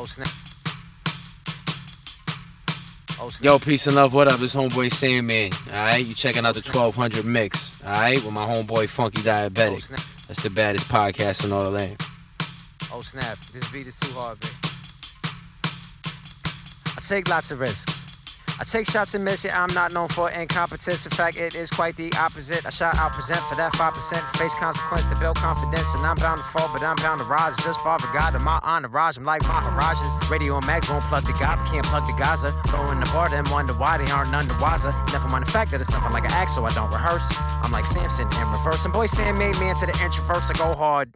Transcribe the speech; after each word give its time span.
Oh 0.00 0.04
snap. 0.04 0.28
Oh 3.20 3.28
snap. 3.28 3.44
Yo, 3.44 3.58
peace 3.58 3.88
and 3.88 3.96
love. 3.96 4.14
What 4.14 4.28
up? 4.28 4.40
It's 4.40 4.54
homeboy 4.54 4.92
Sandman. 4.92 5.50
All 5.72 5.72
right, 5.72 6.06
you 6.06 6.14
checking 6.14 6.46
out 6.46 6.54
the 6.54 6.60
1200 6.60 7.24
mix. 7.24 7.84
All 7.84 7.90
right, 7.92 8.14
with 8.14 8.32
my 8.32 8.46
homeboy 8.46 8.88
Funky 8.88 9.18
Oh 9.22 9.24
Diabetic. 9.24 9.80
snap. 9.80 9.98
That's 10.28 10.40
the 10.42 10.50
baddest 10.50 10.88
podcast 10.88 11.44
in 11.44 11.50
all 11.52 11.64
the 11.64 11.70
land. 11.70 11.96
Oh 12.92 13.00
snap. 13.00 13.38
This 13.52 13.68
beat 13.72 13.88
is 13.88 13.98
too 13.98 14.12
hard, 14.16 14.38
babe. 14.38 14.50
I 16.96 17.00
take 17.00 17.28
lots 17.28 17.50
of 17.50 17.58
risks. 17.58 18.07
I 18.60 18.64
take 18.64 18.90
shots 18.90 19.14
and 19.14 19.24
miss, 19.24 19.44
it. 19.44 19.56
I'm 19.56 19.72
not 19.72 19.92
known 19.92 20.08
for 20.08 20.30
incompetence. 20.30 21.06
In 21.06 21.12
fact, 21.12 21.36
it 21.36 21.54
is 21.54 21.70
quite 21.70 21.94
the 21.94 22.12
opposite. 22.18 22.66
I 22.66 22.70
shot 22.70 22.96
out 22.96 23.12
present 23.12 23.38
for 23.40 23.54
that 23.54 23.72
5%. 23.74 24.36
Face 24.36 24.54
consequence 24.56 25.06
to 25.06 25.16
build 25.20 25.36
confidence. 25.36 25.94
And 25.94 26.04
I'm 26.04 26.16
bound 26.16 26.38
to 26.38 26.44
fall, 26.44 26.68
but 26.72 26.82
I'm 26.82 26.96
bound 26.96 27.20
to 27.20 27.26
rise. 27.26 27.56
Just 27.58 27.80
Father 27.80 28.08
God 28.12 28.32
to 28.32 28.40
my 28.40 28.58
entourage. 28.64 29.16
I'm 29.16 29.24
like 29.24 29.42
Maharajas. 29.42 30.28
Radio 30.28 30.56
and 30.56 30.66
mags 30.66 30.90
won't 30.90 31.04
plug 31.04 31.24
the 31.24 31.32
but 31.38 31.62
can't 31.70 31.86
plug 31.86 32.04
the 32.06 32.14
Gaza. 32.18 32.50
Throwing 32.66 32.98
the 32.98 33.06
bar, 33.06 33.28
then 33.28 33.44
wonder 33.50 33.74
why 33.74 33.96
they 33.96 34.10
aren't 34.10 34.32
none 34.32 34.48
the 34.48 34.58
wiser. 34.60 34.92
Never 35.12 35.28
mind 35.28 35.46
the 35.46 35.50
fact 35.50 35.70
that 35.70 35.80
it's 35.80 35.90
nothing 35.90 36.12
like 36.12 36.24
an 36.24 36.32
act, 36.32 36.50
so 36.50 36.64
I 36.64 36.70
don't 36.70 36.90
rehearse. 36.90 37.30
I'm 37.62 37.70
like 37.70 37.86
Samson 37.86 38.26
in 38.26 38.48
reverse. 38.50 38.84
And 38.84 38.92
boy, 38.92 39.06
Sam 39.06 39.38
made 39.38 39.56
me 39.60 39.70
into 39.70 39.86
the 39.86 39.92
introverts. 39.92 40.50
I 40.50 40.58
go 40.58 40.74
hard. 40.74 41.14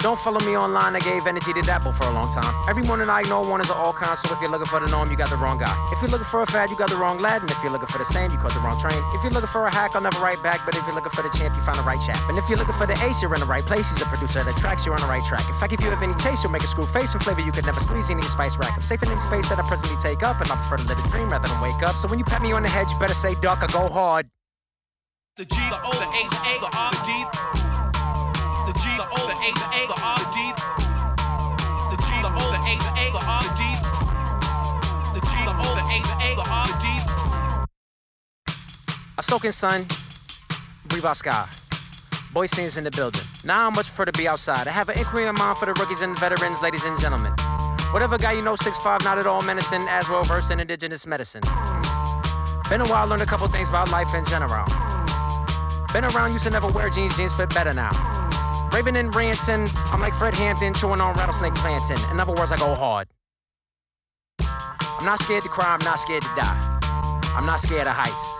Don't 0.00 0.18
follow 0.18 0.40
me 0.48 0.56
online, 0.56 0.96
I 0.96 0.98
gave 1.00 1.26
energy 1.26 1.52
to 1.52 1.60
Dapple 1.60 1.92
for 1.92 2.08
a 2.08 2.12
long 2.16 2.32
time. 2.32 2.48
Every 2.66 2.82
morning 2.84 3.10
I 3.10 3.20
ignore 3.20 3.44
one 3.44 3.60
of 3.60 3.68
the 3.68 3.74
all 3.74 3.92
kinds, 3.92 4.24
so 4.24 4.32
if 4.32 4.40
you're 4.40 4.50
looking 4.50 4.64
for 4.64 4.80
the 4.80 4.88
norm, 4.88 5.10
you 5.10 5.16
got 5.16 5.28
the 5.28 5.36
wrong 5.36 5.58
guy. 5.58 5.68
If 5.92 6.00
you're 6.00 6.08
looking 6.08 6.24
for 6.24 6.40
a 6.40 6.46
fad, 6.46 6.70
you 6.70 6.76
got 6.76 6.88
the 6.88 6.96
wrong 6.96 7.20
lad. 7.20 7.42
And 7.42 7.50
if 7.50 7.60
you're 7.62 7.70
looking 7.70 7.92
for 7.92 7.98
the 7.98 8.08
same, 8.08 8.30
you 8.32 8.38
caught 8.38 8.54
the 8.56 8.64
wrong 8.64 8.80
train. 8.80 8.96
If 9.12 9.22
you're 9.22 9.32
looking 9.32 9.52
for 9.52 9.66
a 9.66 9.70
hack, 9.70 9.92
I'll 9.94 10.00
never 10.00 10.16
write 10.18 10.42
back. 10.42 10.64
But 10.64 10.74
if 10.74 10.86
you're 10.86 10.94
looking 10.94 11.12
for 11.12 11.20
the 11.20 11.28
champ, 11.36 11.54
you 11.54 11.60
found 11.60 11.76
the 11.76 11.84
right 11.84 12.00
chap. 12.00 12.16
And 12.32 12.38
if 12.38 12.48
you're 12.48 12.56
looking 12.56 12.80
for 12.80 12.86
the 12.86 12.96
ace, 13.04 13.20
you're 13.20 13.34
in 13.34 13.40
the 13.40 13.46
right 13.46 13.62
place. 13.62 13.92
He's 13.92 14.00
a 14.00 14.08
producer 14.08 14.42
that 14.42 14.56
tracks, 14.56 14.86
you're 14.86 14.94
on 14.94 15.04
the 15.04 15.06
right 15.06 15.22
track. 15.28 15.44
In 15.44 15.54
fact, 15.60 15.76
if 15.76 15.84
you 15.84 15.90
have 15.92 16.02
any 16.02 16.14
taste, 16.14 16.44
you'll 16.44 16.56
make 16.56 16.64
a 16.64 16.70
screw 16.72 16.88
face 16.88 17.12
and 17.12 17.22
flavor 17.22 17.44
you 17.44 17.52
could 17.52 17.66
never 17.66 17.80
squeeze 17.80 18.08
any 18.08 18.22
spice 18.22 18.56
rack. 18.56 18.72
I'm 18.72 18.80
safe 18.80 19.02
in 19.02 19.12
any 19.12 19.20
space 19.20 19.52
that 19.52 19.60
I 19.60 19.68
presently 19.68 20.00
take 20.00 20.24
up, 20.24 20.40
and 20.40 20.48
I 20.48 20.56
prefer 20.64 20.80
to 20.80 20.88
live 20.88 20.96
a 20.96 21.08
dream 21.12 21.28
rather 21.28 21.44
than 21.44 21.60
wake 21.60 21.84
up. 21.84 21.92
So 21.92 22.08
when 22.08 22.18
you 22.18 22.24
pat 22.24 22.40
me 22.40 22.52
on 22.56 22.62
the 22.62 22.72
head, 22.72 22.88
you 22.88 22.98
better 22.98 23.12
say 23.12 23.36
duck 23.44 23.60
or 23.60 23.68
go 23.68 23.84
hard. 23.92 24.32
The 25.36 25.44
G, 25.44 25.60
the 25.68 25.76
O, 25.84 25.92
the 25.92 26.08
H, 26.16 26.24
the 26.24 26.40
A, 26.48 26.52
the 26.56 26.70
R, 26.72 26.88
the 26.88 27.59
the 29.26 29.34
O, 29.34 29.52
the 29.52 29.66
A, 29.74 29.80
the 29.86 29.98
R, 30.00 30.16
the 30.16 30.28
D. 30.32 30.38
The 31.90 31.96
G, 32.00 32.08
the 32.22 32.30
O, 32.30 32.44
the 32.52 32.60
A, 32.64 32.74
the 32.78 33.22
R, 33.26 33.42
the 33.42 33.52
D. 33.58 33.62
The 35.14 35.20
G, 35.26 35.32
the 35.44 35.52
O, 35.52 35.68
the 35.74 35.84
A, 35.90 35.98
the 36.36 36.46
R, 36.50 36.66
the 39.38 39.52
sun, 39.52 39.86
breathe 40.88 41.04
out 41.04 41.16
sky. 41.16 41.48
Boy 42.32 42.46
scenes 42.46 42.76
in 42.76 42.84
the 42.84 42.90
building. 42.92 43.22
Now 43.44 43.66
I 43.66 43.70
much 43.70 43.86
prefer 43.86 44.04
to 44.04 44.12
be 44.12 44.28
outside. 44.28 44.68
I 44.68 44.70
have 44.70 44.88
an 44.88 44.98
inquiry 44.98 45.26
in 45.26 45.34
mind 45.34 45.58
for 45.58 45.66
the 45.66 45.74
rookies 45.74 46.00
and 46.00 46.18
veterans, 46.18 46.62
ladies 46.62 46.84
and 46.84 46.98
gentlemen. 46.98 47.32
Whatever 47.92 48.18
guy 48.18 48.32
you 48.32 48.42
know, 48.42 48.54
6'5, 48.54 49.04
not 49.04 49.18
at 49.18 49.26
all 49.26 49.42
menacing, 49.42 49.82
as 49.88 50.08
well 50.08 50.22
versed 50.22 50.50
in 50.50 50.60
indigenous 50.60 51.06
medicine. 51.06 51.42
Been 52.68 52.80
a 52.80 52.86
while, 52.88 53.08
learned 53.08 53.22
a 53.22 53.26
couple 53.26 53.46
things 53.48 53.68
about 53.68 53.90
life 53.90 54.14
in 54.14 54.24
general. 54.26 54.64
Been 55.92 56.04
around, 56.04 56.32
used 56.32 56.44
to 56.44 56.50
never 56.50 56.68
wear 56.68 56.88
jeans, 56.88 57.16
jeans 57.16 57.34
fit 57.34 57.52
better 57.52 57.74
now. 57.74 58.19
Raving 58.72 58.96
and 58.96 59.14
ranting, 59.14 59.68
I'm 59.92 60.00
like 60.00 60.14
Fred 60.14 60.34
Hampton, 60.34 60.74
chewing 60.74 61.00
on 61.00 61.14
rattlesnake 61.16 61.54
planting. 61.54 61.98
In 62.10 62.20
other 62.20 62.32
words, 62.32 62.52
I 62.52 62.56
go 62.56 62.74
hard. 62.74 63.08
I'm 64.40 65.06
not 65.06 65.18
scared 65.18 65.42
to 65.42 65.48
cry, 65.48 65.74
I'm 65.74 65.84
not 65.84 65.98
scared 65.98 66.22
to 66.22 66.28
die. 66.36 66.80
I'm 67.34 67.46
not 67.46 67.60
scared 67.60 67.86
of 67.86 67.94
heights. 67.94 68.38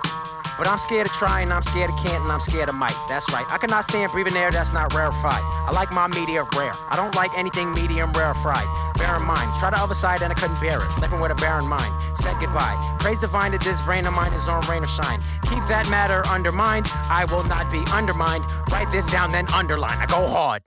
But 0.61 0.69
I'm 0.69 0.79
scared 0.79 1.07
of 1.07 1.13
trying, 1.15 1.51
I'm 1.51 1.63
scared 1.63 1.89
of 1.89 1.97
can't, 2.05 2.23
and 2.23 2.31
I'm 2.31 2.41
scared 2.41 2.69
of 2.69 2.75
might. 2.75 2.93
That's 3.09 3.25
right. 3.33 3.47
I 3.49 3.57
cannot 3.57 3.85
stand 3.85 4.13
breathing 4.13 4.37
air 4.37 4.51
that's 4.51 4.75
not 4.75 4.93
rarefied. 4.93 5.41
I 5.41 5.73
like 5.73 5.91
my 5.91 6.07
media 6.07 6.45
rare. 6.55 6.73
I 6.91 6.97
don't 6.97 7.15
like 7.15 7.33
anything 7.39 7.73
medium 7.73 8.13
rarefied. 8.13 8.69
Bear 8.99 9.17
in 9.17 9.25
mind, 9.25 9.49
try 9.59 9.71
the 9.71 9.81
other 9.81 9.95
side 9.95 10.21
and 10.21 10.31
I 10.31 10.35
couldn't 10.35 10.61
bear 10.61 10.77
it. 10.77 11.01
Living 11.01 11.19
with 11.19 11.33
a 11.33 11.35
barren 11.37 11.67
mind. 11.67 11.89
Said 12.21 12.37
goodbye. 12.39 12.77
Praise 13.01 13.21
divine 13.21 13.53
that 13.53 13.63
this 13.63 13.81
brain 13.81 14.05
of 14.07 14.13
mine 14.13 14.35
is 14.35 14.47
on 14.47 14.61
rain 14.69 14.83
or 14.83 14.87
shine. 14.87 15.21
Keep 15.49 15.65
that 15.73 15.89
matter 15.89 16.21
undermined. 16.29 16.85
I 17.09 17.25
will 17.33 17.45
not 17.45 17.73
be 17.73 17.81
undermined. 17.97 18.45
Write 18.71 18.91
this 18.91 19.07
down, 19.07 19.33
then 19.33 19.49
underline. 19.57 19.97
I 19.97 20.05
go 20.05 20.29
hard. 20.29 20.61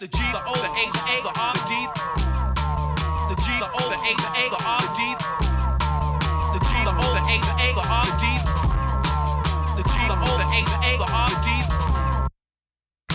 The 0.00 0.08
G, 0.08 0.18
the 0.18 0.42
O, 0.42 0.50
the 0.50 0.66
the 0.66 0.98
A, 0.98 1.22
the 1.22 1.30
R, 1.38 1.54
the 1.54 1.62
G, 3.38 3.54
the 3.54 3.70
O, 3.70 3.86
the 3.86 4.02
the 4.02 4.18
the 4.50 4.58
R, 4.66 4.82
the 4.82 4.98
G, 4.98 6.74
the 6.82 6.90
O, 6.90 7.06
the 7.14 7.22
the 7.22 7.38
the 7.38 7.86
R, 7.86 8.02
the 9.78 9.86
G, 9.86 10.02
the 10.10 10.18
O, 10.18 10.42
the 10.42 10.42
the 10.42 10.74
A, 10.82 10.98
the 10.98 11.06
R, 11.06 11.30
the 11.30 11.38
D. 11.46 11.61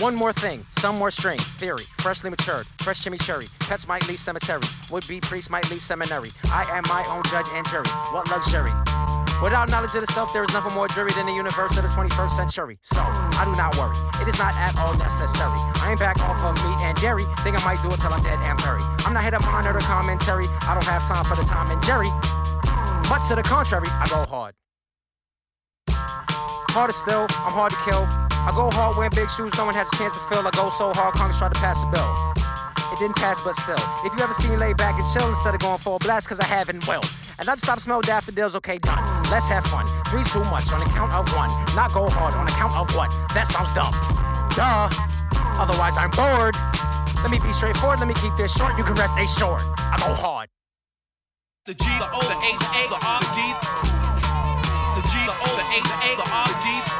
One 0.00 0.14
more 0.14 0.32
thing, 0.32 0.64
some 0.78 0.96
more 0.96 1.10
string, 1.10 1.38
theory, 1.58 1.82
freshly 1.98 2.30
matured, 2.30 2.66
fresh 2.78 3.02
chimichurri. 3.02 3.50
Pets 3.66 3.88
might 3.88 4.06
leave 4.06 4.20
cemeteries, 4.20 4.70
would 4.92 5.04
be 5.08 5.18
priests 5.18 5.50
might 5.50 5.68
leave 5.72 5.82
seminary. 5.82 6.30
I 6.54 6.62
am 6.70 6.84
my 6.86 7.02
own 7.10 7.24
judge 7.26 7.50
and 7.50 7.66
jury. 7.66 7.90
What 8.14 8.30
luxury? 8.30 8.70
Without 9.42 9.68
knowledge 9.68 9.98
of 9.98 10.06
the 10.06 10.12
self, 10.14 10.32
there 10.32 10.44
is 10.44 10.52
nothing 10.54 10.72
more 10.74 10.86
dreary 10.86 11.10
than 11.18 11.26
the 11.26 11.34
universe 11.34 11.76
of 11.76 11.82
the 11.82 11.90
21st 11.90 12.30
century. 12.30 12.78
So, 12.82 13.02
I 13.02 13.42
do 13.42 13.50
not 13.58 13.74
worry. 13.74 13.98
It 14.22 14.28
is 14.30 14.38
not 14.38 14.54
at 14.54 14.78
all 14.78 14.94
necessary. 14.94 15.58
I 15.82 15.90
ain't 15.90 15.98
back 15.98 16.20
off 16.22 16.46
of 16.46 16.54
meat 16.62 16.78
and 16.86 16.94
dairy. 17.02 17.24
Think 17.42 17.58
I 17.58 17.64
might 17.66 17.82
do 17.82 17.90
it 17.90 17.98
till 17.98 18.14
I'm 18.14 18.22
dead 18.22 18.38
and 18.38 18.56
buried. 18.62 18.86
I'm 19.02 19.14
not 19.14 19.22
here 19.26 19.34
to 19.34 19.42
monitor 19.42 19.72
the 19.72 19.82
commentary. 19.82 20.46
I 20.62 20.78
don't 20.78 20.86
have 20.86 21.02
time 21.08 21.24
for 21.24 21.34
the 21.34 21.42
Tom 21.42 21.74
and 21.74 21.82
Jerry. 21.82 22.10
Much 23.10 23.26
to 23.26 23.34
the 23.34 23.42
contrary, 23.42 23.90
I 23.90 24.06
go 24.06 24.22
hard. 24.30 24.54
Harder 26.70 26.92
still, 26.92 27.26
I'm 27.42 27.50
hard 27.50 27.72
to 27.72 27.78
kill. 27.82 28.27
I 28.48 28.50
go 28.56 28.72
hard 28.72 28.96
wearing 28.96 29.12
big 29.12 29.28
shoes, 29.28 29.52
no 29.60 29.68
one 29.68 29.76
has 29.76 29.84
a 29.92 29.96
chance 30.00 30.16
to 30.16 30.24
fill. 30.32 30.40
I 30.40 30.48
go 30.56 30.72
so 30.72 30.88
hard, 30.96 31.12
Congress 31.20 31.36
try 31.36 31.52
to 31.52 31.60
pass 31.60 31.84
a 31.84 31.88
bill. 31.92 32.08
It 32.88 32.96
didn't 32.96 33.20
pass, 33.20 33.44
but 33.44 33.52
still. 33.60 33.76
If 34.08 34.16
you 34.16 34.24
ever 34.24 34.32
see 34.32 34.48
me 34.48 34.56
lay 34.56 34.72
back 34.72 34.96
and 34.96 35.04
chill 35.12 35.28
instead 35.28 35.52
of 35.52 35.60
going 35.60 35.76
full 35.76 36.00
blast, 36.00 36.32
cause 36.32 36.40
I 36.40 36.48
haven't 36.48 36.80
will. 36.88 37.04
And 37.36 37.44
I 37.44 37.60
stop 37.60 37.76
smell 37.76 38.00
daffodils, 38.00 38.56
okay, 38.56 38.80
done. 38.80 39.04
Let's 39.28 39.52
have 39.52 39.68
fun. 39.68 39.84
Three's 40.08 40.32
too 40.32 40.40
much 40.48 40.64
on 40.72 40.80
account 40.80 41.12
of 41.12 41.28
one. 41.36 41.52
Not 41.76 41.92
go 41.92 42.08
hard 42.08 42.32
on 42.40 42.48
account 42.48 42.72
of 42.72 42.88
what? 42.96 43.12
That 43.36 43.44
sounds 43.44 43.68
dumb. 43.76 43.92
Duh. 44.56 44.88
Otherwise, 45.60 46.00
I'm 46.00 46.08
bored. 46.16 46.56
Let 47.20 47.28
me 47.28 47.36
be 47.44 47.52
straightforward, 47.52 48.00
let 48.00 48.08
me 48.08 48.16
keep 48.16 48.32
this 48.40 48.56
short. 48.56 48.80
You 48.80 48.84
can 48.84 48.96
rest 48.96 49.12
assured. 49.20 49.60
I 49.76 50.00
go 50.00 50.16
hard. 50.16 50.48
The 51.68 51.76
G, 51.76 51.84
the 51.84 52.08
O, 52.16 52.20
the 52.24 52.32
the 52.32 52.68
A, 52.80 52.82
the 52.88 52.96
R, 52.96 53.20
the 53.20 53.28
D. 53.36 53.40
The 54.96 55.02
G, 55.04 55.12
the 55.28 55.36
O, 55.36 55.48
the 55.52 55.64
the 55.68 55.96
A, 56.00 56.10
the 56.16 56.26
R, 56.32 56.48
the 56.48 56.56
D. 56.64 56.97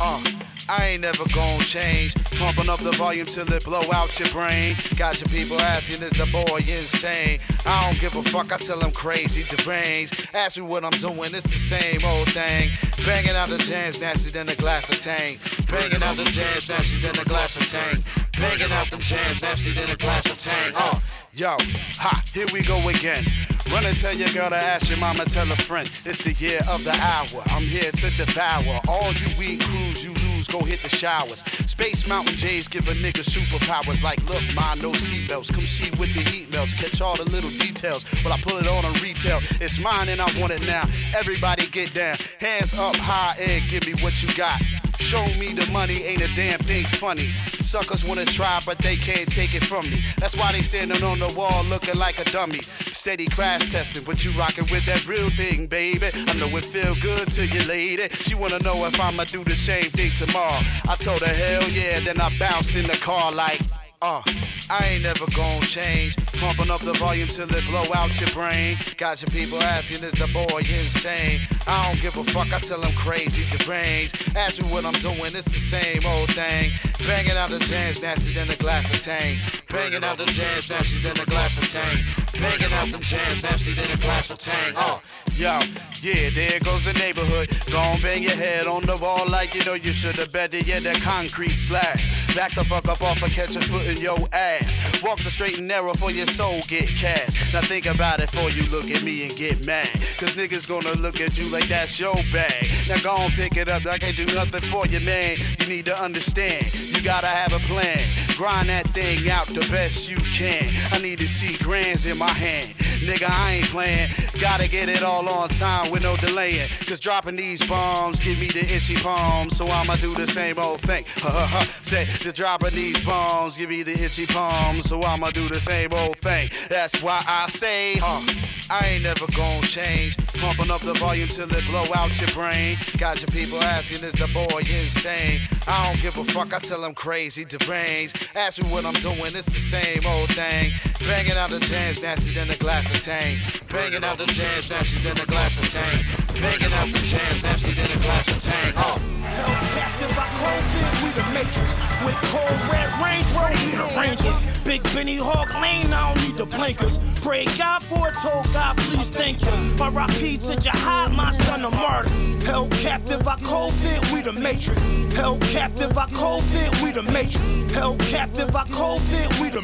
Uh, 0.00 0.20
I 0.68 0.88
ain't 0.88 1.02
never 1.02 1.24
gonna 1.34 1.62
change. 1.62 2.14
Pumping 2.38 2.68
up 2.68 2.80
the 2.80 2.92
volume 2.92 3.26
till 3.26 3.50
it 3.52 3.64
blow 3.64 3.82
out 3.92 4.18
your 4.18 4.28
brain. 4.30 4.76
Got 4.96 5.20
your 5.20 5.28
people 5.28 5.60
asking, 5.60 6.02
is 6.02 6.12
the 6.12 6.28
boy 6.32 6.58
insane? 6.58 7.38
I 7.64 7.84
don't 7.84 8.00
give 8.00 8.14
a 8.16 8.22
fuck, 8.22 8.52
I 8.52 8.58
tell 8.58 8.78
them 8.78 8.90
crazy 8.92 9.44
deranged. 9.56 10.30
Ask 10.34 10.56
me 10.56 10.62
what 10.62 10.84
I'm 10.84 10.98
doing, 10.98 11.34
it's 11.34 11.44
the 11.44 11.58
same 11.58 12.04
old 12.04 12.28
thing. 12.32 12.70
Banging 13.04 13.36
out 13.36 13.48
the 13.48 13.58
jams, 13.58 14.00
nasty 14.00 14.30
than 14.30 14.48
a 14.48 14.56
glass 14.56 14.90
of 14.90 15.00
tank. 15.00 15.40
Banging 15.70 16.02
out 16.02 16.16
the 16.16 16.24
jams, 16.24 16.68
nasty 16.68 17.00
than 17.00 17.18
a 17.18 17.24
glass 17.24 17.56
of 17.56 17.66
tank. 17.70 18.04
Banging 18.32 18.72
out 18.72 18.90
them 18.90 19.00
jams, 19.00 19.42
nasty 19.42 19.72
than 19.72 19.90
a 19.90 19.96
glass 19.96 20.26
of 20.26 20.36
tank. 20.36 20.74
Uh, 20.76 20.98
yo, 21.32 21.56
ha, 21.98 22.22
here 22.32 22.46
we 22.52 22.62
go 22.62 22.76
again. 22.88 23.24
Run 23.70 23.86
and 23.86 23.96
tell 23.96 24.14
your 24.14 24.28
girl 24.30 24.50
to 24.50 24.56
ask 24.56 24.90
your 24.90 24.98
mama, 24.98 25.24
tell 25.24 25.50
a 25.50 25.56
friend. 25.56 25.90
It's 26.04 26.22
the 26.22 26.32
year 26.32 26.60
of 26.68 26.84
the 26.84 26.92
hour. 26.92 27.42
I'm 27.46 27.62
here 27.62 27.90
to 27.90 28.10
devour. 28.10 28.80
All 28.86 29.12
you 29.12 29.38
weak 29.38 29.62
crews 29.62 30.04
you 30.04 30.12
lose, 30.12 30.46
go 30.48 30.60
hit 30.60 30.80
the 30.80 30.88
showers. 30.90 31.42
Space 31.66 32.06
Mountain 32.06 32.36
Jays 32.36 32.68
give 32.68 32.88
a 32.88 32.92
nigga 32.92 33.24
superpowers. 33.24 34.02
Like, 34.02 34.22
look, 34.28 34.42
ma, 34.54 34.74
no 34.74 34.92
seatbelts. 34.92 35.52
Come 35.52 35.64
see 35.64 35.90
with 35.92 36.14
the 36.14 36.20
heat 36.30 36.50
melts. 36.50 36.74
Catch 36.74 37.00
all 37.00 37.16
the 37.16 37.24
little 37.30 37.50
details. 37.50 38.04
Well, 38.22 38.34
I 38.34 38.40
put 38.40 38.54
it 38.62 38.68
on 38.68 38.84
on 38.84 38.92
retail. 38.94 39.38
It's 39.60 39.78
mine 39.78 40.08
and 40.10 40.20
I 40.20 40.26
want 40.38 40.52
it 40.52 40.66
now. 40.66 40.84
Everybody 41.16 41.66
get 41.68 41.94
down. 41.94 42.18
Hands 42.40 42.74
up 42.74 42.96
high 42.96 43.36
and 43.40 43.68
give 43.70 43.86
me 43.86 43.94
what 44.02 44.22
you 44.22 44.32
got. 44.36 44.60
Show 44.98 45.24
me 45.38 45.52
the 45.52 45.68
money, 45.72 46.02
ain't 46.02 46.22
a 46.22 46.34
damn 46.34 46.58
thing 46.60 46.84
funny. 46.84 47.28
Suckers 47.60 48.04
wanna 48.04 48.24
try, 48.24 48.60
but 48.64 48.78
they 48.78 48.96
can't 48.96 49.30
take 49.30 49.54
it 49.54 49.64
from 49.64 49.84
me. 49.90 50.02
That's 50.18 50.36
why 50.36 50.52
they 50.52 50.62
standing 50.62 51.02
on 51.02 51.18
the 51.18 51.32
wall 51.32 51.64
looking 51.64 51.96
like 51.96 52.18
a 52.18 52.24
dummy. 52.30 52.60
Steady 52.60 53.26
crash 53.26 53.68
testing, 53.68 54.04
but 54.04 54.24
you 54.24 54.30
rocking 54.32 54.66
with 54.70 54.86
that 54.86 55.06
real 55.06 55.30
thing, 55.30 55.66
baby. 55.66 56.08
I 56.14 56.34
know 56.34 56.48
it 56.56 56.64
feel 56.64 56.94
good 57.02 57.30
to 57.30 57.46
you, 57.46 57.64
lady. 57.68 58.08
She 58.10 58.34
wanna 58.34 58.58
know 58.60 58.84
if 58.86 59.00
I'ma 59.00 59.24
do 59.24 59.44
the 59.44 59.56
same 59.56 59.90
thing 59.90 60.10
tomorrow. 60.12 60.60
I 60.88 60.96
told 60.96 61.20
her 61.20 61.26
hell 61.26 61.68
yeah, 61.70 62.00
then 62.00 62.20
I 62.20 62.30
bounced 62.38 62.76
in 62.76 62.86
the 62.86 62.96
car 62.96 63.32
like. 63.32 63.60
Uh, 64.06 64.22
I 64.68 64.84
ain't 64.92 65.02
never 65.02 65.24
gonna 65.34 65.64
change. 65.64 66.14
Pumping 66.36 66.70
up 66.70 66.82
the 66.82 66.92
volume 66.92 67.26
till 67.26 67.48
it 67.48 67.64
blow 67.64 67.84
out 67.94 68.12
your 68.20 68.28
brain. 68.34 68.76
Got 68.98 69.22
your 69.22 69.30
people 69.30 69.62
asking, 69.62 70.04
is 70.04 70.12
the 70.12 70.28
boy 70.30 70.58
insane? 70.58 71.40
I 71.66 71.86
don't 71.86 72.02
give 72.02 72.14
a 72.18 72.24
fuck, 72.24 72.52
I 72.52 72.58
tell 72.58 72.82
them 72.82 72.92
crazy 72.92 73.44
deranged. 73.56 74.36
Ask 74.36 74.60
me 74.60 74.68
what 74.68 74.84
I'm 74.84 74.92
doing, 75.00 75.32
it's 75.32 75.48
the 75.48 75.58
same 75.58 76.04
old 76.04 76.28
thing. 76.34 76.72
Banging 76.98 77.38
out 77.38 77.48
the 77.48 77.60
jams, 77.60 78.02
nasty 78.02 78.34
than 78.34 78.50
a 78.50 78.56
glass 78.56 78.92
of 78.92 79.02
tank. 79.02 79.38
Banging 79.70 80.04
out 80.04 80.18
the 80.18 80.26
jams, 80.26 80.68
nasty 80.68 81.00
than 81.00 81.18
a 81.18 81.24
glass 81.24 81.56
of 81.56 81.64
tank. 81.72 82.00
Banging 82.38 82.74
out 82.74 82.92
them 82.92 83.00
jams, 83.00 83.42
nasty 83.42 83.72
than 83.72 83.90
a 83.90 83.96
glass 84.02 84.30
of 84.30 84.36
tang. 84.36 84.74
Uh, 84.76 84.98
yo, 85.36 85.58
yeah, 86.00 86.30
there 86.30 86.60
goes 86.60 86.84
the 86.84 86.92
neighborhood. 86.98 87.48
Gon' 87.70 88.00
bang 88.00 88.22
your 88.22 88.36
head 88.36 88.66
on 88.66 88.82
the 88.82 88.96
wall 88.96 89.28
like 89.28 89.54
you 89.54 89.64
know 89.64 89.74
you 89.74 89.92
should 89.92 90.16
have 90.16 90.32
better 90.32 90.56
it. 90.56 90.66
Yeah, 90.66 90.80
that 90.80 91.00
concrete 91.02 91.56
slab. 91.56 91.98
Back 92.34 92.54
the 92.54 92.64
fuck 92.64 92.88
up 92.88 93.00
off 93.02 93.22
a 93.22 93.30
catch 93.30 93.56
a 93.56 93.60
foot 93.60 93.86
in 93.86 93.98
your 93.98 94.18
ass. 94.32 95.02
Walk 95.02 95.18
the 95.18 95.30
straight 95.30 95.58
and 95.58 95.68
narrow 95.68 95.94
for 95.94 96.10
your 96.10 96.26
soul 96.26 96.60
get 96.68 96.88
cast. 96.88 97.54
Now 97.54 97.60
think 97.60 97.86
about 97.86 98.20
it 98.20 98.30
before 98.30 98.50
you 98.50 98.68
look 98.70 98.90
at 98.90 99.02
me 99.02 99.26
and 99.26 99.36
get 99.36 99.64
mad. 99.64 99.88
Cause 100.18 100.34
niggas 100.34 100.68
gonna 100.68 100.94
look 101.00 101.20
at 101.20 101.38
you 101.38 101.48
like 101.50 101.68
that's 101.68 101.98
your 101.98 102.14
bag. 102.32 102.68
Now 102.88 102.98
go 102.98 103.10
on 103.10 103.30
pick 103.30 103.56
it 103.56 103.68
up, 103.68 103.86
I 103.86 103.98
can't 103.98 104.16
do 104.16 104.26
nothing 104.26 104.62
for 104.62 104.86
you, 104.86 105.00
man. 105.00 105.36
You 105.60 105.66
need 105.68 105.86
to 105.86 105.96
understand, 105.96 106.74
you 106.74 107.02
gotta 107.02 107.28
have 107.28 107.52
a 107.52 107.60
plan. 107.60 108.04
Grind 108.36 108.68
that 108.68 108.88
thing 108.88 109.30
out 109.30 109.46
the 109.46 109.66
best 109.70 110.10
you 110.10 110.16
can. 110.16 110.70
I 110.92 111.00
need 111.00 111.18
to 111.20 111.28
see 111.28 111.56
grands 111.62 112.06
in 112.06 112.18
my 112.18 112.30
hand. 112.30 112.74
Nigga, 113.00 113.28
I 113.28 113.54
ain't 113.54 113.66
playing. 113.66 114.10
Gotta 114.40 114.68
get 114.68 114.88
it 114.88 115.02
all 115.02 115.28
on 115.28 115.48
time 115.50 115.90
with 115.90 116.02
no 116.02 116.16
delaying. 116.16 116.68
Cause 116.86 117.00
dropping 117.00 117.36
these 117.36 117.66
bombs 117.66 118.20
give 118.20 118.38
me 118.38 118.48
the 118.48 118.60
itchy 118.60 118.96
palms. 118.96 119.56
So 119.56 119.68
I'ma 119.68 119.96
do 119.96 120.14
the 120.14 120.26
same 120.26 120.58
old 120.58 120.80
thing. 120.80 121.04
Ha 121.18 121.30
ha 121.30 121.46
ha. 121.46 121.78
Say, 121.82 122.04
the 122.24 122.32
dropping 122.32 122.74
these 122.74 123.02
bombs 123.04 123.56
give 123.56 123.70
me 123.70 123.82
the 123.82 123.92
itchy 123.92 124.26
palms. 124.26 124.88
So 124.88 125.02
I'ma 125.02 125.30
do 125.30 125.48
the 125.48 125.60
same 125.60 125.92
old 125.92 126.16
thing. 126.16 126.50
That's 126.68 127.02
why 127.02 127.22
I 127.26 127.48
say, 127.48 127.96
huh. 127.98 128.22
I 128.70 128.86
ain't 128.88 129.02
never 129.02 129.26
gonna 129.36 129.66
change. 129.66 130.16
Pumping 130.34 130.70
up 130.70 130.80
the 130.80 130.94
volume 130.94 131.28
till 131.28 131.50
it 131.52 131.66
blow 131.66 131.84
out 131.94 132.18
your 132.20 132.30
brain. 132.30 132.76
Got 132.98 133.20
your 133.20 133.28
people 133.28 133.62
asking, 133.62 134.02
is 134.02 134.12
the 134.14 134.28
boy 134.32 134.60
insane? 134.60 135.40
I 135.66 135.86
don't 135.86 136.00
give 136.00 136.16
a 136.18 136.24
fuck, 136.24 136.52
I 136.54 136.58
tell 136.58 136.80
them 136.80 136.94
crazy, 136.94 137.44
deranged. 137.44 138.28
Ask 138.34 138.62
me 138.62 138.68
what 138.68 138.84
I'm 138.84 138.94
doing, 138.94 139.34
it's 139.34 139.46
the 139.46 139.60
same 139.60 140.04
old 140.06 140.30
thing. 140.30 140.72
Banging 141.00 141.32
out 141.32 141.50
the 141.50 141.60
jams, 141.60 142.02
nasty 142.02 142.32
than 142.32 142.50
a 142.50 142.56
glass 142.56 142.83
tang. 143.04 143.36
Banging 143.68 144.04
out 144.04 144.18
the 144.18 144.26
jams, 144.26 144.70
nasty 144.70 144.98
than 145.02 145.18
a 145.18 145.26
glass 145.26 145.58
of 145.58 145.68
tang. 145.70 146.04
Banging 146.40 146.72
out 146.72 146.88
the 146.92 146.98
jams, 146.98 147.42
nasty 147.42 147.72
than 147.72 147.90
a 147.90 148.02
glass 148.02 148.28
of 148.28 148.42
tang. 148.42 148.72
Uh. 148.76 149.73
Captive 150.04 150.16
by 150.16 150.28
COVID, 150.36 151.02
we 151.02 151.10
the 151.12 151.22
matrix. 151.32 151.74
With 152.04 152.14
cold 152.28 152.60
red 152.70 152.92
range 153.00 153.24
road, 153.32 153.56
we 153.64 153.72
the 153.72 153.94
rangers. 153.98 154.62
Big 154.62 154.82
Benny 154.94 155.16
Hawk 155.16 155.54
Lane, 155.54 155.90
I 155.94 156.12
don't 156.12 156.28
need 156.28 156.36
the 156.36 156.44
blinkers. 156.44 156.98
Pray 157.22 157.46
God 157.56 157.82
for 157.82 158.08
it, 158.08 158.14
told 158.16 158.44
God, 158.52 158.76
please 158.76 159.10
thank 159.10 159.40
you. 159.40 159.50
My 159.78 159.86
R.I.P. 159.86 160.38
to 160.38 160.56
Jihad, 160.60 161.12
my 161.14 161.30
son 161.30 161.64
a 161.64 161.70
martyr. 161.70 162.10
Held 162.44 162.70
captive 162.72 163.24
by 163.24 163.36
COVID, 163.36 164.12
we 164.12 164.20
the 164.20 164.32
matrix. 164.32 164.82
Held 165.14 165.40
captive 165.40 165.94
by 165.94 166.06
COVID, 166.08 166.82
we 166.82 166.92
the 166.92 167.02
matrix. 167.02 167.72
Held 167.72 167.98
captive 168.00 168.52
by 168.52 168.64
COVID, 168.64 169.40
we 169.40 169.48
the 169.48 169.62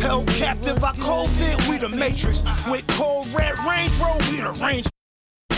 Held 0.00 0.26
captive 0.28 0.80
by 0.80 0.92
COVID, 0.92 1.68
we 1.68 1.76
the 1.76 1.90
matrix. 1.90 2.42
With 2.70 2.86
cold 2.88 3.26
red 3.34 3.58
range 3.66 3.92
road, 4.00 4.22
we 4.30 4.40
the 4.40 4.58
rangers. 4.62 4.95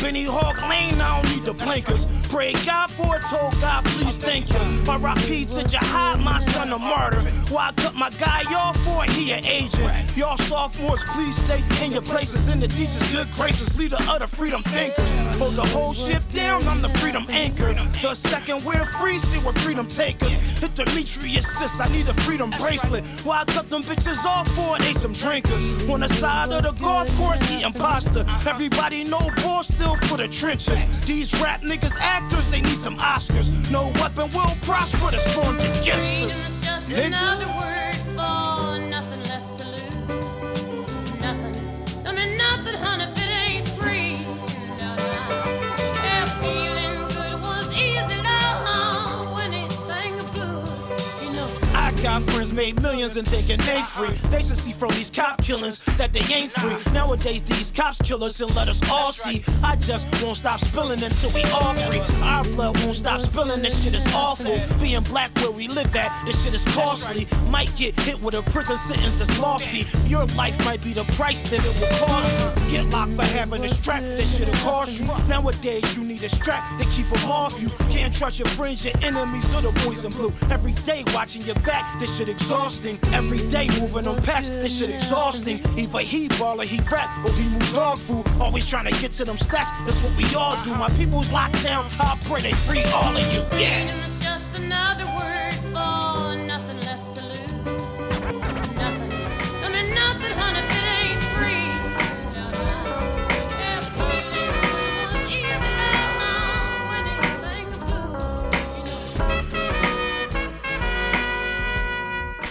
Benny 0.03 0.25
Hawk 0.25 0.63
Lane, 0.69 1.01
I 1.01 1.21
don't 1.21 1.37
need 1.37 1.45
the 1.45 1.53
blinkers. 1.53 2.07
Pray 2.29 2.53
God 2.65 2.91
for 2.91 3.17
it, 3.17 3.23
told 3.23 3.53
God, 3.61 3.85
please 3.85 4.19
thank 4.19 4.49
you. 4.51 4.59
My 4.87 4.95
R.I.P. 4.95 5.47
to 5.47 5.65
Jihad, 5.65 6.21
my 6.21 6.39
son 6.39 6.73
a 6.73 6.79
martyr. 6.79 7.21
Why 7.51 7.73
cut 7.77 7.95
my 7.95 8.11
guy 8.11 8.45
off 8.55 8.77
for 8.85 9.05
it, 9.05 9.11
he 9.11 9.33
an 9.33 9.45
agent. 9.45 10.17
Y'all 10.17 10.37
sophomores, 10.37 11.03
please 11.05 11.37
stay 11.37 11.63
in 11.85 11.93
your 11.93 12.03
places. 12.03 12.49
In 12.49 12.61
the 12.61 12.69
teacher's 12.69 13.13
good 13.13 13.31
graces, 13.33 13.79
leader 13.79 13.97
of 14.09 14.21
the 14.21 14.27
freedom 14.27 14.63
thinkers. 14.63 15.13
Hold 15.39 15.55
the 15.55 15.67
whole 15.67 15.93
ship 15.93 16.23
down, 16.33 16.63
I'm 16.69 16.81
the 16.81 16.91
freedom 17.01 17.27
anchor. 17.31 17.73
The 18.03 18.15
second 18.15 18.65
we're 18.65 18.85
free, 18.85 19.19
see 19.19 19.39
we're 19.45 19.53
freedom 19.53 19.87
takers. 19.87 20.33
Hit 20.61 20.75
Demetrius, 20.75 21.47
sis, 21.59 21.81
I 21.81 21.89
need 21.89 22.09
a 22.09 22.15
freedom 22.15 22.51
bracelet. 22.51 23.05
Why 23.25 23.45
cut 23.47 23.69
them 23.71 23.83
bitches 23.83 24.25
off 24.25 24.49
for 24.49 24.77
it, 24.77 24.83
they 24.83 24.93
some 24.93 25.13
drinkers. 25.13 25.89
On 25.89 26.01
the 26.01 26.09
side 26.09 26.51
of 26.51 26.63
the 26.63 26.73
golf 26.83 27.09
course, 27.19 27.41
he 27.49 27.63
imposter. 27.63 28.25
Everybody 28.47 29.05
know 29.05 29.31
boss 29.43 29.69
for 29.97 30.17
the 30.17 30.29
trenches. 30.29 31.07
These 31.07 31.41
rap 31.41 31.63
niggas 31.63 31.97
actors, 31.99 32.47
they 32.49 32.61
need 32.61 32.77
some 32.77 32.97
Oscars. 32.99 33.49
No 33.71 33.91
weapon 33.97 34.31
will 34.35 34.55
prosper 34.63 35.11
that's 35.11 35.33
formed 35.35 35.61
against 35.61 36.15
us. 36.25 36.49
Freedom 36.49 36.55
is 36.55 36.65
just 36.65 36.89
Nigga. 36.89 37.98
Got 52.19 52.31
friends 52.31 52.53
made 52.53 52.83
millions 52.83 53.17
and 53.17 53.29
thinking 53.29 53.59
they 53.59 53.81
free. 53.83 54.11
They 54.31 54.43
should 54.43 54.57
see 54.57 54.73
from 54.73 54.91
these 54.91 55.09
cop 55.09 55.41
killings 55.41 55.85
that 55.99 56.13
they 56.13 56.35
ain't 56.35 56.51
free. 56.51 56.75
Nowadays 56.93 57.43
these 57.43 57.71
cops 57.71 58.03
kill 58.03 58.25
us 58.25 58.41
and 58.41 58.53
let 58.57 58.69
us 58.69 58.81
all 58.91 59.13
see. 59.13 59.45
I 59.63 59.77
just 59.77 60.09
won't 60.21 60.37
stop 60.37 60.59
spilling 60.59 61.01
until 61.01 61.31
we 61.31 61.45
all 61.45 61.75
free. 61.75 62.01
Our 62.23 62.43
blood 62.43 62.77
won't 62.83 62.97
stop 62.97 63.21
spilling. 63.21 63.63
This 63.63 63.85
shit 63.85 63.95
is 63.95 64.05
awful. 64.15 64.59
Being 64.81 65.03
black 65.05 65.33
where 65.37 65.53
we 65.53 65.69
live 65.69 65.95
at, 65.95 66.13
this 66.27 66.43
shit 66.43 66.55
is 66.55 66.65
costly. 66.75 67.29
Might 67.51 67.73
get 67.77 67.95
hit 68.01 68.21
with 68.21 68.35
a 68.35 68.43
prison 68.51 68.77
sentence 68.77 69.15
that's 69.15 69.39
lofty. 69.39 69.87
Your 70.09 70.27
life 70.35 70.59
might 70.65 70.83
be 70.83 70.93
the 70.93 71.05
price 71.15 71.45
that 71.51 71.61
it 71.65 71.81
will 71.81 71.99
cost 72.05 72.41
you. 72.41 72.71
Get 72.71 72.91
locked 72.91 73.13
for 73.13 73.27
having 73.27 73.63
a 73.63 73.69
strap. 73.69 74.03
This 74.03 74.39
shit'll 74.39 74.55
cost 74.55 75.01
you. 75.01 75.07
Nowadays 75.29 75.97
you 75.97 76.03
need 76.03 76.25
a 76.25 76.29
strap 76.29 76.65
to 76.81 76.85
keep 76.87 77.07
them 77.11 77.31
off 77.31 77.63
you. 77.63 77.69
Can't 77.93 78.13
trust 78.13 78.41
your 78.41 78.49
friends, 78.49 78.85
your 78.85 78.95
enemies, 79.03 79.55
or 79.55 79.61
the 79.61 79.71
boys 79.85 80.05
in 80.05 80.11
blue. 80.11 80.33
Every 80.51 80.73
day 80.85 81.05
watching 81.15 81.43
your 81.43 81.55
back, 81.57 82.01
this 82.01 82.08
shit 82.17 82.29
exhausting. 82.29 82.99
Every 83.13 83.47
day 83.49 83.69
moving 83.81 84.07
on 84.07 84.17
packs, 84.23 84.49
this 84.49 84.79
shit 84.79 84.91
exhausting. 84.91 85.61
Either 85.77 85.99
he 85.99 86.29
ball 86.39 86.61
or 86.61 86.65
he 86.65 86.81
rap, 86.91 87.11
or 87.25 87.33
he 87.33 87.49
move 87.49 87.73
dog 87.73 87.99
food. 87.99 88.25
Always 88.41 88.67
trying 88.67 88.93
to 88.93 89.01
get 89.01 89.13
to 89.15 89.25
them 89.25 89.37
stacks, 89.37 89.71
that's 89.85 90.03
what 90.03 90.17
we 90.17 90.25
all 90.35 90.57
do. 90.65 90.75
My 90.77 90.91
people's 90.91 91.31
locked 91.33 91.63
down, 91.63 91.87
I 92.01 92.19
pray 92.27 92.43
they 92.43 92.53
free 92.53 92.85
all 92.95 93.17
of 93.17 93.33
you. 93.33 93.43
Yeah. 93.59 94.18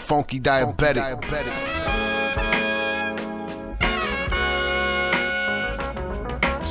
You 0.09 0.15
know. 0.15 0.21
Funky 0.24 0.39
diabetic. 0.39 1.76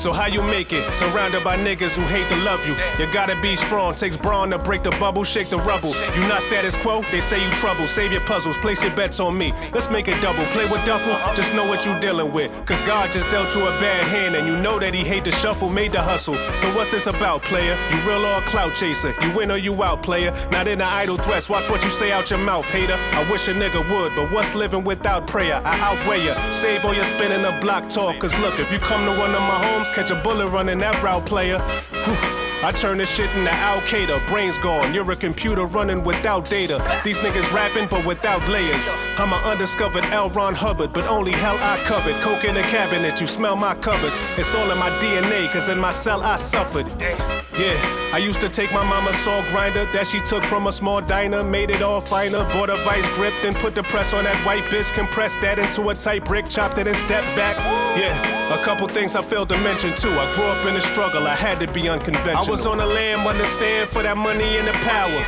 So 0.06 0.12
how 0.12 0.28
you 0.28 0.40
make 0.40 0.72
it? 0.72 0.94
Surrounded 0.94 1.42
by 1.42 1.56
niggas 1.56 1.98
who 1.98 2.04
hate 2.06 2.28
to 2.28 2.36
love 2.36 2.64
you. 2.64 2.76
You 2.96 3.12
gotta 3.12 3.34
be 3.40 3.56
strong. 3.56 3.96
Takes 3.96 4.16
brawn 4.16 4.50
to 4.50 4.58
break 4.58 4.84
the 4.84 4.92
bubble, 5.00 5.24
shake 5.24 5.50
the 5.50 5.58
rubble. 5.58 5.92
You 6.14 6.20
not 6.28 6.42
status 6.42 6.76
quo, 6.76 7.02
they 7.10 7.18
say 7.18 7.44
you 7.44 7.50
trouble. 7.54 7.88
Save 7.88 8.12
your 8.12 8.20
puzzles, 8.20 8.56
place 8.56 8.84
your 8.84 8.94
bets 8.94 9.18
on 9.18 9.36
me. 9.36 9.52
Let's 9.74 9.90
make 9.90 10.06
it 10.06 10.22
double. 10.22 10.44
Play 10.54 10.64
with 10.66 10.84
duffel, 10.86 11.16
just 11.34 11.54
know 11.54 11.66
what 11.66 11.84
you 11.84 11.98
dealing 11.98 12.30
with. 12.32 12.52
Cause 12.66 12.80
God 12.82 13.10
just 13.10 13.28
dealt 13.30 13.56
you 13.56 13.66
a 13.66 13.70
bad 13.80 14.06
hand, 14.06 14.36
and 14.36 14.46
you 14.46 14.56
know 14.56 14.78
that 14.78 14.94
he 14.94 15.02
hate 15.02 15.24
the 15.24 15.32
shuffle, 15.32 15.70
made 15.70 15.90
the 15.90 16.00
hustle. 16.00 16.36
So 16.54 16.72
what's 16.76 16.88
this 16.88 17.08
about, 17.08 17.42
player? 17.42 17.76
You 17.90 18.00
real 18.08 18.24
or 18.24 18.40
clout 18.42 18.74
chaser? 18.74 19.12
You 19.22 19.32
win 19.36 19.50
or 19.50 19.56
you 19.56 19.82
out, 19.82 20.04
player? 20.04 20.30
Not 20.52 20.68
in 20.68 20.78
the 20.78 20.86
idle 20.86 21.16
threats. 21.16 21.48
Watch 21.50 21.68
what 21.68 21.82
you 21.82 21.90
say 21.90 22.12
out 22.12 22.30
your 22.30 22.38
mouth, 22.38 22.70
hater. 22.70 22.94
I 22.94 23.28
wish 23.28 23.48
a 23.48 23.54
nigga 23.54 23.82
would, 23.90 24.14
but 24.14 24.30
what's 24.30 24.54
living 24.54 24.84
without 24.84 25.26
prayer? 25.26 25.60
I 25.64 25.80
outweigh 25.80 26.26
ya. 26.26 26.38
Save 26.50 26.84
all 26.84 26.94
your 26.94 27.04
spinning 27.04 27.42
the 27.42 27.58
block 27.60 27.88
talk. 27.88 28.16
Cause 28.20 28.38
look, 28.38 28.60
if 28.60 28.70
you 28.70 28.78
come 28.78 29.04
to 29.04 29.10
one 29.10 29.34
of 29.34 29.40
my 29.42 29.58
homes, 29.66 29.90
catch 29.96 30.10
a 30.10 30.14
bullet 30.16 30.48
running 30.48 30.78
that 30.78 31.02
route, 31.02 31.24
player. 31.24 31.58
Whew. 31.58 32.14
I 32.62 32.70
turn 32.70 32.98
this 32.98 33.10
shit 33.14 33.34
into 33.34 33.50
Al 33.50 33.80
Qaeda. 33.80 34.26
Brains 34.26 34.58
gone. 34.58 34.92
You're 34.92 35.10
a 35.10 35.16
computer 35.16 35.64
running 35.64 36.04
without 36.04 36.50
data. 36.50 36.76
These 37.02 37.20
niggas 37.20 37.50
rapping, 37.54 37.88
but 37.88 38.04
without 38.04 38.46
layers. 38.48 38.90
I'm 39.16 39.32
an 39.32 39.40
undiscovered 39.44 40.04
L. 40.12 40.28
Ron 40.30 40.54
Hubbard, 40.54 40.92
but 40.92 41.06
only 41.06 41.32
hell 41.32 41.56
I 41.60 41.82
covered. 41.84 42.20
Coke 42.20 42.44
in 42.44 42.54
the 42.54 42.62
cabinet, 42.62 43.22
you 43.22 43.26
smell 43.26 43.56
my 43.56 43.74
covers. 43.74 44.14
It's 44.38 44.54
all 44.54 44.70
in 44.70 44.76
my 44.76 44.90
DNA, 45.00 45.50
cause 45.50 45.68
in 45.68 45.78
my 45.78 45.92
cell 45.92 46.22
I 46.22 46.36
suffered. 46.36 46.86
Yeah, 47.00 48.05
I 48.16 48.18
used 48.18 48.40
to 48.40 48.48
take 48.48 48.72
my 48.72 48.82
mama's 48.82 49.14
saw 49.14 49.46
grinder 49.50 49.84
that 49.92 50.06
she 50.06 50.20
took 50.20 50.42
from 50.42 50.68
a 50.68 50.72
small 50.72 51.02
diner, 51.02 51.44
made 51.44 51.70
it 51.70 51.82
all 51.82 52.00
finer, 52.00 52.44
bought 52.50 52.70
a 52.70 52.76
vice 52.76 53.06
grip, 53.10 53.34
then 53.42 53.52
put 53.52 53.74
the 53.74 53.82
press 53.82 54.14
on 54.14 54.24
that 54.24 54.42
white 54.46 54.64
bitch, 54.72 54.90
compressed 54.90 55.42
that 55.42 55.58
into 55.58 55.90
a 55.90 55.94
tight 55.94 56.24
brick, 56.24 56.48
chopped 56.48 56.78
it 56.78 56.86
and 56.86 56.96
stepped 56.96 57.36
back. 57.36 57.58
Yeah, 57.94 58.54
a 58.58 58.62
couple 58.64 58.88
things 58.88 59.16
I 59.16 59.22
failed 59.22 59.50
to 59.50 59.58
mention 59.58 59.94
too. 59.94 60.08
I 60.18 60.32
grew 60.32 60.44
up 60.44 60.64
in 60.64 60.76
a 60.76 60.80
struggle, 60.80 61.26
I 61.26 61.34
had 61.34 61.60
to 61.60 61.70
be 61.70 61.90
unconventional. 61.90 62.46
I 62.46 62.50
was 62.50 62.64
on 62.64 62.78
the 62.78 62.86
lamb, 62.86 63.26
understand 63.26 63.90
for 63.90 64.02
that 64.02 64.16
money 64.16 64.56
and 64.56 64.66
the 64.66 64.72
power. 64.80 65.20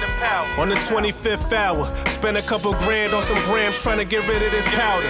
On 0.59 0.71
the 0.71 0.76
25th 0.76 1.52
hour, 1.52 1.95
spent 2.09 2.38
a 2.38 2.42
couple 2.42 2.73
grand 2.85 3.12
on 3.12 3.21
some 3.21 3.42
grams 3.45 3.83
trying 3.83 3.99
to 3.99 4.07
get 4.07 4.26
rid 4.26 4.42
of 4.42 4.50
this 4.50 4.66
powder. 4.68 5.09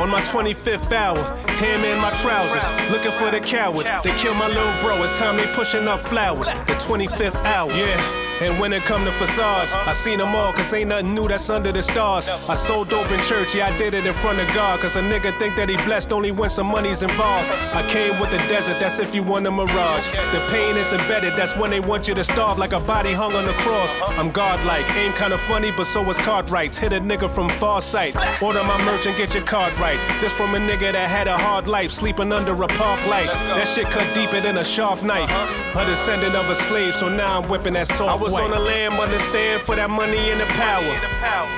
On 0.00 0.08
my 0.08 0.22
25th 0.22 0.92
hour, 0.92 1.18
hammer 1.58 1.88
in 1.88 1.98
my 1.98 2.12
trousers, 2.12 2.70
looking 2.92 3.10
for 3.18 3.32
the 3.32 3.40
cowards. 3.40 3.90
They 4.04 4.14
kill 4.14 4.34
my 4.34 4.46
little 4.46 4.80
bro, 4.80 5.02
it's 5.02 5.10
time 5.10 5.38
they 5.38 5.48
pushing 5.48 5.88
up 5.88 5.98
flowers. 5.98 6.46
The 6.66 6.78
25th 7.00 7.44
hour, 7.46 7.72
yeah. 7.72 8.29
And 8.40 8.58
when 8.58 8.72
it 8.72 8.84
come 8.84 9.04
to 9.04 9.12
facades, 9.12 9.74
I 9.74 9.92
seen 9.92 10.18
them 10.18 10.34
all, 10.34 10.50
cause 10.52 10.72
ain't 10.72 10.88
nothing 10.88 11.14
new 11.14 11.28
that's 11.28 11.50
under 11.50 11.72
the 11.72 11.82
stars. 11.82 12.26
I 12.26 12.54
sold 12.54 12.88
dope 12.88 13.10
in 13.10 13.20
church, 13.20 13.54
yeah, 13.54 13.68
I 13.68 13.76
did 13.76 13.92
it 13.92 14.06
in 14.06 14.14
front 14.14 14.40
of 14.40 14.48
God. 14.54 14.80
Cause 14.80 14.96
a 14.96 15.02
nigga 15.02 15.38
think 15.38 15.56
that 15.56 15.68
he 15.68 15.76
blessed 15.76 16.10
only 16.10 16.30
when 16.30 16.48
some 16.48 16.66
money's 16.66 17.02
involved. 17.02 17.46
I 17.74 17.86
came 17.88 18.18
with 18.18 18.30
the 18.30 18.38
desert, 18.48 18.80
that's 18.80 18.98
if 18.98 19.14
you 19.14 19.22
want 19.22 19.46
a 19.46 19.50
mirage. 19.50 20.08
The 20.32 20.46
pain 20.50 20.78
is 20.78 20.94
embedded, 20.94 21.36
that's 21.36 21.54
when 21.54 21.70
they 21.70 21.80
want 21.80 22.08
you 22.08 22.14
to 22.14 22.24
starve 22.24 22.56
like 22.56 22.72
a 22.72 22.80
body 22.80 23.12
hung 23.12 23.34
on 23.34 23.44
the 23.44 23.52
cross. 23.52 23.94
I'm 24.18 24.30
godlike, 24.30 24.88
aim 24.96 25.12
kinda 25.12 25.36
funny, 25.36 25.70
but 25.70 25.84
so 25.84 26.08
is 26.08 26.18
card 26.18 26.50
rights. 26.50 26.78
Hit 26.78 26.94
a 26.94 27.00
nigga 27.00 27.28
from 27.28 27.50
far 27.50 27.82
sight. 27.82 28.16
Order 28.42 28.64
my 28.64 28.82
merch 28.82 29.04
and 29.06 29.16
get 29.18 29.34
your 29.34 29.44
card 29.44 29.78
right. 29.78 30.00
This 30.22 30.32
from 30.32 30.54
a 30.54 30.58
nigga 30.58 30.92
that 30.92 31.10
had 31.10 31.28
a 31.28 31.36
hard 31.36 31.68
life, 31.68 31.90
sleeping 31.90 32.32
under 32.32 32.54
a 32.62 32.68
park 32.68 33.06
light. 33.06 33.28
That 33.56 33.66
shit 33.66 33.86
cut 33.90 34.14
deeper 34.14 34.40
than 34.40 34.56
a 34.56 34.64
sharp 34.64 35.02
knife. 35.02 35.30
A 35.76 35.84
descendant 35.84 36.34
of 36.34 36.48
a 36.48 36.54
slave, 36.54 36.94
so 36.94 37.08
now 37.08 37.40
I'm 37.40 37.48
whipping 37.48 37.74
that 37.74 37.86
soft 37.86 38.29
I 38.30 38.32
was 38.32 38.42
on 38.42 38.50
the 38.52 38.60
lamb, 38.60 38.92
understand 39.00 39.60
for 39.60 39.74
that 39.74 39.90
money 39.90 40.30
and 40.30 40.40
the 40.40 40.46
power. 40.54 40.86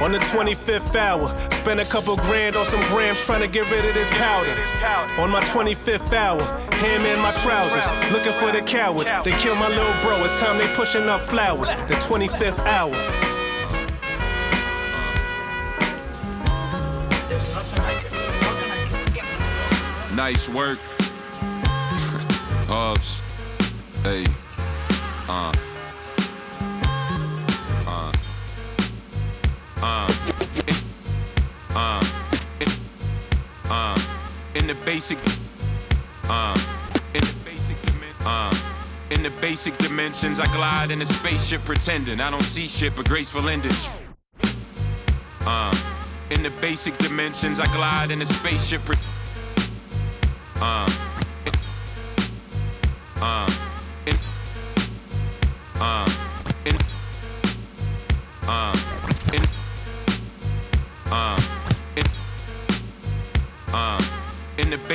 On 0.02 0.11
the 0.11 0.19
25th 0.19 0.97
hour, 0.97 1.37
spent 1.50 1.81
a 1.81 1.85
couple 1.85 2.17
grand 2.17 2.57
on 2.57 2.64
some 2.64 2.81
grams 2.87 3.23
trying 3.26 3.43
to 3.43 3.47
get 3.47 3.71
rid 3.71 3.85
of 3.85 3.93
this 3.93 4.11
powder. 4.12 4.52
On 5.21 5.31
my 5.31 5.43
25th 5.43 6.14
hour, 6.14 6.41
ham 6.76 7.05
in 7.05 7.21
my 7.21 7.33
trousers, 7.33 7.85
looking 8.11 8.33
for 8.33 8.52
the 8.52 8.62
cowards. 8.62 9.11
They 9.23 9.33
kill 9.33 9.55
my 9.57 9.69
little 9.69 9.93
bro, 10.00 10.25
it's 10.25 10.33
time 10.33 10.57
they 10.57 10.67
pushing 10.73 11.09
up 11.09 11.21
flowers. 11.21 11.69
The 11.93 11.97
25th 11.97 12.64
hour. 12.64 12.97
Nice 20.17 20.49
work. 20.49 20.79
Hubs. 22.67 23.21
Hey. 24.02 24.26
Uh. 25.29 25.52
Basic. 34.93 35.19
Uh. 36.29 36.55
In 37.15 37.23
the 37.23 37.35
basic. 37.47 37.77
Uh. 38.27 38.55
In 39.11 39.23
the 39.23 39.31
basic 39.41 39.75
dimensions, 39.79 40.39
I 40.39 40.47
glide 40.53 40.91
in 40.91 41.01
a 41.01 41.07
spaceship 41.07 41.65
pretending 41.65 42.21
I 42.21 42.31
don't 42.31 42.43
see 42.43 42.67
shit 42.67 42.95
but 42.95 43.09
graceful 43.09 43.49
endings. 43.49 43.89
Uh. 45.47 45.75
In 46.31 46.43
the 46.43 46.51
basic 46.61 46.95
dimensions, 46.99 47.59
I 47.59 47.73
glide 47.73 48.11
in 48.11 48.21
a 48.21 48.27
spaceship. 48.27 48.85
Pre- 48.85 48.97
uh. 50.61 51.01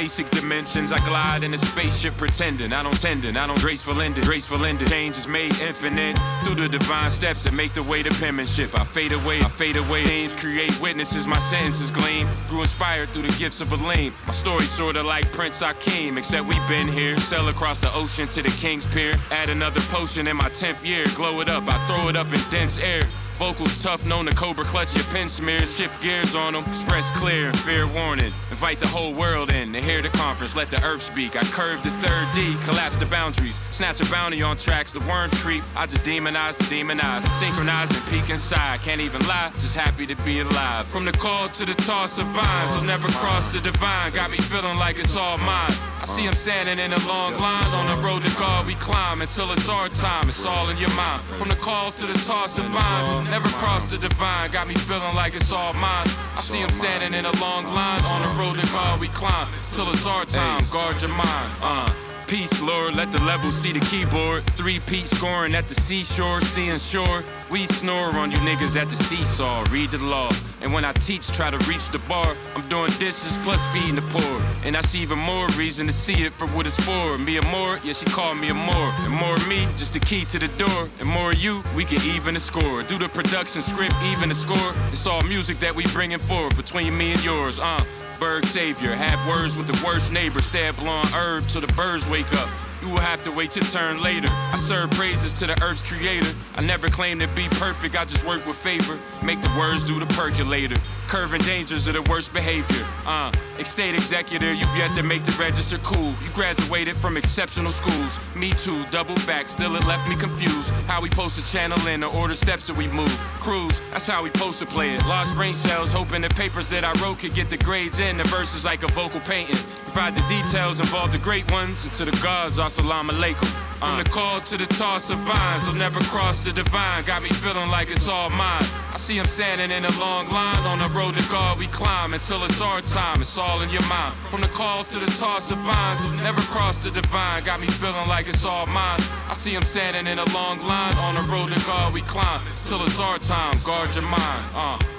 Basic 0.07 0.29
dimensions, 0.29 0.93
I 0.93 0.99
glide 0.99 1.43
in 1.43 1.53
a 1.53 1.57
spaceship 1.57 2.15
pretending 2.15 2.71
I 2.71 2.81
don't 2.81 2.97
tendon, 2.97 3.35
I 3.35 3.45
don't 3.45 3.59
graceful 3.59 3.99
ending, 3.99 4.23
graceful 4.23 4.63
ending. 4.63 4.87
Change 4.87 5.17
is 5.17 5.27
made 5.27 5.59
infinite 5.59 6.17
through 6.45 6.55
the 6.55 6.69
divine 6.69 7.09
steps 7.09 7.43
that 7.43 7.51
make 7.51 7.73
the 7.73 7.83
way 7.83 8.03
to 8.03 8.09
penmanship. 8.11 8.73
I 8.79 8.85
fade 8.85 9.11
away, 9.11 9.41
I 9.41 9.49
fade 9.49 9.75
away. 9.75 10.05
Names 10.05 10.33
create 10.33 10.71
witnesses, 10.79 11.27
my 11.27 11.39
sentences 11.39 11.91
gleam. 11.91 12.25
Grew 12.47 12.61
inspired 12.61 13.09
through 13.09 13.23
the 13.23 13.37
gifts 13.37 13.59
of 13.59 13.73
a 13.73 13.75
lame. 13.85 14.13
My 14.25 14.31
story 14.31 14.63
sorta 14.63 15.03
like 15.03 15.29
Prince 15.33 15.61
Akeem, 15.61 16.17
except 16.17 16.47
we've 16.47 16.67
been 16.69 16.87
here. 16.87 17.17
Sail 17.17 17.49
across 17.49 17.79
the 17.79 17.93
ocean 17.93 18.29
to 18.29 18.41
the 18.41 18.51
King's 18.51 18.87
Pier. 18.87 19.13
Add 19.29 19.49
another 19.49 19.81
potion 19.91 20.25
in 20.25 20.37
my 20.37 20.47
10th 20.47 20.85
year. 20.85 21.03
Glow 21.15 21.41
it 21.41 21.49
up, 21.49 21.67
I 21.67 21.85
throw 21.85 22.07
it 22.07 22.15
up 22.15 22.31
in 22.31 22.39
dense 22.49 22.79
air. 22.79 23.03
Vocals 23.37 23.83
tough, 23.83 24.03
known 24.03 24.25
to 24.25 24.33
Cobra 24.33 24.65
clutch 24.65 24.95
your 24.95 25.05
pen 25.05 25.29
smears. 25.29 25.77
Shift 25.77 26.01
gears 26.01 26.33
on 26.33 26.53
them, 26.53 26.63
express 26.65 27.11
clear 27.11 27.49
and 27.49 27.59
fair 27.59 27.85
warning. 27.85 28.31
Invite 28.49 28.79
the 28.79 28.87
whole 28.87 29.13
world 29.13 29.51
in 29.51 29.71
to 29.73 29.79
hear 29.79 30.01
the 30.01 30.09
conference, 30.09 30.55
let 30.55 30.71
the 30.71 30.83
earth 30.83 31.03
speak. 31.03 31.35
I 31.35 31.43
curve 31.43 31.83
the 31.83 31.91
third 31.91 32.27
D, 32.33 32.57
collapse 32.65 32.95
the 32.95 33.05
boundaries. 33.05 33.59
Snatch 33.69 34.01
a 34.01 34.11
bounty 34.11 34.41
on 34.41 34.57
tracks, 34.57 34.91
the 34.91 35.01
worms 35.01 35.39
creep. 35.43 35.63
I 35.75 35.85
just 35.85 36.03
demonize 36.03 36.57
the 36.57 36.63
demonize. 36.63 37.31
Synchronize 37.35 37.95
and 37.95 38.07
peek 38.07 38.31
inside. 38.31 38.81
Can't 38.81 39.01
even 39.01 39.21
lie, 39.27 39.51
just 39.59 39.77
happy 39.77 40.07
to 40.07 40.15
be 40.23 40.39
alive. 40.39 40.87
From 40.87 41.05
the 41.05 41.11
call 41.11 41.47
to 41.49 41.65
the 41.65 41.75
toss 41.75 42.17
of 42.17 42.25
vines, 42.27 42.71
I'll 42.71 42.83
never 42.83 43.07
cross 43.09 43.53
the 43.53 43.59
divine. 43.59 44.13
Got 44.13 44.31
me 44.31 44.39
feeling 44.39 44.77
like 44.77 44.97
it's 44.97 45.15
all 45.15 45.37
mine. 45.37 45.71
I 45.99 46.05
see 46.05 46.23
him 46.23 46.33
standing 46.33 46.79
in 46.79 46.93
a 46.93 47.07
long 47.07 47.33
line 47.35 47.73
on 47.73 47.85
the 47.87 48.07
road 48.07 48.23
to 48.23 48.29
God 48.37 48.65
we 48.65 48.75
climb 48.75 49.21
until 49.21 49.51
it's 49.51 49.67
our 49.67 49.89
time. 49.89 50.29
It's 50.29 50.45
all 50.45 50.69
in 50.69 50.77
your 50.77 50.93
mind. 50.95 51.21
From 51.23 51.49
the 51.49 51.55
calls 51.55 51.97
to 51.99 52.05
the 52.05 52.13
toss 52.13 52.57
of 52.59 52.65
vines, 52.65 53.27
never 53.29 53.49
cross 53.59 53.89
the 53.89 53.97
divine. 53.97 54.51
Got 54.51 54.67
me 54.67 54.75
feeling 54.75 55.15
like 55.15 55.35
it's 55.35 55.51
all 55.51 55.73
mine. 55.73 56.07
I 56.35 56.41
see 56.41 56.59
him 56.59 56.69
standing 56.69 57.13
in 57.17 57.25
a 57.25 57.35
long 57.41 57.65
line 57.65 58.03
on 58.05 58.21
the 58.21 58.41
road 58.41 58.63
to 58.63 58.71
God 58.71 58.99
we 58.99 59.07
climb 59.07 59.47
till 59.73 59.89
it's 59.89 60.05
our 60.05 60.25
time. 60.25 60.63
Guard 60.71 61.01
your 61.01 61.11
mind. 61.11 61.51
Uh. 61.61 61.91
Peace, 62.27 62.61
Lord, 62.61 62.93
let 62.93 63.09
the 63.09 63.19
level 63.23 63.51
see 63.51 63.71
the 63.71 63.79
keyboard. 63.79 64.45
Three 64.57 64.81
peat 64.81 65.05
scoring 65.05 65.55
at 65.55 65.69
the 65.69 65.75
seashore, 65.75 66.41
seeing 66.41 66.77
shore. 66.77 67.23
We 67.49 67.65
snore 67.65 68.11
on 68.17 68.31
you 68.31 68.37
niggas 68.39 68.75
at 68.75 68.89
the 68.89 68.97
seesaw. 68.97 69.63
Read 69.71 69.91
the 69.91 70.03
law. 70.03 70.29
And 70.67 70.73
when 70.73 70.83
I 70.83 70.91
teach, 70.91 71.25
try 71.29 71.49
to 71.49 71.57
reach 71.69 71.91
the 71.91 71.99
bar. 72.09 72.35
I'm 72.53 72.67
doing 72.67 72.91
dishes 72.99 73.39
plus 73.41 73.65
feeding 73.71 73.95
the 73.95 74.01
poor. 74.01 74.41
And 74.65 74.75
I 74.75 74.81
see 74.81 74.99
even 74.99 75.17
more 75.17 75.47
reason 75.55 75.87
to 75.87 75.93
see 75.93 76.25
it 76.25 76.33
for 76.33 76.45
what 76.47 76.67
it's 76.67 76.75
for. 76.75 77.17
Me 77.17 77.37
and 77.37 77.47
more, 77.47 77.79
yeah, 77.85 77.93
she 77.93 78.03
called 78.07 78.37
me 78.37 78.49
a 78.49 78.53
more. 78.53 78.91
And 79.05 79.13
more 79.13 79.33
of 79.35 79.47
me, 79.47 79.61
just 79.77 79.93
the 79.93 80.01
key 80.01 80.25
to 80.25 80.37
the 80.37 80.49
door. 80.59 80.89
And 80.99 81.07
more 81.07 81.31
of 81.31 81.37
you, 81.37 81.63
we 81.73 81.85
can 81.85 82.01
even 82.01 82.33
the 82.33 82.41
score. 82.41 82.83
Do 82.83 82.97
the 82.97 83.07
production 83.07 83.61
script, 83.61 83.95
even 84.11 84.27
the 84.27 84.35
score. 84.35 84.73
It's 84.91 85.07
all 85.07 85.23
music 85.23 85.57
that 85.59 85.73
we 85.73 85.85
bringing 85.93 86.19
forward 86.19 86.57
between 86.57 86.97
me 86.97 87.13
and 87.13 87.23
yours, 87.23 87.59
uh. 87.59 87.85
Berg 88.19 88.45
savior. 88.45 88.93
have 88.93 89.25
words 89.25 89.55
with 89.55 89.67
the 89.67 89.85
worst 89.87 90.11
neighbor. 90.11 90.41
Stab 90.41 90.75
blonde 90.75 91.07
herb 91.13 91.47
till 91.47 91.61
the 91.61 91.73
birds 91.75 92.09
wake 92.09 92.33
up. 92.33 92.49
You 92.87 92.93
will 92.93 93.01
have 93.01 93.21
to 93.23 93.31
wait 93.33 93.53
your 93.53 93.65
turn 93.65 94.01
later. 94.01 94.29
I 94.31 94.55
serve 94.55 94.91
praises 94.91 95.33
to 95.39 95.45
the 95.45 95.61
earth's 95.61 95.81
creator. 95.81 96.33
I 96.55 96.61
never 96.61 96.87
claim 96.87 97.19
to 97.19 97.27
be 97.27 97.49
perfect, 97.49 97.97
I 97.97 98.05
just 98.05 98.25
work 98.25 98.45
with 98.45 98.55
favor. 98.55 98.97
Make 99.21 99.41
the 99.41 99.53
words 99.59 99.83
do 99.83 99.99
the 99.99 100.05
percolator. 100.05 100.77
Curving 101.07 101.41
dangers 101.41 101.89
of 101.89 101.95
the 101.95 102.01
worst 102.03 102.33
behavior. 102.33 102.85
Uh, 103.05 103.31
state 103.63 103.93
executor, 103.93 104.53
you've 104.53 104.75
yet 104.77 104.95
to 104.95 105.03
make 105.03 105.25
the 105.25 105.31
register 105.33 105.77
cool. 105.79 106.13
You 106.23 106.29
graduated 106.33 106.95
from 106.95 107.17
exceptional 107.17 107.71
schools. 107.71 108.19
Me 108.35 108.51
too, 108.51 108.83
double 108.91 109.15
back, 109.25 109.49
still 109.49 109.75
it 109.75 109.85
left 109.85 110.07
me 110.07 110.15
confused. 110.15 110.69
How 110.87 111.01
we 111.01 111.09
post 111.09 111.37
to 111.37 111.51
channel 111.51 111.79
in 111.87 111.99
the 111.99 112.07
order 112.07 112.35
steps 112.35 112.67
that 112.67 112.77
we 112.77 112.87
move. 112.87 113.11
Cruise, 113.39 113.81
that's 113.91 114.07
how 114.07 114.23
we 114.23 114.29
post 114.29 114.59
to 114.59 114.65
play 114.65 114.95
it. 114.95 115.05
Lost 115.05 115.35
brain 115.35 115.53
cells, 115.53 115.91
hoping 115.91 116.21
the 116.21 116.29
papers 116.29 116.69
that 116.69 116.85
I 116.85 116.93
wrote 117.03 117.19
could 117.19 117.33
get 117.33 117.49
the 117.49 117.57
grades 117.57 117.99
in. 117.99 118.15
The 118.15 118.23
verses 118.25 118.63
like 118.63 118.83
a 118.83 118.87
vocal 118.87 119.19
painting. 119.21 119.57
Provide 119.83 120.15
the 120.15 120.25
details, 120.27 120.79
involve 120.79 121.11
the 121.11 121.17
great 121.17 121.49
ones. 121.51 121.83
And 121.83 121.93
to 121.95 122.05
the 122.05 122.17
gods, 122.23 122.59
assalamu 122.77 123.09
alaikum. 123.11 123.47
From 123.79 124.03
the 124.03 124.09
call 124.09 124.39
to 124.41 124.57
the 124.57 124.65
toss 124.65 125.11
of 125.11 125.19
vines, 125.19 125.67
I'll 125.67 125.75
never 125.75 125.99
cross 126.05 126.43
the 126.43 126.51
divine. 126.51 127.03
Got 127.05 127.21
me 127.21 127.29
feeling 127.29 127.69
like 127.69 127.91
it's 127.91 128.07
all 128.07 128.29
mine. 128.31 128.63
I 128.91 128.97
see 128.97 129.17
him 129.17 129.25
standing 129.25 129.69
in 129.69 129.85
a 129.85 129.99
long 129.99 130.27
line 130.29 130.65
on 130.65 130.79
the 130.79 130.89
road 130.97 131.15
to 131.15 131.29
God 131.29 131.59
we 131.59 131.67
climb 131.67 132.13
until 132.13 132.43
it's 132.43 132.59
our 132.59 132.81
time. 132.81 133.21
It's 133.21 133.37
all 133.37 133.61
in 133.61 133.69
your 133.69 133.85
mind. 133.87 134.15
From 134.31 134.41
the 134.41 134.47
call 134.47 134.83
to 134.85 134.99
the 134.99 135.05
toss 135.05 135.51
of 135.51 135.59
vines, 135.59 136.01
never 136.21 136.41
cross 136.41 136.83
the 136.83 136.89
divine. 136.89 137.43
Got 137.43 137.59
me 137.59 137.67
feeling 137.67 138.07
like 138.07 138.27
it's 138.27 138.45
all 138.45 138.65
mine. 138.65 138.99
I 139.29 139.33
see 139.35 139.53
him 139.53 139.63
standing 139.63 140.07
in 140.07 140.17
a 140.17 140.25
long 140.33 140.59
line 140.59 140.95
on 140.95 141.15
the 141.15 141.31
road 141.31 141.51
to 141.55 141.65
God 141.65 141.93
we 141.93 142.01
climb 142.01 142.41
till 142.65 142.81
it's 142.81 142.99
our 142.99 143.19
time. 143.19 143.57
Guard 143.63 143.93
your 143.93 144.05
mind. 144.05 144.43
Uh. 144.55 144.96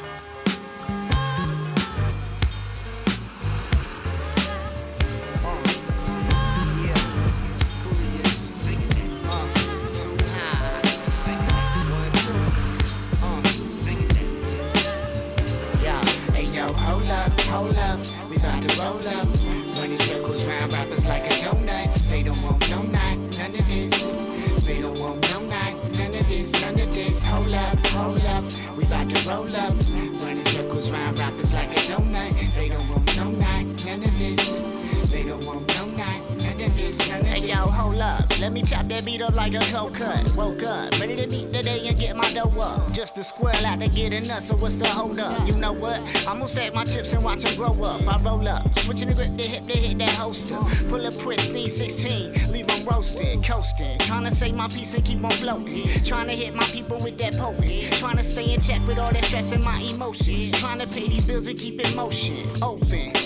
So 44.28 44.56
what's 44.56 44.76
the 44.76 44.86
hold 44.86 45.18
up? 45.18 45.48
You 45.48 45.56
know 45.56 45.72
what? 45.72 45.98
I'm 46.28 46.38
gonna 46.38 46.48
stack 46.48 46.74
my 46.74 46.84
chips 46.84 47.12
and 47.14 47.24
watch 47.24 47.42
them 47.42 47.56
grow 47.56 47.82
up. 47.82 48.06
I 48.06 48.20
roll 48.22 48.46
up, 48.46 48.62
switching 48.78 49.08
the 49.08 49.14
grip 49.14 49.36
to 49.38 49.42
hip 49.42 49.66
to 49.66 49.72
hit 49.72 49.98
that 49.98 50.10
holster. 50.10 50.58
Pull 50.88 51.04
a 51.06 51.10
pristine 51.10 51.68
16, 51.68 52.52
leave 52.52 52.66
them 52.66 52.86
roasted, 52.86 53.42
coasting. 53.42 53.98
Trying 53.98 54.24
to 54.24 54.34
save 54.34 54.54
my 54.54 54.68
peace 54.68 54.92
and 54.94 55.04
keep 55.04 55.24
on 55.24 55.30
floating. 55.30 55.88
Trying 56.04 56.26
to 56.26 56.34
hit 56.34 56.54
my 56.54 56.64
people 56.64 56.98
with 57.02 57.16
that 57.18 57.36
potent. 57.36 57.92
Trying 57.94 58.18
to 58.18 58.22
stay 58.22 58.52
in 58.52 58.60
check 58.60 58.86
with 58.86 58.98
all 58.98 59.12
that 59.12 59.24
stress 59.24 59.52
and 59.52 59.64
my 59.64 59.80
emotions. 59.80 60.50
Trying 60.50 60.80
to 60.80 60.86
pay 60.86 61.08
these 61.08 61.24
bills 61.24 61.46
and 61.46 61.58
keep 61.58 61.80
in 61.80 61.96
motion. 61.96 62.46
Open. 62.62 63.17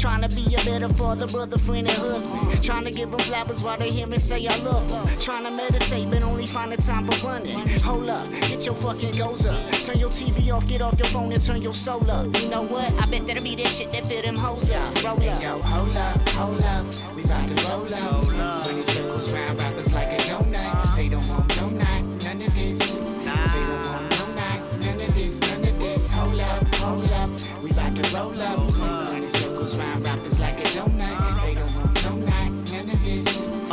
Trying 0.00 0.22
to 0.26 0.34
be 0.34 0.46
a 0.54 0.64
better 0.64 0.88
father, 0.88 1.26
brother, 1.26 1.58
friend, 1.58 1.86
and 1.86 1.98
husband. 1.98 2.64
Trying 2.64 2.84
to 2.84 2.90
give 2.90 3.10
them 3.10 3.20
flowers 3.20 3.62
while 3.62 3.76
they 3.76 3.90
hear 3.90 4.06
me 4.06 4.16
say 4.16 4.46
I 4.46 4.56
love 4.62 4.88
them. 4.88 5.06
Trying 5.18 5.44
to 5.44 5.50
meditate, 5.50 6.10
but 6.10 6.22
only 6.22 6.46
find 6.46 6.72
the 6.72 6.80
time 6.80 7.06
for 7.06 7.28
running. 7.28 7.68
Hold 7.80 8.08
up, 8.08 8.32
get 8.32 8.64
your 8.64 8.74
fucking 8.76 9.14
goals 9.18 9.44
up. 9.44 9.60
Turn 9.84 9.98
your 9.98 10.08
TV 10.08 10.50
off, 10.54 10.66
get 10.66 10.80
off 10.80 10.98
your 10.98 11.08
phone 11.08 11.30
and 11.32 11.44
turn 11.44 11.60
your 11.60 11.74
soul 11.74 12.10
up. 12.10 12.34
You 12.40 12.48
know 12.48 12.62
what? 12.62 12.90
I 12.94 13.04
bet 13.10 13.26
that'll 13.26 13.44
be 13.44 13.54
that 13.56 13.66
shit 13.66 13.92
that 13.92 14.06
fit 14.06 14.24
them 14.24 14.36
hoes 14.36 14.70
up. 14.70 15.04
Roll 15.04 15.16
up. 15.28 15.42
Yo, 15.42 15.58
hold 15.58 15.94
up, 15.94 16.28
hold 16.30 16.62
up. 16.62 16.86
We 17.14 17.24
about 17.24 17.54
to 17.54 17.70
roll 17.70 17.94
up. 17.94 18.66
Running 18.66 18.84
circles 18.84 19.30
round 19.32 19.58
rappers 19.58 19.92
like 19.92 20.12
a 20.12 20.16
donut. 20.16 20.96
They 20.96 21.10
don't 21.10 21.28
want 21.28 21.60
no 21.60 21.68
night, 21.68 22.04
none 22.24 22.40
of 22.40 22.54
this. 22.54 23.00
They 23.00 23.04
don't 23.04 23.86
want 23.86 24.18
no 24.18 24.34
night, 24.34 24.62
none 24.80 25.00
of 25.02 25.14
this, 25.14 25.40
none 25.42 25.64
of 25.68 25.78
this. 25.78 26.10
Hold 26.10 26.40
up, 26.40 26.74
hold 26.76 27.10
up. 27.12 27.30
We 27.62 27.70
about 27.70 27.96
to 27.96 28.16
roll 28.16 28.40
up. 28.40 28.79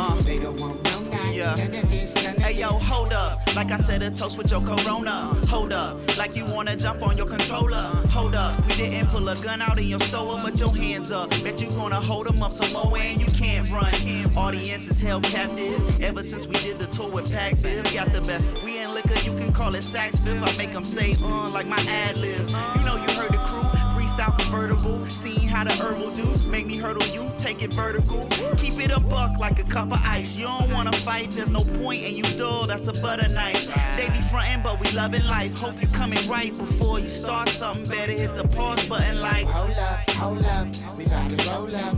Night, 0.08 1.34
Yeah. 1.34 1.54
Hey 1.56 2.52
yo, 2.54 2.68
hold 2.68 3.12
up. 3.12 3.38
Like 3.54 3.70
I 3.70 3.76
said, 3.76 4.02
a 4.02 4.10
toast 4.10 4.38
with 4.38 4.50
your 4.50 4.60
corona. 4.62 5.34
Hold 5.48 5.72
up. 5.72 5.98
Like 6.16 6.34
you 6.34 6.44
wanna 6.46 6.76
jump 6.76 7.02
on 7.02 7.16
your 7.16 7.26
controller. 7.26 7.76
Hold 8.10 8.34
up. 8.34 8.58
We 8.66 8.74
didn't 8.74 9.08
pull 9.08 9.28
a 9.28 9.36
gun 9.36 9.60
out 9.60 9.78
in 9.78 9.86
your 9.86 10.00
store, 10.00 10.38
but 10.42 10.58
your 10.58 10.74
hands 10.74 11.12
up. 11.12 11.30
Bet 11.42 11.60
you 11.60 11.68
gonna 11.70 12.00
hold 12.00 12.26
them 12.26 12.42
up 12.42 12.52
some 12.52 12.72
more 12.72 12.96
and 12.98 13.20
you 13.20 13.26
can't 13.26 13.70
run. 13.70 13.92
Audience 14.36 14.88
is 14.90 15.00
held 15.00 15.24
captive. 15.24 16.00
Ever 16.00 16.22
since 16.22 16.46
we 16.46 16.54
did 16.54 16.78
the 16.78 16.86
tour 16.86 17.10
with 17.10 17.30
Pac 17.30 17.54
Viv, 17.54 17.84
got 17.94 18.12
the 18.12 18.22
best. 18.22 18.48
We 18.64 18.78
in 18.78 18.94
liquor, 18.94 19.14
you 19.24 19.36
can 19.36 19.52
call 19.52 19.74
it 19.74 19.82
Saks 19.84 20.18
Fifth. 20.24 20.42
I 20.42 20.56
make 20.56 20.72
them 20.72 20.84
say, 20.84 21.12
uh, 21.22 21.50
like 21.50 21.66
my 21.66 21.80
ad 21.88 22.16
libs. 22.18 22.52
You 22.52 22.84
know 22.84 22.96
you 22.96 23.08
heard 23.14 23.30
the 23.32 23.38
crew. 23.46 23.62
Freestyle 23.94 24.36
convertible, 24.38 25.08
seeing 25.10 25.46
how 25.46 25.64
the 25.64 25.72
herbal 25.82 26.10
do. 26.12 26.24
Make 26.48 26.66
me 26.66 26.76
hurdle 26.76 27.06
you, 27.14 27.27
take 27.38 27.62
it 27.62 27.72
vertical. 27.72 28.26
Keep 28.56 28.80
it 28.80 28.90
a 28.90 29.00
buck 29.00 29.38
like 29.38 29.58
a 29.58 29.64
cup 29.64 29.92
of 29.92 30.00
ice. 30.02 30.36
You 30.36 30.44
don't 30.46 30.72
wanna 30.72 30.92
fight, 30.92 31.30
there's 31.30 31.48
no 31.48 31.60
point, 31.60 32.02
and 32.02 32.16
you 32.16 32.22
dull, 32.36 32.66
that's 32.66 32.88
a 32.88 32.92
butter 32.92 33.28
knife. 33.28 33.66
They 33.96 34.08
be 34.08 34.20
frontin', 34.22 34.62
but 34.62 34.80
we 34.80 34.90
loving 34.90 35.24
life. 35.24 35.56
Hope 35.58 35.80
you 35.80 35.88
coming 35.88 36.18
right 36.28 36.56
before 36.56 36.98
you 36.98 37.06
start 37.06 37.48
something 37.48 37.88
better. 37.88 38.12
Hit 38.12 38.34
the 38.34 38.46
pause 38.48 38.88
button 38.88 39.20
like. 39.20 39.46
Hold 39.46 39.70
up, 39.70 40.10
hold 40.10 40.44
up, 40.44 40.68
we 40.96 41.06
about 41.06 41.38
to 41.38 41.50
roll 41.50 41.76
up. 41.76 41.96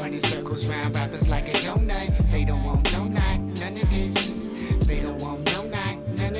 Running 0.00 0.20
circles 0.20 0.66
round 0.66 0.94
rappers 0.94 1.28
like 1.28 1.48
a 1.48 1.52
donut. 1.52 2.30
They 2.30 2.44
don't 2.44 2.62
want 2.62 2.92
no 2.92 3.04
night, 3.04 3.40
none 3.60 3.76
of 3.76 3.90
this. 3.90 4.40
They 4.86 5.00
don't 5.00 5.20
want 5.22 5.51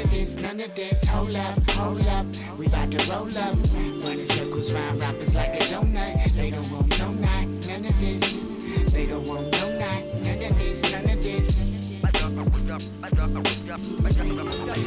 of 0.05 0.11
this, 0.11 0.37
none 0.37 0.61
of 0.61 0.75
this. 0.75 1.05
Hold 1.09 1.35
up, 1.37 1.71
hold 1.71 2.07
up, 2.07 2.27
we 2.59 2.67
about 2.67 2.91
to 2.93 3.13
roll 3.13 3.37
up. 3.39 3.57
Running 4.05 4.25
circles 4.25 4.73
round 4.73 5.01
rappers 5.01 5.35
like 5.35 5.55
a 5.55 5.59
donut. 5.59 6.33
They 6.35 6.51
don't 6.51 6.71
want 6.71 6.99
no 6.99 7.13
night, 7.13 7.49
none 7.69 7.85
of 7.87 8.01
this. 8.01 8.49
They 8.93 9.07
don't 9.07 9.27
want 9.27 9.53
no 9.61 9.79
night, 9.79 10.05
none 10.23 10.51
of 10.51 10.59
this, 10.59 10.93
none 10.93 11.11
of 11.11 11.23
this. 11.23 11.82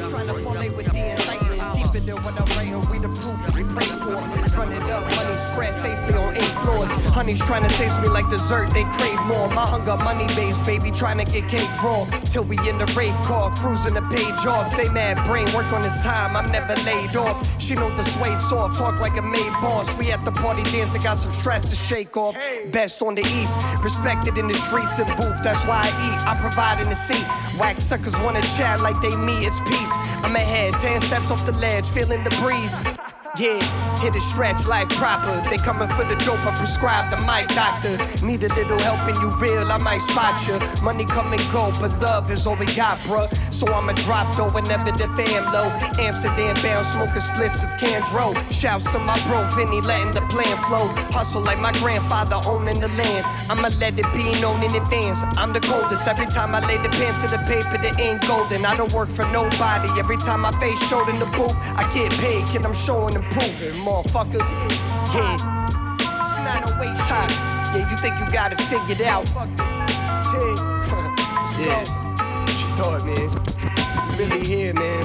Trying 0.10 0.28
to 0.28 0.34
parlay 0.44 0.70
with 0.70 0.92
the 0.92 1.00
enlightened. 1.00 1.76
Deeper 1.76 2.00
than 2.00 2.18
what 2.24 2.40
I'm 2.40 2.48
writing, 2.58 2.82
we 2.92 3.00
the 3.00 3.08
proof 3.08 3.40
we 3.56 3.64
pray 3.64 3.86
for. 3.86 4.20
Run 4.58 4.72
it 4.74 4.84
up, 4.84 5.04
money 5.04 5.36
spread 5.38 5.74
safely 5.74 6.16
on 6.16 6.36
eight 6.36 6.56
floors. 6.64 6.92
Honey's 7.16 7.40
trying 7.40 7.64
to 7.64 7.70
taste 7.76 8.02
me 8.02 8.10
like 8.10 8.30
dessert, 8.30 8.74
they 8.74 8.84
crave 8.84 9.22
more. 9.28 9.48
My 9.50 9.66
hunger, 9.66 9.96
money 10.04 10.28
based, 10.36 10.64
baby, 10.66 10.92
trying 10.92 11.18
to 11.20 11.26
get 11.26 11.48
cake 11.48 11.70
raw. 11.82 12.06
Till 12.26 12.44
we 12.44 12.58
in 12.68 12.78
the 12.78 12.86
rave 12.98 13.16
car, 13.24 13.52
cruising 13.56 13.94
the 13.94 14.02
paid 14.04 14.36
jobs. 14.44 14.76
They 14.76 14.90
mad 14.90 15.24
brain, 15.26 15.48
work 15.56 15.72
on 15.72 15.82
this 15.82 16.02
time, 16.04 16.36
I'm 16.36 16.52
never 16.52 16.76
laid 16.84 17.16
off. 17.16 17.38
She 17.62 17.76
know 17.76 17.90
the 17.96 18.04
suede 18.04 18.42
soft, 18.42 18.78
talk 18.78 19.00
like 19.00 19.18
a 19.18 19.22
maid 19.22 19.52
boss. 19.62 19.88
We 19.98 20.12
at 20.12 20.26
the 20.26 20.32
party 20.32 20.64
dancing, 20.64 21.02
got 21.02 21.18
some 21.18 21.32
stress 21.32 21.70
to 21.70 21.76
shake 21.76 22.18
off. 22.18 22.36
Best 22.72 23.02
on 23.02 23.16
the 23.16 23.24
east, 23.24 23.60
respected 23.82 24.38
in 24.38 24.48
the 24.48 24.56
streets 24.56 25.00
and 25.00 25.08
booth, 25.18 25.42
that's 25.42 25.64
why 25.66 25.84
I 25.84 25.90
eat. 26.08 26.28
I 26.28 26.36
provide 26.40 26.82
in 26.82 26.90
the 26.90 26.96
seat. 26.96 27.26
Whack 27.60 27.82
suckers 27.82 28.18
wanna 28.20 28.42
chat 28.42 28.82
like 28.82 29.02
they 29.02 29.16
me, 29.16 29.34
it's 29.46 29.60
peace. 29.62 29.94
I'm 30.24 30.36
ahead, 30.36 30.74
10 30.78 31.02
steps 31.02 31.32
off 31.32 31.46
the 31.46 31.54
ledge, 31.54 31.88
feeling 31.88 32.24
the 32.24 32.32
breeze. 32.42 32.84
Yeah, 33.38 33.60
hit 34.00 34.16
a 34.16 34.22
stretch 34.22 34.66
life 34.66 34.88
proper. 34.90 35.44
They 35.50 35.58
coming 35.58 35.90
for 35.90 36.06
the 36.06 36.16
dope, 36.24 36.46
I 36.46 36.56
prescribe 36.56 37.12
the 37.12 37.18
mic 37.18 37.50
doctor. 37.50 37.98
Need 38.26 38.44
a 38.46 38.54
little 38.56 38.80
help 38.80 39.00
and 39.10 39.18
you 39.18 39.36
real, 39.36 39.70
I 39.70 39.78
might 39.78 40.02
spot 40.02 40.40
you. 40.48 40.58
Money 40.82 41.04
come 41.04 41.34
and 41.34 41.42
go, 41.52 41.72
but 41.82 41.92
love 42.00 42.32
is 42.32 42.48
all 42.48 42.56
we 42.56 42.66
got, 42.68 42.98
bruh. 43.00 43.28
So 43.52 43.68
I'ma 43.74 43.92
drop 44.04 44.34
though 44.38 44.50
whenever 44.52 44.92
the 44.92 45.08
fam 45.18 45.52
low. 45.52 45.68
Amsterdam 46.00 46.56
bound, 46.64 46.86
smoking 46.86 47.22
spliffs 47.22 47.64
of 47.66 47.76
Candro. 47.80 48.40
Shouts 48.52 48.90
to 48.92 49.00
my 49.00 49.20
bro 49.28 49.44
Vinny, 49.56 49.82
letting 49.82 50.14
the 50.14 50.22
plan 50.28 50.56
flow. 50.70 50.88
Hustle 51.12 51.42
like 51.42 51.60
my 51.60 51.72
grandfather 51.84 52.38
owning 52.48 52.80
the 52.80 52.90
land. 52.90 53.26
I'ma 53.50 53.70
let 53.80 54.00
it 54.00 54.08
be 54.14 54.32
known 54.40 54.64
in 54.64 54.76
advance. 54.76 55.24
I'm 55.36 55.52
the 55.52 55.60
coldest. 55.60 56.08
Every 56.08 56.28
time 56.28 56.56
I 56.56 56.66
lay 56.66 56.78
the 56.78 56.90
pen 56.90 57.16
to 57.20 57.28
the 57.28 57.40
paper, 57.44 57.78
the 57.80 57.92
ink 58.00 58.26
golden. 58.28 58.66
I 58.66 58.78
don't 58.78 58.94
work 58.94 59.10
for 59.10 59.26
nobody. 59.32 59.90
Every 60.00 60.18
time 60.18 60.42
my 60.42 60.52
face 60.60 60.80
showed 60.88 61.10
in 61.10 61.20
the 61.20 61.26
booth, 61.36 61.56
I 61.76 61.84
get 61.94 62.12
paid. 62.14 62.46
Kid, 62.48 62.66
I'm 62.66 62.74
showing 62.74 63.16
and 63.16 63.25
proving, 63.32 63.80
motherfucker. 63.84 64.40
Yeah. 65.14 65.98
It's 66.00 66.38
not 66.44 66.70
a 66.70 66.80
waste 66.80 67.08
time. 67.10 67.30
Yeah, 67.76 67.90
you 67.90 67.98
think 67.98 68.20
you 68.20 68.26
got 68.32 68.52
it 68.54 68.62
figured 68.62 69.02
out. 69.02 69.28
Hey. 69.28 70.56
yeah. 71.66 71.84
What 72.42 72.60
you 72.60 72.70
thought, 72.76 73.04
man? 73.06 74.18
Really 74.18 74.46
here, 74.46 74.74
man. 74.74 75.04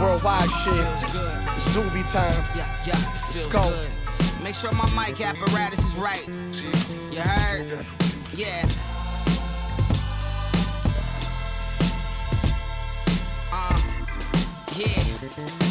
Worldwide 0.00 0.48
shit. 0.50 0.86
Zuby 1.60 2.02
time. 2.02 2.34
Yeah, 2.56 2.68
yeah, 2.86 2.94
Let's 2.94 3.46
go. 3.52 3.62
good. 3.62 4.42
Make 4.42 4.54
sure 4.54 4.72
my 4.72 4.88
mic 4.94 5.20
apparatus 5.20 5.78
is 5.78 5.96
right. 5.96 6.26
You 7.12 7.20
heard? 7.20 7.84
Yeah. 8.34 8.64
Uh, 13.52 13.80
yeah. 14.76 15.65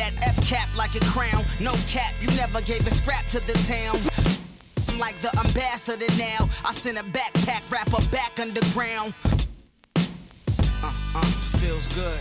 That 0.00 0.14
F 0.26 0.48
cap 0.48 0.68
like 0.78 0.94
a 0.94 1.04
crown. 1.04 1.44
No 1.60 1.72
cap, 1.86 2.14
you 2.22 2.28
never 2.28 2.62
gave 2.62 2.86
a 2.86 2.90
scrap 2.90 3.24
to 3.32 3.40
the 3.46 3.52
town. 3.68 4.00
I'm 4.88 4.98
like 4.98 5.16
the 5.20 5.28
ambassador 5.44 6.08
now. 6.16 6.48
I 6.64 6.72
send 6.72 6.96
a 6.96 7.02
backpack 7.12 7.70
rapper 7.70 8.00
back 8.10 8.40
underground. 8.40 9.12
Uh, 10.82 10.92
uh, 11.14 11.24
feels 11.60 11.94
good. 11.94 12.18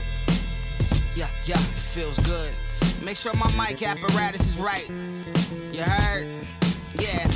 Yeah, 1.16 1.30
yeah, 1.46 1.56
it 1.56 1.80
feels 1.96 2.20
good. 2.28 2.52
Make 3.06 3.16
sure 3.16 3.32
my 3.36 3.50
mic 3.56 3.82
apparatus 3.82 4.42
is 4.42 4.58
right. 4.60 4.90
You 5.72 5.84
heard? 5.84 6.28
Yeah. 7.00 7.32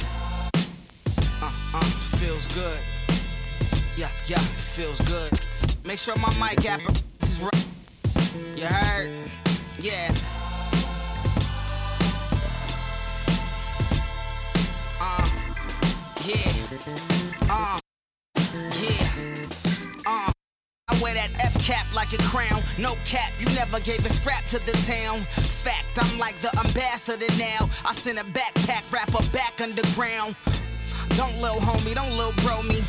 Uh, 1.41 1.51
uh, 1.73 1.83
feels 2.19 2.53
good. 2.53 2.79
Yeah, 3.95 4.09
yeah, 4.27 4.39
it 4.39 4.63
feels 4.75 4.99
good. 5.07 5.31
Make 5.85 5.99
sure 5.99 6.15
my 6.17 6.33
mic 6.35 6.69
apparatus 6.69 7.03
is 7.21 7.39
right. 7.41 8.57
You 8.57 8.65
heard? 8.65 9.09
Yeah. 9.79 10.12
Uh, 16.73 17.79
yeah. 18.81 19.07
Uh. 20.07 20.31
I 20.89 20.99
wear 21.01 21.13
that 21.13 21.29
F 21.39 21.53
cap 21.63 21.85
like 21.93 22.11
a 22.13 22.17
crown. 22.23 22.61
No 22.79 22.95
cap, 23.05 23.31
you 23.39 23.45
never 23.53 23.79
gave 23.79 24.03
a 24.05 24.09
scrap 24.09 24.43
to 24.49 24.57
the 24.65 24.71
town. 24.89 25.19
Fact, 25.21 25.85
I'm 25.97 26.17
like 26.17 26.35
the 26.39 26.49
ambassador 26.65 27.29
now. 27.37 27.69
I 27.85 27.93
send 27.93 28.17
a 28.17 28.23
backpack 28.33 28.91
rapper 28.91 29.21
back 29.31 29.61
underground. 29.61 30.35
Don't 31.15 31.37
lil 31.41 31.61
homie, 31.61 31.93
don't 31.93 32.11
lil 32.17 32.33
bro 32.41 32.63
me. 32.63 32.81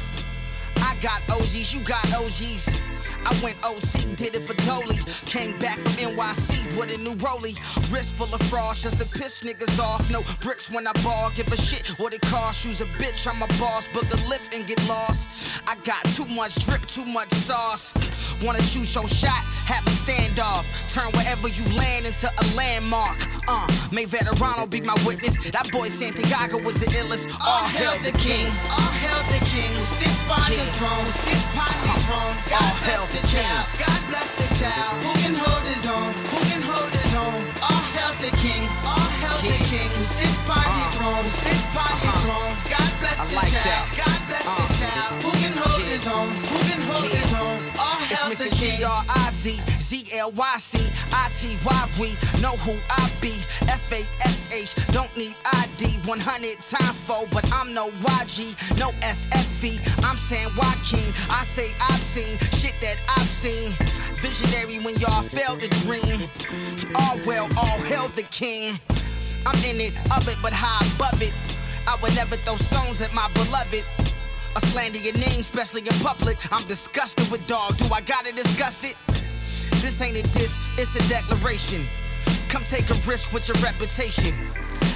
I 0.80 0.96
got 1.02 1.20
OGs, 1.28 1.74
you 1.74 1.80
got 1.84 2.04
OGs. 2.14 2.83
I 3.26 3.32
went 3.42 3.56
OT, 3.64 4.14
did 4.16 4.34
it 4.36 4.42
for 4.42 4.54
Dolly. 4.66 4.98
Came 5.26 5.58
back 5.58 5.78
from 5.80 5.92
NYC 6.12 6.76
with 6.76 6.94
a 6.94 6.98
new 6.98 7.14
rollie. 7.16 7.56
Wrist 7.92 8.12
full 8.14 8.32
of 8.32 8.40
frost 8.48 8.82
just 8.82 9.00
to 9.00 9.06
piss 9.18 9.42
niggas 9.42 9.80
off. 9.80 10.08
No 10.10 10.22
bricks 10.40 10.70
when 10.70 10.86
I 10.86 10.92
ball, 11.02 11.30
give 11.34 11.48
a 11.48 11.56
shit 11.56 11.88
what 11.98 12.14
it 12.14 12.20
costs. 12.22 12.64
You's 12.64 12.80
a 12.80 12.86
bitch, 13.00 13.26
I'm 13.26 13.42
a 13.42 13.48
boss. 13.58 13.88
Book 13.88 14.04
a 14.04 14.20
lift 14.28 14.54
and 14.54 14.66
get 14.66 14.80
lost. 14.88 15.62
I 15.66 15.74
got 15.84 16.02
too 16.16 16.26
much 16.26 16.54
drip, 16.66 16.84
too 16.86 17.04
much 17.04 17.30
sauce. 17.30 17.92
Wanna 18.42 18.62
shoot 18.62 18.94
your 18.94 19.08
shot, 19.08 19.42
have 19.64 19.86
a 19.86 19.90
standoff. 19.90 20.64
Turn 20.92 21.10
wherever 21.12 21.48
you 21.48 21.64
land 21.78 22.06
into 22.06 22.28
a 22.28 22.44
landmark. 22.56 23.18
Uh, 23.48 23.66
may 23.92 24.04
Veterano 24.04 24.68
be 24.68 24.80
my 24.80 24.96
witness. 25.06 25.50
That 25.50 25.70
boy 25.72 25.88
Santiago 25.88 26.58
was 26.62 26.78
the 26.78 26.86
illest. 26.86 27.32
All 27.40 27.68
hail 27.68 27.96
the 28.04 28.16
king. 28.18 28.48
All 28.70 28.92
hail 29.00 29.22
the 29.32 29.44
king 29.46 29.72
upon 30.24 30.48
the 30.48 30.66
throne, 30.80 31.08
sits 31.24 31.44
upon 31.52 31.74
the 31.84 31.94
throne. 32.08 32.34
God 32.48 32.72
bless 32.84 33.04
the 33.12 33.22
child, 33.28 33.64
God 33.76 34.00
bless 34.08 34.30
the 34.40 34.48
child. 34.56 34.92
Who 35.04 35.12
can 35.20 35.34
hold 35.36 35.64
his 35.68 35.84
own? 35.84 36.10
Who 36.32 36.38
can 36.48 36.62
hold 36.64 36.92
his 36.92 37.12
own? 37.12 37.40
All 37.60 37.84
hail 37.92 38.12
the 38.24 38.32
king, 38.40 38.64
all 38.88 39.08
hail 39.20 39.36
the 39.44 39.60
king 39.68 39.88
who 39.92 40.04
sits 40.04 40.36
upon 40.44 40.64
uh-huh. 40.64 40.80
the 40.80 40.86
throne, 40.96 41.26
sits 41.44 41.64
upon 41.68 41.92
uh-huh. 41.92 42.08
the 42.08 42.12
throne. 42.24 42.52
God 42.72 42.90
bless 43.04 43.18
the 43.20 43.36
like 43.36 43.52
child, 43.52 43.68
that. 43.68 43.84
God 44.00 44.18
bless 44.28 44.46
the 44.48 44.64
uh-huh. 44.64 44.80
child. 44.80 45.12
Who 45.24 45.30
can 45.44 45.54
hold 45.60 45.84
his 45.92 46.04
own? 46.08 46.28
Who 46.48 46.58
can 46.72 46.80
hold 46.88 47.10
his 47.12 47.32
own? 47.36 47.73
It's 48.14 48.38
Mr. 48.38 48.78
G-R-I-Z, 48.78 49.58
Z-L-Y-C, 49.82 50.74
I-T-Y, 51.10 51.80
we 51.98 52.14
know 52.40 52.54
who 52.62 52.78
I 52.86 53.10
be. 53.18 53.34
F-A-S-H, 53.66 54.94
don't 54.94 55.10
need 55.16 55.34
ID. 55.42 55.98
100 56.06 56.22
times 56.62 57.00
four, 57.00 57.26
but 57.32 57.42
I'm 57.52 57.74
no 57.74 57.90
YG, 58.06 58.54
no 58.78 58.90
SFV. 59.02 59.82
I'm 60.06 60.16
San 60.16 60.46
Joaquin. 60.54 61.10
I 61.34 61.42
say 61.42 61.66
I've 61.90 62.06
seen 62.06 62.38
shit 62.54 62.78
that 62.86 63.02
I've 63.18 63.26
seen. 63.26 63.74
Visionary 64.22 64.78
when 64.84 64.94
y'all 65.02 65.26
failed 65.26 65.60
to 65.62 65.68
dream. 65.82 66.22
All 66.94 67.18
well, 67.26 67.48
all 67.58 67.78
hail 67.90 68.06
the 68.14 68.22
king. 68.30 68.78
I'm 69.44 69.58
in 69.66 69.80
it, 69.80 69.92
of 70.14 70.28
it, 70.28 70.38
but 70.40 70.52
high 70.54 70.86
above 70.94 71.20
it. 71.20 71.34
I 71.88 71.98
would 72.00 72.14
never 72.14 72.36
throw 72.46 72.54
stones 72.62 73.00
at 73.00 73.12
my 73.12 73.26
beloved. 73.34 74.03
A 74.56 74.60
slander 74.60 74.98
your 74.98 75.14
name, 75.14 75.40
especially 75.40 75.82
in 75.82 75.94
public. 75.98 76.38
I'm 76.52 76.66
disgusted 76.68 77.30
with 77.30 77.44
dog. 77.46 77.76
Do 77.76 77.86
I 77.92 78.00
gotta 78.02 78.32
discuss 78.32 78.84
it? 78.84 78.96
This 79.82 80.00
ain't 80.00 80.16
a 80.16 80.22
diss, 80.32 80.58
it's 80.78 80.94
a 80.94 81.02
declaration. 81.08 81.82
Come 82.48 82.62
take 82.70 82.88
a 82.90 82.98
risk 83.04 83.32
with 83.32 83.48
your 83.48 83.58
reputation. 83.58 84.32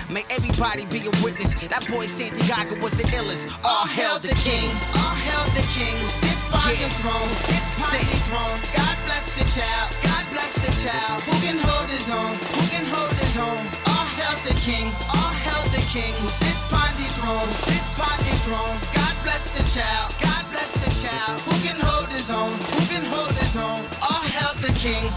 May 0.08 0.24
everybody 0.30 0.86
be 0.86 1.04
a 1.04 1.12
witness. 1.20 1.52
That 1.68 1.84
boy 1.90 2.06
Santiago 2.06 2.80
was 2.80 2.96
the 2.96 3.04
illest. 3.12 3.50
All 3.60 3.84
hail 3.84 4.16
the 4.22 4.32
king. 4.40 4.70
All 4.96 5.16
hail 5.26 5.44
the 5.52 5.64
king 5.74 5.92
who 5.92 6.08
sits 6.22 6.40
upon 6.48 6.72
the 6.72 6.88
throne, 7.02 7.28
sits 7.44 7.76
upon 7.76 7.98
the 7.98 8.18
throne. 8.30 8.58
God 8.72 8.96
bless 9.04 9.26
the 9.36 9.44
child, 9.52 9.88
God 10.00 10.24
bless 10.32 10.52
the 10.64 10.72
child. 10.80 11.18
Who 11.28 11.34
can 11.44 11.58
hold 11.60 11.90
his 11.92 12.08
own? 12.08 12.32
Who 12.56 12.62
can 12.72 12.84
hold 12.88 13.12
his 13.20 13.34
own? 13.36 13.62
All 13.90 14.06
hail 14.16 14.38
the 14.48 14.56
king, 14.64 14.88
all 15.12 15.32
hail 15.44 15.62
the 15.76 15.84
king 15.92 16.14
who 16.22 16.28
sits 16.30 16.62
upon 16.70 16.88
the 16.96 17.06
throne, 17.20 17.48
sits 17.68 17.88
upon 17.92 18.16
the 18.24 18.34
throne. 18.48 18.78
God 18.96 18.97
bless 19.28 19.46
the 19.50 19.64
child, 19.78 20.08
God 20.22 20.44
bless 20.50 20.72
the 20.84 20.90
child. 21.04 21.40
Who 21.42 21.52
can 21.66 21.78
hold 21.78 22.08
his 22.08 22.30
own? 22.30 22.52
Who 22.72 22.80
can 22.92 23.04
hold 23.12 23.32
his 23.32 23.54
own? 23.56 23.84
All 24.00 24.22
hail 24.34 24.54
the 24.64 24.72
king. 24.84 25.12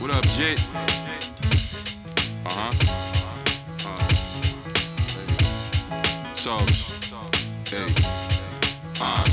What 0.00 0.10
up, 0.10 0.24
Jit? 0.36 0.58
Uh 2.44 2.52
huh. 2.58 2.72
Uh. 3.86 4.02
Subs. 6.34 6.92
Hey. 7.70 7.86
Uh. 9.00 9.29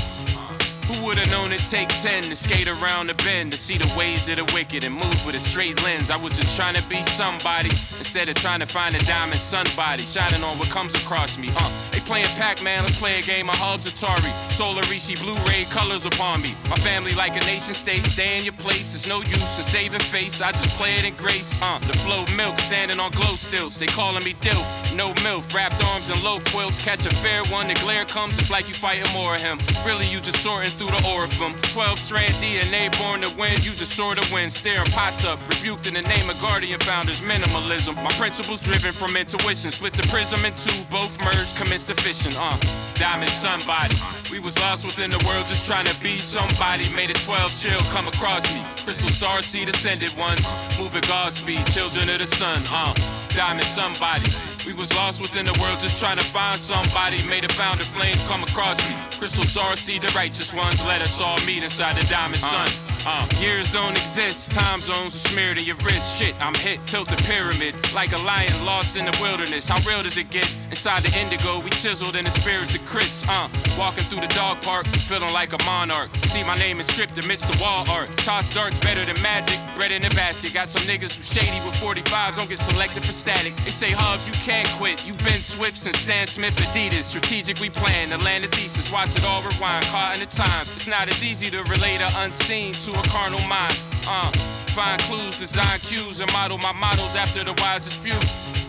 Who 0.98 1.06
would've 1.06 1.30
known 1.30 1.52
it 1.52 1.60
take 1.60 1.88
10 1.88 2.24
to 2.24 2.34
skate 2.34 2.66
around 2.66 3.06
the 3.08 3.14
bend 3.14 3.52
to 3.52 3.58
see 3.58 3.78
the 3.78 3.92
ways 3.96 4.28
of 4.28 4.36
the 4.36 4.44
wicked 4.52 4.82
and 4.84 4.94
move 4.94 5.26
with 5.26 5.36
a 5.36 5.38
straight 5.38 5.80
lens? 5.84 6.10
I 6.10 6.16
was 6.16 6.36
just 6.36 6.56
trying 6.56 6.74
to 6.74 6.82
be 6.88 7.02
somebody 7.02 7.68
instead 7.68 8.28
of 8.28 8.34
trying 8.36 8.60
to 8.60 8.66
find 8.66 8.96
a 8.96 8.98
diamond 9.06 9.38
sunbody 9.38 10.02
shining 10.12 10.42
on 10.42 10.58
what 10.58 10.68
comes 10.70 10.94
across 10.94 11.38
me. 11.38 11.50
Uh, 11.56 11.70
they 11.92 12.00
playing 12.00 12.26
Pac-Man, 12.36 12.82
let's 12.82 12.98
play 12.98 13.18
a 13.18 13.22
game 13.22 13.48
of 13.48 13.54
Hubs 13.56 13.90
Atari. 13.90 14.32
Solar 14.50 14.82
Rishi 14.90 15.14
Blu-ray 15.14 15.66
colors 15.70 16.04
upon 16.04 16.42
me. 16.42 16.54
My 16.68 16.76
family 16.76 17.14
like 17.14 17.36
a 17.36 17.44
nation 17.46 17.74
state, 17.74 18.04
stay 18.04 18.38
in 18.38 18.44
your 18.44 18.54
place. 18.54 18.94
It's 18.94 19.06
no 19.06 19.20
use 19.20 19.58
in 19.58 19.64
saving 19.64 20.00
face. 20.00 20.40
I 20.40 20.50
just 20.50 20.70
play 20.76 20.94
it 20.96 21.04
in 21.04 21.14
grace. 21.14 21.56
Uh, 21.62 21.78
the 21.80 21.96
flow 21.98 22.24
milk 22.36 22.58
standing 22.58 22.98
on 22.98 23.12
glow 23.12 23.36
stilts. 23.36 23.78
They 23.78 23.86
calling 23.86 24.24
me 24.24 24.34
Dilf, 24.34 24.66
no 24.96 25.14
milk, 25.22 25.44
wrapped 25.54 25.84
arms 25.84 26.10
and 26.10 26.20
low 26.24 26.40
quilts. 26.46 26.84
Catch 26.84 27.06
a 27.06 27.14
fair 27.16 27.44
one, 27.52 27.68
the 27.68 27.74
glare 27.74 28.04
comes, 28.04 28.38
it's 28.38 28.50
like 28.50 28.68
you 28.68 28.74
fighting 28.74 29.10
more 29.12 29.36
of 29.36 29.40
him. 29.40 29.58
Really, 29.86 30.06
you 30.06 30.18
just 30.20 30.42
sorting 30.42 30.70
through 30.70 30.87
the 30.90 31.02
orifim. 31.08 31.52
12 31.72 31.98
strand 31.98 32.32
DNA 32.34 32.90
born 32.98 33.20
to 33.22 33.30
win, 33.36 33.52
you 33.62 33.72
just 33.72 33.94
sort 33.94 34.18
of 34.18 34.30
win. 34.32 34.50
Staring 34.50 34.90
pots 34.92 35.24
up, 35.24 35.38
rebuked 35.48 35.86
in 35.86 35.94
the 35.94 36.02
name 36.02 36.28
of 36.30 36.40
Guardian 36.40 36.80
founders, 36.80 37.20
minimalism. 37.20 37.94
My 38.02 38.10
principles 38.10 38.60
driven 38.60 38.92
from 38.92 39.16
intuition. 39.16 39.70
Split 39.70 39.92
the 39.92 40.06
prism 40.08 40.44
in 40.44 40.52
two, 40.54 40.84
both 40.90 41.18
merged, 41.24 41.56
commence 41.56 41.84
to 41.84 41.94
fission. 41.94 42.32
Uh, 42.36 42.58
diamond 42.94 43.30
somebody. 43.30 43.96
We 44.30 44.40
was 44.40 44.58
lost 44.58 44.84
within 44.84 45.10
the 45.10 45.22
world, 45.26 45.46
just 45.46 45.66
trying 45.66 45.86
to 45.86 46.00
be 46.00 46.16
somebody. 46.16 46.84
Made 46.94 47.10
a 47.10 47.14
12 47.14 47.60
chill 47.60 47.80
come 47.92 48.06
across 48.08 48.44
me. 48.54 48.62
Crystal 48.84 49.08
star 49.08 49.42
seed 49.42 49.68
ascended 49.68 50.14
ones. 50.16 50.52
Moving 50.78 51.02
Godspeed, 51.02 51.64
children 51.68 52.08
of 52.10 52.18
the 52.18 52.26
sun. 52.26 52.62
Uh, 52.70 52.94
diamond 53.30 53.64
somebody. 53.64 54.30
We 54.66 54.74
was 54.74 54.94
lost 54.94 55.22
within 55.22 55.46
the 55.46 55.56
world, 55.60 55.80
just 55.80 55.98
trying 55.98 56.18
to 56.18 56.24
find 56.24 56.58
somebody. 56.58 57.16
Made 57.26 57.44
a 57.44 57.48
found 57.48 57.80
flames 57.80 58.22
come 58.24 58.42
across 58.42 58.78
me. 58.88 59.07
Crystal 59.18 59.42
star 59.42 59.74
seed 59.74 60.02
the 60.02 60.12
righteous 60.14 60.54
ones. 60.54 60.84
Let 60.86 61.02
us 61.02 61.20
all 61.20 61.38
meet 61.44 61.64
inside 61.64 61.96
the 62.00 62.06
diamond 62.06 62.38
sun. 62.38 62.68
Uh. 62.68 62.97
Uh, 63.10 63.26
years 63.40 63.70
don't 63.70 63.92
exist, 63.92 64.52
time 64.52 64.82
zones 64.82 65.14
are 65.14 65.28
smeared 65.30 65.56
in 65.56 65.64
your 65.64 65.76
wrist. 65.76 66.20
Shit, 66.20 66.34
I'm 66.44 66.52
hit, 66.52 66.78
tilted 66.86 67.16
pyramid, 67.24 67.74
like 67.94 68.12
a 68.12 68.18
lion 68.18 68.52
lost 68.66 68.98
in 68.98 69.06
the 69.06 69.16
wilderness. 69.18 69.66
How 69.66 69.80
real 69.88 70.02
does 70.02 70.18
it 70.18 70.28
get? 70.30 70.44
Inside 70.68 71.04
the 71.04 71.18
indigo, 71.18 71.58
we 71.60 71.70
chiseled 71.70 72.16
in 72.16 72.24
the 72.26 72.30
spirits 72.30 72.76
of 72.76 72.84
Chris. 72.84 73.24
Uh, 73.26 73.48
walking 73.78 74.04
through 74.04 74.20
the 74.20 74.34
dog 74.36 74.60
park, 74.60 74.86
feeling 75.08 75.32
like 75.32 75.54
a 75.54 75.64
monarch. 75.64 76.14
See 76.24 76.44
my 76.44 76.54
name 76.56 76.76
inscripted 76.76 77.24
amidst 77.24 77.48
the 77.48 77.56
wall 77.62 77.88
art. 77.88 78.14
Toss 78.18 78.50
darts 78.50 78.78
better 78.78 79.02
than 79.06 79.16
magic, 79.22 79.58
bread 79.74 79.90
in 79.90 80.02
the 80.02 80.10
basket. 80.10 80.52
Got 80.52 80.68
some 80.68 80.82
niggas 80.82 81.16
who 81.16 81.22
shady 81.22 81.64
with 81.64 81.80
45s, 81.80 82.36
don't 82.36 82.50
get 82.50 82.58
selected 82.58 83.06
for 83.06 83.12
static. 83.12 83.56
They 83.64 83.70
say, 83.70 83.90
Hubs, 83.90 84.28
you 84.28 84.34
can't 84.44 84.68
quit. 84.76 85.08
You 85.08 85.14
been 85.24 85.40
Swift 85.40 85.78
since 85.78 85.96
Stan 85.96 86.26
Smith, 86.26 86.54
Adidas. 86.56 87.04
Strategic, 87.04 87.58
we 87.58 87.70
plan 87.70 88.10
to 88.10 88.18
land 88.18 88.44
a 88.44 88.48
thesis. 88.48 88.92
Watch 88.92 89.16
it 89.16 89.24
all 89.24 89.40
rewind, 89.40 89.86
caught 89.86 90.12
in 90.12 90.20
the 90.20 90.26
times. 90.26 90.70
It's 90.76 90.86
not 90.86 91.08
as 91.08 91.24
easy 91.24 91.48
to 91.56 91.62
relate 91.64 92.02
a 92.02 92.10
unseen 92.18 92.74
to 92.74 92.97
a 92.98 93.08
carnal 93.08 93.40
mind. 93.48 93.74
Uh, 94.06 94.30
find 94.74 95.00
clues, 95.02 95.38
design 95.38 95.78
cues, 95.80 96.20
and 96.20 96.32
model 96.32 96.58
my 96.58 96.72
models 96.72 97.16
after 97.16 97.44
the 97.44 97.52
wisest 97.62 97.98
few. 98.00 98.18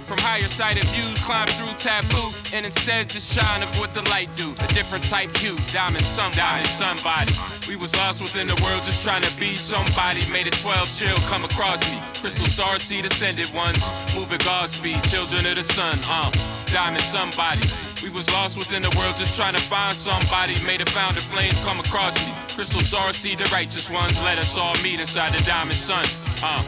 From 0.09 0.17
higher 0.19 0.47
sighted 0.47 0.85
views, 0.85 1.19
climb 1.19 1.45
through 1.45 1.73
taboo, 1.77 2.33
and 2.51 2.65
instead 2.65 3.09
just 3.09 3.31
shine 3.31 3.61
of 3.61 3.69
what 3.79 3.93
the 3.93 4.01
light 4.09 4.33
do. 4.35 4.53
A 4.53 4.67
different 4.73 5.03
type 5.03 5.35
hue, 5.37 5.55
diamond 5.71 6.03
sun, 6.03 6.31
diamond 6.31 6.65
somebody. 6.65 7.31
We 7.67 7.75
was 7.75 7.95
lost 7.95 8.19
within 8.19 8.47
the 8.47 8.59
world, 8.63 8.83
just 8.83 9.03
trying 9.03 9.21
to 9.21 9.37
be 9.37 9.53
somebody. 9.53 10.27
Made 10.31 10.47
a 10.47 10.51
12 10.51 10.97
chill 10.97 11.17
come 11.29 11.43
across 11.43 11.79
me. 11.91 12.01
Crystal 12.19 12.47
star 12.47 12.79
seed 12.79 13.05
ascended 13.05 13.53
ones, 13.53 13.85
moving 14.15 14.39
Godspeed, 14.39 15.03
children 15.03 15.45
of 15.45 15.55
the 15.55 15.63
sun. 15.63 15.99
Uh, 16.09 16.31
diamond 16.73 17.03
somebody. 17.03 17.61
We 18.03 18.09
was 18.09 18.31
lost 18.31 18.57
within 18.57 18.81
the 18.81 18.95
world, 18.97 19.17
just 19.17 19.35
trying 19.35 19.55
to 19.55 19.61
find 19.61 19.93
somebody. 19.93 20.55
Made 20.63 20.81
a 20.81 20.85
found 20.85 21.17
of 21.17 21.23
flames 21.23 21.59
come 21.65 21.79
across 21.79 22.15
me. 22.25 22.33
Crystal 22.55 22.79
star 22.79 23.11
see 23.11 23.35
the 23.35 23.43
righteous 23.51 23.89
ones. 23.89 24.21
Let 24.23 24.37
us 24.37 24.57
all 24.57 24.73
meet 24.81 24.99
inside 24.99 25.33
the 25.33 25.43
diamond 25.43 25.75
sun. 25.75 26.05
Uh. 26.41 26.63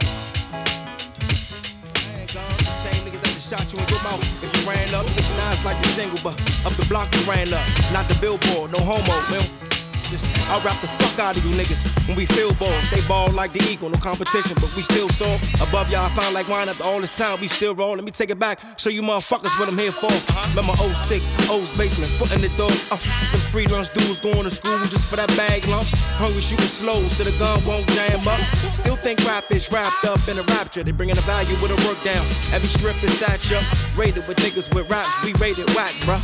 Shot 3.52 3.70
you 3.70 3.78
in 3.80 3.88
your 3.88 4.02
mouth. 4.02 4.42
If 4.42 4.48
you 4.56 4.70
ran 4.70 4.94
up, 4.94 5.04
six 5.08 5.36
nines 5.36 5.62
like 5.62 5.76
the 5.82 5.88
single, 5.88 6.18
but 6.24 6.40
up 6.64 6.72
the 6.72 6.86
block 6.88 7.14
you 7.14 7.20
ran 7.30 7.52
up. 7.52 7.66
Not 7.92 8.08
the 8.08 8.16
billboard, 8.18 8.72
no 8.72 8.78
homo, 8.78 9.30
man. 9.30 9.71
Just, 10.12 10.28
I 10.52 10.60
rap 10.60 10.78
the 10.82 10.88
fuck 11.00 11.18
out 11.24 11.38
of 11.38 11.44
you 11.46 11.56
niggas 11.56 11.88
when 12.06 12.18
we 12.18 12.26
field 12.26 12.58
balls. 12.58 12.90
They 12.90 13.00
ball 13.08 13.30
like 13.32 13.54
the 13.54 13.64
equal, 13.72 13.88
no 13.88 13.96
competition, 13.96 14.52
but 14.60 14.68
we 14.76 14.82
still 14.82 15.08
soar. 15.08 15.40
Above 15.56 15.90
y'all, 15.90 16.04
I 16.04 16.10
found 16.10 16.34
like 16.34 16.48
wine 16.48 16.68
after 16.68 16.84
all 16.84 17.00
this 17.00 17.16
time. 17.16 17.40
We 17.40 17.48
still 17.48 17.74
roll. 17.74 17.96
Let 17.96 18.04
me 18.04 18.10
take 18.10 18.28
it 18.28 18.38
back, 18.38 18.60
show 18.78 18.90
you 18.90 19.00
motherfuckers 19.00 19.58
what 19.58 19.70
I'm 19.72 19.78
here 19.78 19.90
for. 19.90 20.12
Remember 20.52 20.76
06, 20.76 21.48
O's 21.48 21.72
basement, 21.78 22.12
foot 22.20 22.30
in 22.34 22.42
the 22.42 22.52
door. 22.60 22.68
Uh, 22.92 23.00
them 23.32 23.40
free 23.48 23.64
lunch 23.68 23.88
dudes 23.94 24.20
going 24.20 24.44
to 24.44 24.50
school 24.50 24.76
just 24.92 25.08
for 25.08 25.16
that 25.16 25.28
bag 25.32 25.66
lunch. 25.68 25.92
Hungry 26.20 26.42
shooting 26.42 26.66
slow, 26.66 27.00
so 27.08 27.24
the 27.24 27.32
gun 27.38 27.64
won't 27.64 27.88
jam 27.96 28.20
up. 28.28 28.40
Still 28.76 28.96
think 28.96 29.24
rap 29.24 29.50
is 29.50 29.72
wrapped 29.72 30.04
up 30.04 30.20
in 30.28 30.36
a 30.36 30.42
rapture. 30.52 30.82
They 30.82 30.92
bringing 30.92 31.16
the 31.16 31.22
value 31.22 31.56
with 31.62 31.72
a 31.72 31.80
work 31.88 31.96
down. 32.04 32.26
Every 32.52 32.68
strip 32.68 33.02
is 33.02 33.16
satchel. 33.16 33.64
Rated 33.96 34.28
with 34.28 34.36
niggas 34.44 34.68
with 34.74 34.90
raps, 34.90 35.08
we 35.24 35.32
rated 35.40 35.72
whack, 35.72 35.96
bruh. 36.04 36.20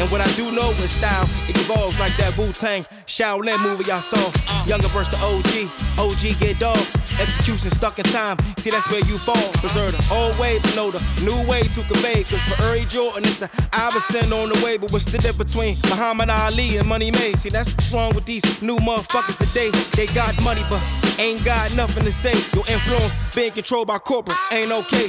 And 0.00 0.10
what 0.10 0.20
I 0.20 0.30
do 0.32 0.50
know 0.52 0.70
is 0.80 0.90
style, 0.90 1.28
it 1.48 1.56
evolves 1.56 1.98
like 2.00 2.16
that 2.16 2.36
Wu 2.38 2.52
Tang 2.52 2.86
Shaolin 3.30 3.62
movie 3.62 3.90
I 3.92 4.00
saw. 4.00 4.18
Younger 4.66 4.88
versus 4.88 5.14
the 5.14 5.20
OG, 5.22 5.70
OG 5.98 6.40
get 6.40 6.58
dogs. 6.58 6.94
Execution 7.20 7.70
stuck 7.70 7.98
in 7.98 8.04
time, 8.06 8.36
see 8.56 8.70
that's 8.70 8.90
where 8.90 9.04
you 9.06 9.18
fall. 9.18 9.52
Preserve 9.62 9.92
the 9.92 10.04
old 10.12 10.36
way, 10.38 10.58
but 10.58 10.74
know 10.74 10.90
the 10.90 11.00
new 11.22 11.38
way 11.48 11.62
to 11.62 11.82
convey. 11.84 12.24
Cause 12.24 12.42
for 12.42 12.60
Uri 12.64 12.84
Jordan, 12.86 13.24
it's 13.24 13.42
a 13.42 13.50
Iverson 13.72 14.32
on 14.32 14.48
the 14.48 14.60
way. 14.64 14.78
But 14.78 14.90
what's 14.90 15.04
the 15.04 15.18
difference 15.18 15.54
between 15.54 15.76
Muhammad 15.90 16.28
Ali 16.28 16.78
and 16.78 16.88
Money 16.88 17.12
Made? 17.12 17.38
See, 17.38 17.50
that's 17.50 17.70
what's 17.72 17.92
wrong 17.92 18.14
with 18.14 18.24
these 18.24 18.42
new 18.62 18.78
motherfuckers 18.78 19.36
today. 19.38 19.70
They 19.94 20.12
got 20.12 20.34
money, 20.42 20.62
but 20.68 20.82
ain't 21.20 21.44
got 21.44 21.74
nothing 21.76 22.04
to 22.04 22.12
say. 22.12 22.34
Your 22.54 22.66
influence 22.66 23.16
being 23.34 23.52
controlled 23.52 23.86
by 23.86 23.98
corporate 23.98 24.38
ain't 24.50 24.72
okay. 24.72 25.08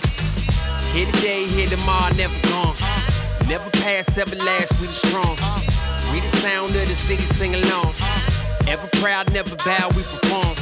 Here 0.94 1.10
today, 1.12 1.46
here 1.46 1.70
tomorrow, 1.70 2.14
never 2.14 2.38
gone. 2.50 2.76
Never 3.48 3.70
past, 3.72 4.16
ever 4.20 4.36
last, 4.36 4.80
we 4.80 4.86
the 4.86 4.94
strong. 4.94 5.38
We 6.12 6.20
the 6.20 6.28
sound 6.38 6.76
of 6.76 6.88
the 6.88 6.96
city, 6.96 7.24
sing 7.24 7.56
along. 7.56 7.94
Ever 8.68 8.88
proud, 9.00 9.32
never 9.32 9.56
bow, 9.58 9.88
we 9.96 10.04
perform. 10.04 10.56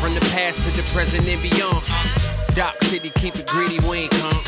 From 0.00 0.14
the 0.14 0.20
past 0.32 0.64
to 0.64 0.76
the 0.76 0.82
present 0.94 1.28
and 1.28 1.42
beyond. 1.42 1.84
Doc 2.54 2.82
City, 2.84 3.10
keep 3.10 3.36
it 3.36 3.46
greedy, 3.46 3.78
we 3.80 3.98
ain't 3.98 4.10
come. 4.12 4.42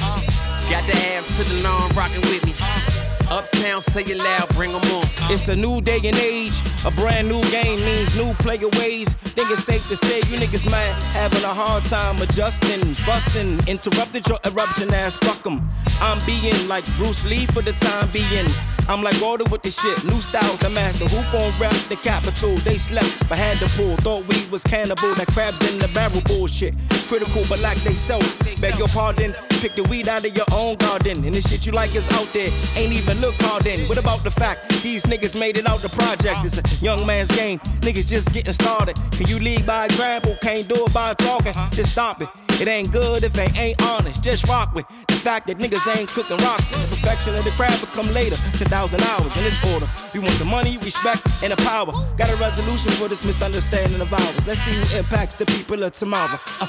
Got 0.70 0.86
the 0.86 0.96
abs 1.14 1.36
to 1.36 1.54
the 1.54 1.62
lawn, 1.62 1.90
rockin' 1.94 2.22
with 2.22 2.46
me. 2.46 3.11
Uptown, 3.32 3.80
say 3.80 4.02
it 4.02 4.18
loud, 4.18 4.46
bring 4.50 4.74
'em 4.74 4.82
on. 4.92 5.08
It's 5.30 5.48
a 5.48 5.56
new 5.56 5.80
day 5.80 6.00
and 6.04 6.18
age. 6.18 6.52
A 6.84 6.90
brand 6.90 7.30
new 7.30 7.40
game 7.50 7.82
means 7.82 8.14
new 8.14 8.34
player 8.34 8.68
ways. 8.78 9.08
Think 9.34 9.50
it's 9.50 9.64
safe 9.64 9.88
to 9.88 9.96
say 9.96 10.18
you 10.28 10.36
niggas 10.36 10.70
might 10.70 10.92
having 11.14 11.42
a 11.42 11.54
hard 11.62 11.82
time 11.86 12.20
adjusting, 12.20 12.94
fussing. 13.06 13.58
Interrupted 13.66 14.28
your 14.28 14.38
eruption 14.44 14.92
ass, 14.92 15.16
fuck 15.16 15.46
'em. 15.46 15.66
I'm 16.02 16.20
being 16.26 16.68
like 16.68 16.84
Bruce 16.98 17.24
Lee 17.24 17.46
for 17.46 17.62
the 17.62 17.72
time 17.72 18.06
being. 18.12 18.52
I'm 18.86 19.02
like 19.02 19.22
order 19.22 19.44
with 19.44 19.62
the 19.62 19.70
shit. 19.70 20.04
New 20.04 20.20
styles, 20.20 20.58
the 20.58 20.68
master. 20.68 21.06
Who 21.08 21.22
gon' 21.32 21.52
rap 21.58 21.76
the 21.88 21.96
capital? 21.96 22.58
They 22.58 22.76
slept, 22.76 23.26
but 23.30 23.38
had 23.38 23.58
to 23.60 23.68
pull. 23.76 23.96
Thought 24.04 24.26
we 24.28 24.44
was 24.50 24.62
cannibal. 24.64 25.14
That 25.14 25.28
crabs 25.28 25.62
in 25.70 25.78
the 25.78 25.88
barrel 25.88 26.20
bullshit. 26.26 26.74
Critical, 27.08 27.44
but 27.48 27.60
like 27.60 27.82
they 27.84 27.94
self. 27.94 28.26
Beg 28.60 28.76
your 28.78 28.88
pardon. 28.88 29.32
Pick 29.62 29.76
the 29.76 29.84
weed 29.84 30.08
out 30.08 30.26
of 30.26 30.36
your 30.36 30.46
own 30.52 30.74
garden. 30.74 31.24
And 31.24 31.34
the 31.36 31.40
shit 31.40 31.64
you 31.64 31.72
like 31.72 31.94
is 31.94 32.10
out 32.12 32.26
there. 32.32 32.50
Ain't 32.76 32.92
even 32.92 33.20
look 33.22 33.34
hard 33.38 33.64
in. 33.66 33.88
What 33.88 33.98
about 33.98 34.24
the 34.24 34.30
fact 34.30 34.68
these 34.82 35.04
niggas 35.04 35.38
made 35.38 35.56
it 35.56 35.66
out 35.66 35.80
the 35.80 35.88
projects? 35.88 36.42
It's 36.44 36.58
a 36.58 36.84
young 36.84 37.06
man's 37.06 37.28
game. 37.28 37.60
Niggas 37.80 38.08
just 38.08 38.32
getting 38.32 38.52
started. 38.52 38.96
Can 39.12 39.28
you 39.28 39.38
lead 39.38 39.64
by 39.64 39.86
example? 39.86 40.36
Can't 40.42 40.66
do 40.66 40.84
it 40.84 40.92
by 40.92 41.14
talking. 41.14 41.52
Just 41.70 41.92
stop 41.92 42.20
it. 42.20 42.28
It 42.60 42.66
ain't 42.66 42.90
good 42.90 43.22
if 43.22 43.32
they 43.32 43.48
ain't 43.56 43.80
honest. 43.82 44.22
Just 44.22 44.46
rock 44.48 44.74
with 44.74 44.86
the 45.06 45.14
fact 45.14 45.46
that 45.46 45.58
niggas 45.58 45.86
ain't 45.96 46.08
cooking 46.08 46.36
rocks. 46.38 46.68
The 46.70 46.96
perfection 46.96 47.34
of 47.36 47.44
the 47.44 47.52
craft 47.52 47.80
will 47.80 47.94
come 47.94 48.12
later. 48.12 48.36
10,000 48.58 49.00
hours 49.00 49.36
in 49.36 49.44
this 49.44 49.58
order. 49.72 49.88
We 50.12 50.18
want 50.18 50.36
the 50.40 50.44
money, 50.44 50.76
respect, 50.78 51.22
and 51.44 51.52
the 51.52 51.62
power. 51.62 51.92
Got 52.18 52.30
a 52.30 52.36
resolution 52.36 52.90
for 52.92 53.06
this 53.06 53.24
misunderstanding 53.24 54.00
of 54.00 54.12
ours. 54.12 54.46
Let's 54.46 54.60
see 54.62 54.74
who 54.74 54.98
impacts 54.98 55.34
the 55.34 55.46
people 55.46 55.80
of 55.84 55.92
tomorrow. 55.92 56.38
Uh. 56.60 56.66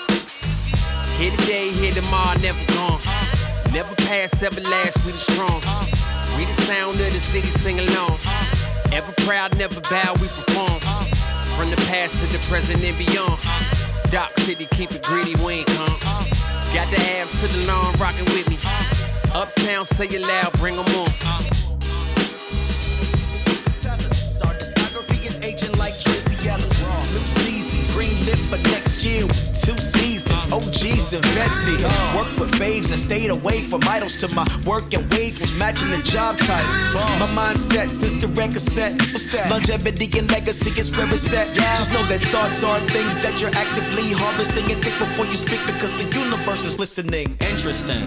Here 1.18 1.32
today, 1.32 1.70
here 1.70 1.94
tomorrow, 1.94 2.38
never 2.40 2.64
gone. 2.74 3.00
Never 3.72 3.96
past, 3.96 4.44
ever 4.44 4.62
last, 4.62 5.04
we 5.06 5.12
the 5.12 5.18
strong. 5.18 6.23
We 6.38 6.46
the 6.46 6.62
sound 6.64 7.00
of 7.00 7.14
the 7.14 7.20
city, 7.20 7.50
sing 7.50 7.80
along. 7.80 8.18
Ever 8.92 9.12
proud, 9.26 9.58
never 9.58 9.80
bow, 9.82 10.14
we 10.22 10.28
perform. 10.28 10.80
From 11.58 11.70
the 11.70 11.78
past 11.88 12.20
to 12.22 12.28
the 12.32 12.40
present 12.50 12.84
and 12.84 12.98
beyond. 12.98 13.40
Dock 14.10 14.32
City, 14.40 14.66
keep 14.72 14.92
it 14.92 15.04
gritty, 15.04 15.36
we 15.44 15.54
ain't 15.54 15.68
come. 15.68 16.00
Got 16.74 16.90
the 16.92 17.00
abs 17.18 17.42
to 17.42 17.48
the 17.58 17.66
lawn, 17.68 17.94
rockin' 18.00 18.26
with 18.26 18.50
me. 18.50 18.58
Uptown, 19.34 19.86
say 19.86 20.08
it 20.08 20.22
loud, 20.22 20.52
bring 20.54 20.76
'em 20.78 20.86
on. 20.96 21.12
Our 24.46 24.56
discography 24.56 25.26
is 25.26 25.40
aging 25.44 25.78
like 25.78 26.00
Tracee 26.00 26.50
Ellis. 26.50 26.70
New 27.14 27.26
season, 27.42 27.94
green 27.94 28.26
lit 28.26 28.40
for 28.50 28.58
next 28.70 29.04
year. 29.04 29.28
Two 29.54 29.78
OGs 30.54 31.14
and 31.14 31.24
Betsy. 31.34 31.82
Worked 32.16 32.40
with 32.40 32.52
faves 32.62 32.92
and 32.92 33.00
stayed 33.00 33.32
away 33.32 33.64
from 33.64 33.82
idols 33.90 34.16
till 34.18 34.30
my 34.36 34.46
work 34.68 34.94
and 34.94 35.02
wage 35.14 35.40
was 35.40 35.52
matching 35.58 35.90
the 35.90 35.98
job 36.04 36.38
title. 36.38 36.74
My 37.18 37.26
mindset 37.34 37.90
since 37.90 38.22
the 38.22 38.28
record 38.28 38.62
set. 38.62 38.92
What's 39.12 39.32
that? 39.34 39.50
Longevity 39.50 40.20
and 40.20 40.30
legacy 40.30 40.70
is 40.80 40.96
where 40.96 41.12
it's 41.12 41.34
at. 41.34 41.56
Just 41.56 41.92
know 41.92 42.04
that 42.06 42.22
thoughts 42.30 42.64
are 42.64 42.80
things 42.82 43.18
that 43.24 43.42
you're 43.42 43.56
actively 43.56 44.14
harvesting 44.14 44.72
and 44.72 44.80
think 44.84 44.98
before 45.00 45.26
you 45.26 45.36
speak 45.36 45.60
because 45.66 45.92
the 45.98 46.08
universe 46.20 46.66
is 46.66 46.78
listening. 46.78 47.36
Interesting. 47.42 48.06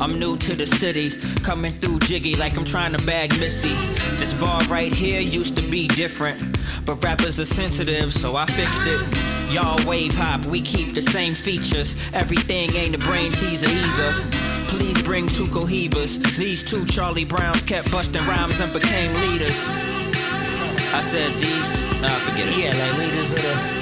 I'm 0.00 0.18
new 0.18 0.36
to 0.38 0.54
the 0.54 0.66
city, 0.66 1.10
coming 1.42 1.72
through 1.72 1.98
jiggy 1.98 2.36
like 2.36 2.56
I'm 2.56 2.64
trying 2.64 2.92
to 2.92 3.04
bag 3.04 3.30
Missy. 3.40 3.74
This 4.16 4.32
bar 4.40 4.62
right 4.68 4.92
here 4.92 5.20
used 5.20 5.56
to 5.56 5.62
be 5.68 5.88
different, 5.88 6.40
but 6.86 7.02
rappers 7.04 7.40
are 7.40 7.44
sensitive, 7.44 8.12
so 8.12 8.36
I 8.36 8.46
fixed 8.46 8.86
it. 8.86 9.29
Y'all 9.50 9.84
wave 9.84 10.14
hop, 10.14 10.46
we 10.46 10.60
keep 10.60 10.94
the 10.94 11.02
same 11.02 11.34
features. 11.34 11.96
Everything 12.14 12.72
ain't 12.76 12.94
a 12.94 12.98
brain 12.98 13.32
teaser 13.32 13.66
either. 13.68 14.12
Please 14.68 15.02
bring 15.02 15.26
two 15.26 15.46
cohibas. 15.46 16.22
These 16.36 16.62
two 16.62 16.84
Charlie 16.84 17.24
Browns 17.24 17.60
kept 17.64 17.90
busting 17.90 18.24
rhymes 18.28 18.60
and 18.60 18.72
became 18.72 19.12
leaders. 19.14 19.58
I 20.92 21.02
said 21.02 21.34
these, 21.34 22.00
nah, 22.00 22.08
forget 22.22 22.46
it. 22.46 22.58
Yeah, 22.58 22.70
like 22.78 22.98
leaders 22.98 23.32
of 23.32 23.42
the. 23.42 23.80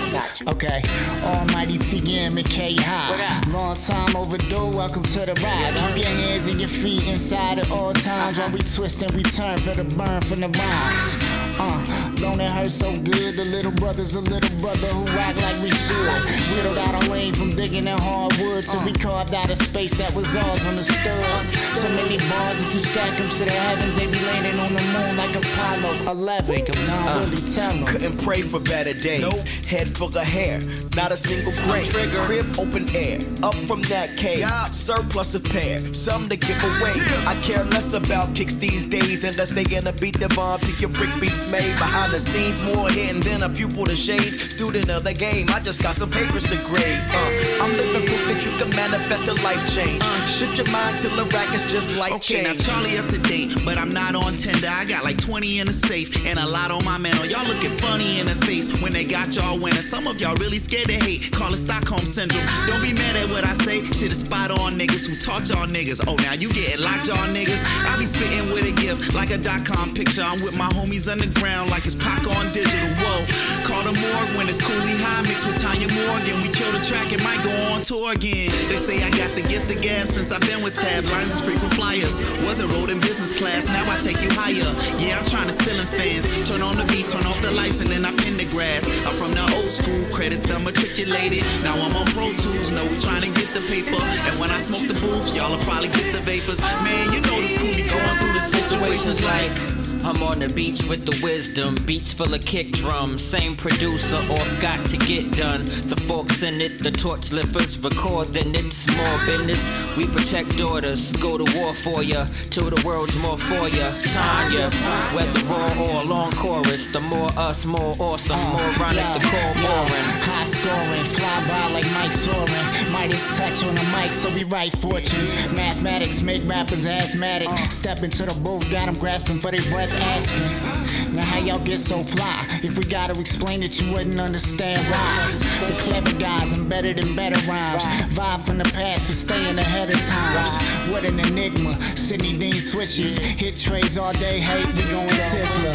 Okay. 0.51 0.81
Almighty 1.23 1.77
TM 1.77 2.39
and 2.39 2.49
K 2.49 2.75
High. 2.79 3.51
Long 3.53 3.77
time 3.77 4.17
overdue, 4.17 4.69
welcome 4.75 5.03
to 5.03 5.21
the 5.27 5.35
ride. 5.45 5.71
Keep 5.73 6.05
your 6.05 6.15
hands 6.17 6.47
and 6.47 6.59
your 6.59 6.71
feet 6.71 7.07
inside 7.09 7.59
at 7.59 7.71
all 7.71 7.93
times 7.93 8.39
while 8.39 8.51
we 8.51 8.61
twist 8.61 9.03
and 9.03 9.11
we 9.13 9.23
turn 9.23 9.59
for 9.59 9.75
the 9.75 9.85
burn 9.97 10.23
from 10.23 10.41
the 10.41 10.49
rhymes. 10.49 11.17
Uh, 11.61 11.98
don't 12.21 12.41
it 12.41 12.51
hurt 12.51 12.71
so 12.71 12.95
good? 12.95 13.37
The 13.37 13.45
little 13.45 13.73
brother's 13.73 14.15
a 14.15 14.21
little 14.21 14.51
brother 14.59 14.89
who 14.89 15.07
act 15.19 15.41
like 15.41 15.57
we 15.63 15.71
should. 15.71 16.09
Whittled 16.55 16.79
out 16.79 17.03
a 17.03 17.11
lane 17.11 17.35
from 17.35 17.51
digging 17.55 17.87
in 17.87 17.99
hardwood 17.99 18.65
till 18.65 18.83
we 18.85 18.93
carved 18.93 19.35
out 19.35 19.51
a 19.51 19.57
space 19.57 19.95
that 19.99 20.13
was 20.15 20.25
ours 20.35 20.65
on 20.67 20.75
the 20.75 20.83
stud. 20.83 21.55
So 21.77 21.89
many 21.95 22.19
bars, 22.31 22.61
if 22.63 22.75
you 22.75 22.81
stack 22.81 23.17
them 23.17 23.29
to 23.31 23.45
the 23.45 23.51
heavens, 23.51 23.97
they 23.97 24.07
be 24.07 24.19
landing 24.27 24.59
on 24.59 24.75
the 24.75 24.83
moon 24.95 25.17
like 25.17 25.35
Apollo 25.37 26.11
11. 26.11 26.67
Come 26.67 26.87
down, 26.87 27.09
uh, 27.09 27.27
really 27.31 27.55
tell 27.55 27.71
'em. 27.73 27.85
Couldn't 27.87 28.19
pray 28.25 28.43
for 28.43 28.61
better 28.61 28.95
days. 28.95 29.67
Head 29.67 29.97
full 29.97 30.09
of 30.09 30.15
hair, 30.17 30.59
not 30.97 31.13
a 31.13 31.17
single 31.17 31.53
gray. 31.65 31.85
Crib 32.27 32.47
open 32.59 32.89
air, 32.97 33.19
up 33.43 33.55
from 33.67 33.83
that 33.83 34.17
cave. 34.17 34.49
Surplus 34.73 35.35
of 35.35 35.45
pair, 35.45 35.79
some 35.95 36.29
to 36.29 36.37
give 36.37 36.63
away. 36.65 36.95
I 37.27 37.35
care 37.43 37.65
less 37.65 37.93
about 37.93 38.35
kicks 38.35 38.55
these 38.55 38.87
days 38.87 39.25
unless 39.25 39.51
they 39.51 39.65
gonna 39.65 39.93
beat 39.93 40.19
the 40.19 40.29
bomb. 40.35 40.59
Pick 40.61 40.81
your 40.81 40.91
brick 40.91 41.11
beats 41.21 41.53
made 41.53 41.77
behind 41.79 42.08
the 42.11 42.21
scenes, 42.21 42.63
more 42.63 42.89
hidden 42.89 43.21
than 43.23 43.43
a 43.43 43.49
pupil 43.49 43.85
to 43.87 43.97
shades. 43.97 44.53
Student 44.53 44.91
of 44.91 45.05
the 45.05 45.13
game, 45.13 45.47
I 45.51 45.61
just 45.61 45.83
got 45.83 45.95
some 45.95 46.11
papers 46.11 46.45
to 46.45 46.57
grade. 46.71 47.01
Uh, 47.13 47.63
I'm 47.63 47.73
living 47.73 48.07
proof 48.07 48.25
that 48.29 48.41
you 48.45 48.51
can 48.59 48.71
manifest 48.75 49.29
a 49.29 49.35
life 49.45 49.63
change. 49.75 50.03
Shift 50.29 50.59
your 50.59 50.71
mind 50.71 50.99
till 50.99 51.15
the 51.17 51.25
rack 51.35 51.53
is 51.55 51.71
just 51.71 51.97
life 51.99 52.13
Okay, 52.15 52.43
now. 52.43 52.55
Charlie 52.55 52.97
up 52.99 53.07
to 53.09 53.19
date, 53.19 53.53
but 53.65 53.79
I'm 53.79 53.91
not 53.91 54.15
on 54.15 54.37
Tinder. 54.37 54.69
I 54.69 54.85
got 54.85 55.05
like 55.05 55.19
20 55.19 55.59
in 55.61 55.67
the 55.67 55.73
safe 55.73 56.25
and 56.27 56.39
a 56.39 56.47
lot 56.47 56.71
on 56.71 56.85
my 56.85 56.99
mantle. 56.99 57.27
Y'all 57.27 57.47
looking 57.47 57.77
funny 57.79 58.21
in 58.21 58.27
the 58.27 58.35
face 58.47 58.81
when 58.83 58.93
they 58.93 59.05
got 59.05 59.35
y'all 59.37 59.59
winning. 59.59 59.83
Some 59.83 60.07
of 60.07 60.21
y'all 60.21 60.37
really 60.37 60.59
scared 60.59 60.89
to 60.89 60.95
hate. 60.95 61.31
Call 61.33 61.53
it 61.53 61.59
Stockholm 61.59 62.05
syndrome. 62.07 62.45
Don't 62.67 62.83
be 62.83 62.93
mad 62.93 63.17
at 63.17 63.31
what 63.31 63.45
I 63.45 63.53
say. 63.55 63.85
Shit 63.93 64.13
is 64.13 64.21
spot 64.21 64.51
on 64.51 64.75
niggas 64.75 65.07
who 65.09 65.17
taught 65.17 65.49
y'all 65.49 65.67
niggas. 65.67 66.01
Oh, 66.07 66.17
now 66.23 66.35
you 66.35 66.49
getting 66.53 66.83
locked 66.83 67.09
y'all 67.09 67.29
niggas. 67.29 67.63
I 67.91 67.99
be 67.99 68.05
spitting 68.07 68.53
with 68.53 68.65
a 68.65 68.73
gift 68.81 69.15
like 69.15 69.31
a 69.31 69.39
dot 69.39 69.65
com 69.67 69.95
picture. 69.95 70.23
I'm 70.23 70.43
with 70.43 70.57
my 70.57 70.69
homies 70.71 71.11
underground 71.11 71.71
like 71.71 71.85
it's 71.87 71.95
Pac 71.99 72.27
on 72.39 72.47
digital. 72.51 72.89
Whoa, 73.03 73.27
call 73.67 73.83
the 73.85 73.95
morgue 73.95 74.33
when 74.39 74.49
it's 74.49 74.59
Cooley 74.59 74.97
High 75.03 75.23
mixed 75.23 75.47
with 75.47 75.61
Tanya 75.61 75.89
Morgan. 75.91 76.37
We 76.43 76.49
kill 76.51 76.71
the 76.73 76.83
track 76.83 77.13
and 77.13 77.23
might 77.23 77.43
go 77.43 77.53
on 77.75 77.83
tour 77.83 78.13
again. 78.13 78.51
They 78.71 78.79
say 78.79 79.03
I 79.03 79.11
got 79.11 79.31
the 79.35 79.45
gift 79.47 79.71
of 79.71 79.81
gab 79.83 80.09
since 80.09 80.33
I've 80.33 80.43
been 80.47 80.63
with 80.63 80.75
Tab. 80.75 81.05
Lines 81.11 81.35
is 81.35 81.41
frequent 81.41 81.75
flyers. 81.75 82.19
Wasn't 82.47 82.71
rode 82.73 82.91
in 82.91 82.99
business 83.01 83.39
class, 83.39 83.67
now 83.67 83.85
I 83.91 83.97
take 84.01 84.21
you 84.23 84.31
higher. 84.33 84.71
Yeah, 84.99 85.19
I'm 85.19 85.27
trying 85.27 85.47
to 85.47 85.57
steal 85.57 85.79
fans. 85.85 86.27
Turn 86.49 86.63
on 86.63 86.77
the 86.77 86.87
beat, 86.93 87.07
turn 87.09 87.25
off 87.27 87.41
the 87.43 87.51
lights, 87.53 87.81
and 87.81 87.91
then 87.91 88.05
I'm 88.05 88.19
in 88.27 88.37
the 88.37 88.49
grass. 88.51 88.87
I'm 89.07 89.15
from 89.15 89.33
the 89.35 89.43
old 89.55 89.67
school, 89.67 90.01
credits 90.15 90.43
done 90.43 90.65
matriculated. 90.65 91.45
Now 91.63 91.75
I'm 91.75 91.95
on 91.97 92.07
Pro 92.15 92.31
Tools, 92.39 92.73
know 92.73 92.85
we 92.87 92.97
trying 92.99 93.23
to 93.23 93.33
get 93.33 93.51
the 93.55 93.63
paper. 93.67 93.99
And 94.29 94.35
when 94.39 94.51
I 94.51 94.59
smoke 94.59 94.87
the 94.87 94.99
booth, 95.01 95.35
y'all 95.35 95.51
will 95.51 95.63
probably 95.65 95.89
get 95.89 96.13
the 96.13 96.23
vapors. 96.23 96.61
Man, 96.85 97.13
you 97.13 97.21
know 97.27 97.39
the 97.41 97.57
crew 97.59 97.75
be 97.75 97.85
going 97.89 98.17
through 98.21 98.35
the 98.35 98.45
situations 98.45 99.23
like. 99.23 99.88
I'm 100.09 100.23
on 100.23 100.39
the 100.39 100.49
beach 100.49 100.83
with 100.85 101.05
the 101.05 101.21
wisdom, 101.23 101.77
beats 101.85 102.15
full 102.15 102.33
of 102.33 102.41
kick 102.41 102.71
drums. 102.73 103.23
Same 103.23 103.53
producer, 103.55 104.17
off 104.33 104.61
got 104.63 104.81
to 104.89 104.97
get 104.97 105.31
done. 105.37 105.67
The 105.67 106.01
forks 106.09 106.43
in 106.43 106.63
it, 106.63 106.83
the 106.83 106.91
torch 106.91 107.31
lifters, 107.31 107.79
recording 107.85 108.55
it, 108.55 108.73
small 108.73 109.19
business. 109.27 109.61
We 109.99 110.07
protect 110.07 110.57
daughters, 110.57 111.13
go 111.13 111.37
to 111.37 111.45
war 111.61 111.75
for 111.75 112.03
ya, 112.03 112.25
till 112.49 112.71
the 112.71 112.81
world's 112.87 113.19
more 113.19 113.37
for 113.37 113.69
ya. 113.69 113.91
Tanya, 114.09 114.71
whether 115.13 115.45
raw 115.45 115.77
or 115.77 116.03
long 116.05 116.33
chorus, 116.33 116.87
the 116.87 117.01
more 117.01 117.29
us, 117.37 117.67
more 117.67 117.95
awesome, 118.01 118.41
uh, 118.41 118.53
more 118.53 118.73
ronic, 118.81 119.13
the 119.13 119.21
core 119.29 119.55
boring. 119.61 120.09
High 120.25 120.47
scoring, 120.47 121.05
fly 121.05 121.29
fly 121.29 121.49
by 121.49 121.73
like 121.73 121.91
Mike 121.93 122.13
Soren. 122.13 122.65
Midas 122.93 123.37
touch 123.37 123.65
on 123.65 123.75
the 123.75 123.85
mic, 123.97 124.13
so 124.13 124.31
we 124.35 124.45
write 124.45 124.73
fortunes. 124.79 125.31
Mathematics 125.55 126.23
make 126.23 126.43
rappers 126.49 126.87
asthmatic. 126.87 127.49
Uh. 127.49 127.57
Step 127.69 128.03
into 128.03 128.25
the 128.25 128.41
booth, 128.43 128.71
got 128.71 128.87
them 128.87 128.95
grasping 128.99 129.39
for 129.39 129.51
their 129.51 129.67
breath, 129.71 129.93
asking. 130.01 131.15
Now 131.15 131.25
how 131.25 131.39
y'all 131.39 131.65
get 131.65 131.81
so 131.81 132.01
fly? 132.01 132.47
If 132.63 132.79
we 132.79 132.85
gotta 132.85 133.19
explain 133.19 133.63
it, 133.63 133.81
you 133.81 133.93
wouldn't 133.93 134.21
understand 134.21 134.81
why. 134.83 135.33
The 135.67 135.75
clever 135.81 136.13
guys, 136.19 136.53
I'm 136.53 136.69
better 136.69 136.93
than 136.93 137.17
better 137.17 137.39
rhymes. 137.51 137.85
Vibe 138.15 138.45
from 138.47 138.59
the 138.59 138.65
past, 138.65 139.07
but 139.07 139.15
staying 139.15 139.59
ahead 139.59 139.89
of 139.89 140.01
times. 140.07 140.93
What 140.93 141.05
an 141.05 141.19
enigma. 141.19 141.73
Sidney 141.97 142.35
Deane 142.35 142.53
switches. 142.53 143.19
Hit 143.19 143.57
trays 143.57 143.97
all 143.97 144.13
day, 144.13 144.39
hate, 144.39 144.67
we 144.77 144.83
going 144.93 145.09
Sizzler. 145.09 145.75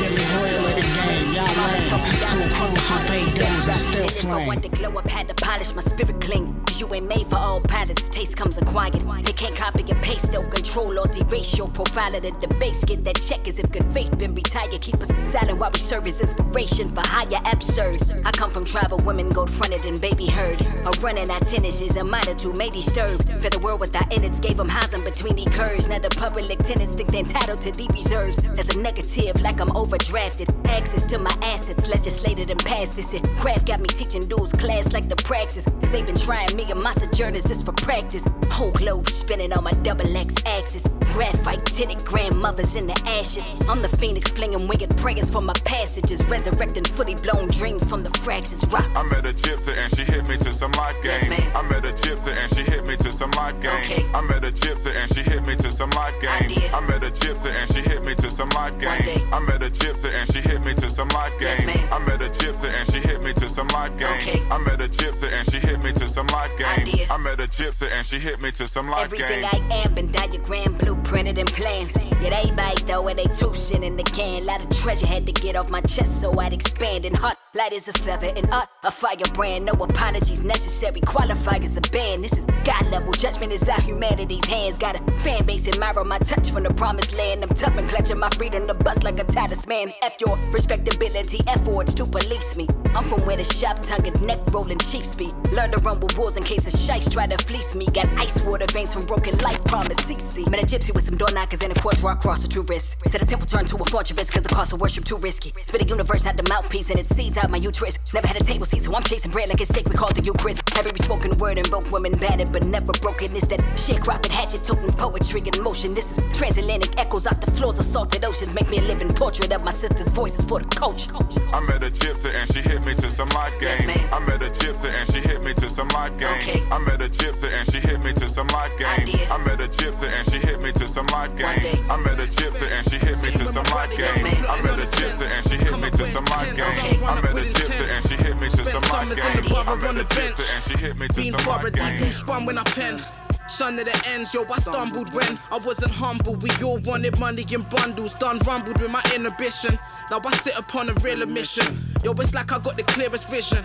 Billy 0.00 0.22
Hoyle 0.34 0.66
of 0.66 0.74
the 0.74 0.86
game, 0.96 1.34
y'all 1.34 1.54
lame. 1.64 1.94
Two 2.28 2.44
crews 2.54 2.88
who 2.88 2.96
pay 3.08 3.24
dues 3.34 3.68
and 3.68 3.76
still 3.76 4.08
flame. 4.08 4.46
one 4.46 4.60
to 4.60 4.68
glow 4.68 4.98
up, 4.98 5.08
had 5.08 5.28
to 5.28 5.34
polish 5.34 5.74
my 5.74 5.82
spirit 5.82 6.20
clean. 6.20 6.54
Cause 6.66 6.80
you 6.80 6.92
ain't 6.94 7.06
made 7.08 7.26
for 7.26 7.36
all 7.36 7.60
patterns, 7.60 8.08
taste 8.10 8.36
comes 8.36 8.58
acquired. 8.58 8.94
They 9.24 9.32
can't 9.32 9.56
copy 9.56 9.84
and 9.90 10.02
paste, 10.02 10.32
they'll 10.32 10.48
control 10.50 10.98
or 10.98 11.08
erase 11.16 11.56
your 11.56 11.68
profile 11.68 12.14
of 12.14 12.22
the 12.22 12.32
debase. 12.32 12.84
Get 12.84 13.04
that 13.04 13.20
check 13.20 13.46
if 13.58 13.70
good 13.70 13.86
faith 13.92 14.16
been 14.18 14.34
retired. 14.34 14.80
Keep 14.80 15.02
us 15.02 15.30
silent 15.30 15.58
while 15.58 15.70
we 15.70 15.78
serve 15.78 16.06
as 16.06 16.20
inspiration 16.20 16.88
for 16.94 17.02
higher 17.06 17.40
absurd. 17.44 18.00
I 18.24 18.30
come 18.32 18.50
from 18.50 18.64
tribal 18.64 18.98
women, 19.04 19.28
gold 19.30 19.50
fronted 19.50 19.84
and 19.84 20.00
baby 20.00 20.26
herd. 20.26 20.60
A 20.62 20.90
running 21.00 21.30
at 21.30 21.46
tennis 21.46 21.80
is 21.80 21.96
a 21.96 22.04
minor 22.04 22.34
to 22.34 22.52
may 22.52 22.70
disturb. 22.70 23.16
For 23.42 23.50
the 23.50 23.60
world 23.62 23.80
without 23.80 24.12
innards 24.12 24.40
gave 24.40 24.56
them 24.56 24.68
housing 24.68 25.04
between 25.04 25.36
the 25.36 25.44
curves. 25.50 25.88
Now 25.88 25.98
the 25.98 26.10
public 26.10 26.58
tenants 26.58 26.94
think 26.94 27.10
they're 27.10 27.20
entitled 27.20 27.60
to 27.62 27.70
the 27.72 27.86
reserves. 27.92 28.44
As 28.58 28.74
a 28.74 28.78
negative, 28.80 29.40
like 29.40 29.60
I'm 29.60 29.68
overdrafted. 29.70 30.48
Access 30.68 31.04
to 31.06 31.18
my 31.18 31.34
assets, 31.42 31.88
legislated 31.88 32.50
and 32.50 32.64
passed 32.64 32.96
this. 32.96 33.14
It 33.14 33.24
craft 33.36 33.66
got 33.66 33.80
me 33.80 33.88
teaching 33.88 34.26
dudes 34.26 34.52
class 34.52 34.92
like 34.92 35.08
the 35.08 35.16
praxis. 35.16 35.64
Cause 35.64 35.92
they've 35.92 36.06
been 36.06 36.16
trying 36.16 36.54
me 36.56 36.70
and 36.70 36.82
my 36.82 36.92
sojourners 36.92 37.44
this 37.44 37.62
for 37.62 37.72
practice. 37.72 38.24
Whole 38.50 38.72
globe 38.72 39.08
spinning 39.08 39.52
on 39.52 39.64
my 39.64 39.72
double 39.82 40.16
X 40.16 40.34
axis. 40.46 40.84
Graphite 41.14 41.64
tinted 41.64 42.04
grandmothers 42.04 42.74
in 42.74 42.88
the 42.88 43.02
ashes. 43.06 43.46
I'm 43.68 43.80
the 43.82 43.88
phoenix 43.88 44.30
flinging 44.32 44.66
winged 44.66 44.90
prayers 44.96 45.30
for 45.30 45.40
my 45.40 45.52
passages. 45.64 46.26
Resurrecting 46.26 46.82
fully 46.82 47.14
blown 47.14 47.46
dreams 47.46 47.84
from 47.88 48.02
the 48.02 48.10
fractures. 48.18 48.66
Rock. 48.66 48.84
I 48.96 49.04
met 49.04 49.24
a 49.24 49.32
gypsy 49.32 49.76
and 49.76 49.96
she 49.96 50.02
hit 50.02 50.26
me 50.26 50.36
to 50.38 50.52
some 50.52 50.72
life 50.72 51.00
game. 51.04 51.30
Yes, 51.30 51.54
I 51.54 51.62
met 51.70 51.84
a 51.84 51.92
gypsy 51.92 52.34
and 52.34 52.52
she 52.56 52.64
hit 52.64 52.84
me 52.84 52.96
to 52.96 53.12
some 53.12 53.30
life 53.30 53.54
game. 53.62 53.80
Okay. 53.82 54.04
I 54.12 54.22
met 54.22 54.44
a 54.44 54.50
gypsy 54.50 54.90
and 54.92 55.14
she 55.14 55.22
hit 55.22 55.44
me 55.46 55.54
to 55.54 55.70
some 55.70 55.90
life 55.90 56.20
game. 56.20 56.30
I, 56.30 56.46
did. 56.48 56.74
I 56.74 56.80
met 56.80 57.04
a 57.04 57.10
gypsy 57.12 57.50
and 57.54 57.72
she 57.72 57.80
hit 57.88 58.02
me 58.02 58.14
to 58.16 58.28
some 58.28 58.48
life 58.48 58.76
game. 58.80 58.90
One 58.90 59.02
day. 59.04 59.22
I 59.32 59.38
met 59.38 59.62
a 59.62 59.70
gypsy 59.70 60.10
and 60.10 60.34
she 60.34 60.40
hit 60.40 60.64
me 60.64 60.74
to 60.74 60.90
some 60.90 61.08
life 61.10 61.38
game. 61.38 61.62
Yes, 61.64 61.92
I 61.92 61.98
met 62.00 62.22
a 62.22 62.28
gypsy 62.28 62.68
and 62.74 62.92
she 62.92 62.98
hit 62.98 63.22
me 63.22 63.32
to 63.34 63.48
some 63.48 63.68
life 63.68 63.96
game. 63.98 64.18
Okay. 64.18 64.42
I 64.50 64.58
met 64.58 64.80
a 64.80 64.88
gypsy 64.88 65.30
and 65.30 65.52
she 65.52 65.60
hit 65.60 65.80
me 65.80 65.92
to 65.92 66.08
some 66.08 66.26
life 66.26 66.58
game. 66.58 66.66
I 66.66 66.82
did. 66.82 67.08
I 67.08 67.16
met 67.18 67.38
a 67.40 67.46
gypsy 67.46 67.88
and 67.88 68.04
she 68.04 68.18
hit 68.18 68.40
me 68.40 68.50
to 68.50 68.66
some 68.66 68.88
life 68.88 69.04
Everything 69.04 69.42
game. 69.42 69.70
I 69.70 69.74
am 69.84 69.94
been 69.94 70.10
diagram, 70.10 70.76
blueprinted, 71.04 71.38
and 71.38 71.48
planned. 71.52 71.90
Yet 72.22 72.32
everybody 72.32 72.76
throw 72.82 73.06
it, 73.08 73.16
they 73.16 73.26
two 73.26 73.54
shit 73.54 73.82
in 73.82 73.96
the 73.96 74.02
can. 74.02 74.46
Lot 74.46 74.62
of 74.62 74.70
treasure 74.70 75.06
had 75.06 75.26
to 75.26 75.32
get 75.32 75.56
off 75.56 75.70
my 75.70 75.80
chest 75.82 76.20
so 76.20 76.38
I'd 76.38 76.52
expand. 76.52 77.04
And 77.04 77.16
hot 77.16 77.38
light 77.54 77.72
as 77.72 77.88
a 77.88 77.92
feather, 77.92 78.32
and 78.34 78.50
art 78.50 78.68
a 78.82 78.90
firebrand. 78.90 79.66
No 79.66 79.72
apologies 79.72 80.42
necessary, 80.42 81.00
qualified 81.00 81.64
as 81.64 81.76
a 81.76 81.80
band. 81.80 82.24
This 82.24 82.38
is 82.38 82.44
God 82.64 82.86
level 82.90 83.12
judgment 83.12 83.52
is 83.52 83.68
out 83.68 83.82
humanity's 83.82 84.46
hands. 84.46 84.78
Got 84.78 84.96
a 84.96 85.12
fan 85.20 85.44
base 85.44 85.68
admire 85.68 86.02
my 86.04 86.18
touch 86.18 86.50
from 86.50 86.64
the 86.64 86.72
promised 86.72 87.14
land. 87.14 87.42
I'm 87.42 87.50
tough 87.50 87.76
and 87.76 87.88
clutching 87.88 88.18
my 88.18 88.30
freedom 88.30 88.66
to 88.66 88.74
bust 88.74 89.04
like 89.04 89.18
a 89.20 89.24
Titus 89.24 89.66
man. 89.66 89.92
F 90.02 90.16
your 90.20 90.36
respectability, 90.50 91.40
efforts 91.46 91.94
to 91.94 92.04
police 92.06 92.56
me. 92.56 92.66
I'm 92.94 93.04
from 93.04 93.24
where 93.26 93.36
the 93.36 93.44
sharp 93.44 93.80
tongued 93.82 94.20
neck 94.22 94.40
rolling 94.52 94.78
chiefs 94.78 95.10
speak. 95.10 95.32
Learn 95.52 95.70
to 95.72 95.80
with 95.84 96.16
wolves 96.16 96.36
in 96.36 96.42
case 96.42 96.66
a 96.66 96.76
shites 96.76 97.10
try 97.10 97.26
to 97.26 97.36
fleece 97.44 97.74
me. 97.74 97.86
Got 97.86 98.08
ice 98.16 98.40
water 98.42 98.66
veins 98.72 98.94
from 98.94 99.04
broken 99.06 99.36
life 99.38 99.62
promise 99.64 99.98
CC. 99.98 100.48
Met 100.50 100.60
a 100.60 100.66
gypsy 100.66 100.93
with 100.94 101.04
some 101.04 101.16
door 101.16 101.28
knockers 101.34 101.60
and 101.62 101.76
a 101.76 101.80
quartz 101.80 102.00
rock 102.02 102.20
cross 102.20 102.44
a 102.44 102.48
true 102.48 102.62
risk. 102.62 102.98
Said 103.08 103.20
the 103.20 103.26
temple 103.26 103.46
turned 103.46 103.68
to 103.68 103.76
a 103.76 103.84
fortress 103.84 104.30
cause 104.30 104.42
the 104.42 104.48
cost 104.48 104.72
of 104.72 104.80
worship 104.80 105.04
too 105.04 105.16
risky. 105.16 105.52
Spit 105.62 105.82
a 105.82 105.84
universe 105.84 106.26
out 106.26 106.36
the 106.36 106.42
mouthpiece 106.48 106.90
and 106.90 106.98
it 106.98 107.06
seeds 107.06 107.36
out 107.36 107.50
my 107.50 107.58
uterus. 107.58 107.98
Never 108.12 108.26
had 108.26 108.40
a 108.40 108.44
table 108.44 108.64
seat, 108.64 108.82
so 108.82 108.94
I'm 108.94 109.02
chasing 109.02 109.30
bread 109.30 109.48
like 109.48 109.60
it's 109.60 109.74
sacred 109.74 109.96
called 109.96 110.16
the 110.16 110.22
Eucharist. 110.22 110.62
Every 110.78 110.96
spoken 110.98 111.36
word 111.38 111.58
invoke 111.58 111.90
women 111.90 112.12
battered 112.18 112.52
but 112.52 112.64
never 112.64 112.92
broken. 113.00 113.34
Is 113.36 113.48
that 113.48 113.60
sharecropping 113.74 114.30
hatchet 114.30 114.64
toting 114.64 114.92
poetry 114.92 115.42
in 115.44 115.62
motion? 115.62 115.94
This 115.94 116.16
is 116.16 116.38
transatlantic 116.38 116.98
echoes 116.98 117.26
off 117.26 117.40
the 117.40 117.50
floors 117.50 117.78
of 117.78 117.84
salted 117.84 118.24
oceans. 118.24 118.54
Make 118.54 118.70
me 118.70 118.78
a 118.78 118.82
living 118.82 119.12
portrait 119.12 119.52
of 119.52 119.64
my 119.64 119.72
sister's 119.72 120.08
voices 120.08 120.44
for 120.44 120.60
the 120.60 120.66
coach. 120.66 121.08
I 121.52 121.60
met 121.66 121.82
a 121.82 121.90
gypsy 121.90 122.32
and 122.34 122.52
she 122.52 122.60
hit 122.60 122.84
me 122.84 122.94
to 122.94 123.10
some 123.10 123.28
life 123.30 123.58
game. 123.60 123.88
Yes, 123.88 124.12
I 124.12 124.18
met 124.20 124.42
a 124.42 124.50
gypsy 124.50 124.90
and 124.92 125.12
she 125.12 125.20
hit 125.20 125.42
me 125.42 125.54
to 125.54 125.68
some 125.68 125.88
life 125.88 126.16
game. 126.18 126.38
Okay. 126.38 126.62
I 126.70 126.78
met 126.78 127.02
a 127.02 127.08
gypsy 127.08 127.52
and 127.52 127.72
she 127.72 127.80
hit 127.80 128.00
me 128.02 128.12
to 128.12 128.28
some 128.28 128.46
life 128.48 128.72
game. 128.78 129.06
I 129.30 129.38
met 129.38 129.60
a 129.60 129.68
gypsy 129.68 130.08
and 130.08 130.30
she 130.30 130.38
hit 130.38 130.60
me 130.60 130.72
to 130.72 130.83
some 130.88 131.06
life 131.06 131.34
game. 131.36 131.90
I 131.90 131.96
met 131.98 132.18
a 132.20 132.26
gypsy 132.26 132.70
and 132.70 132.90
she 132.90 132.98
hit 132.98 133.22
me 133.22 133.30
to 133.30 133.46
some 133.46 133.64
life 133.64 133.90
game. 133.90 134.26
I 134.48 134.62
met 134.62 134.78
a 134.78 134.86
gypsy 134.86 135.26
and 135.30 135.44
she 135.48 135.56
hit 135.56 135.78
me 135.78 135.90
to 135.90 136.06
some 136.06 136.24
life 136.26 136.56
game. 136.56 137.04
I 137.04 137.20
met 137.20 137.32
a 137.32 137.44
gypsy 137.44 137.88
and 137.88 138.08
she 138.08 138.16
hit 138.16 138.40
me 138.40 138.48
to 138.48 138.64
some 138.64 138.82
life 138.82 139.16
game. 139.16 139.42
the 139.42 139.48
bar 139.50 139.64
I 139.66 139.76
met 139.76 139.94
the 139.94 140.00
a 140.00 140.04
bench. 140.04 140.34
gypsy 140.36 140.54
and 140.54 140.64
she 140.64 140.84
hit 140.86 140.96
me 140.96 141.08
to 141.08 141.38
some 141.38 141.46
life 141.46 141.72
game. 141.72 142.12
spun 142.12 142.46
when 142.46 142.58
I 142.58 142.64
pen. 142.64 143.02
Son 143.46 143.78
of 143.78 143.84
the 143.84 144.08
ends, 144.08 144.32
yo, 144.32 144.44
I 144.50 144.58
stumbled 144.58 145.12
when 145.12 145.38
I 145.52 145.58
wasn't 145.58 145.92
humble. 145.92 146.34
We 146.36 146.50
all 146.62 146.78
wanted 146.78 147.20
money 147.20 147.44
in 147.52 147.62
bundles, 147.62 148.14
done 148.14 148.38
rumbled 148.46 148.80
with 148.80 148.90
my 148.90 149.02
inhibition. 149.14 149.78
Now 150.10 150.20
I 150.24 150.34
sit 150.36 150.58
upon 150.58 150.88
a 150.88 150.94
real 150.94 151.22
admission. 151.22 151.78
Yo, 152.02 152.12
it's 152.12 152.32
like 152.34 152.52
I 152.52 152.58
got 152.58 152.76
the 152.76 152.84
clearest 152.84 153.28
vision. 153.28 153.64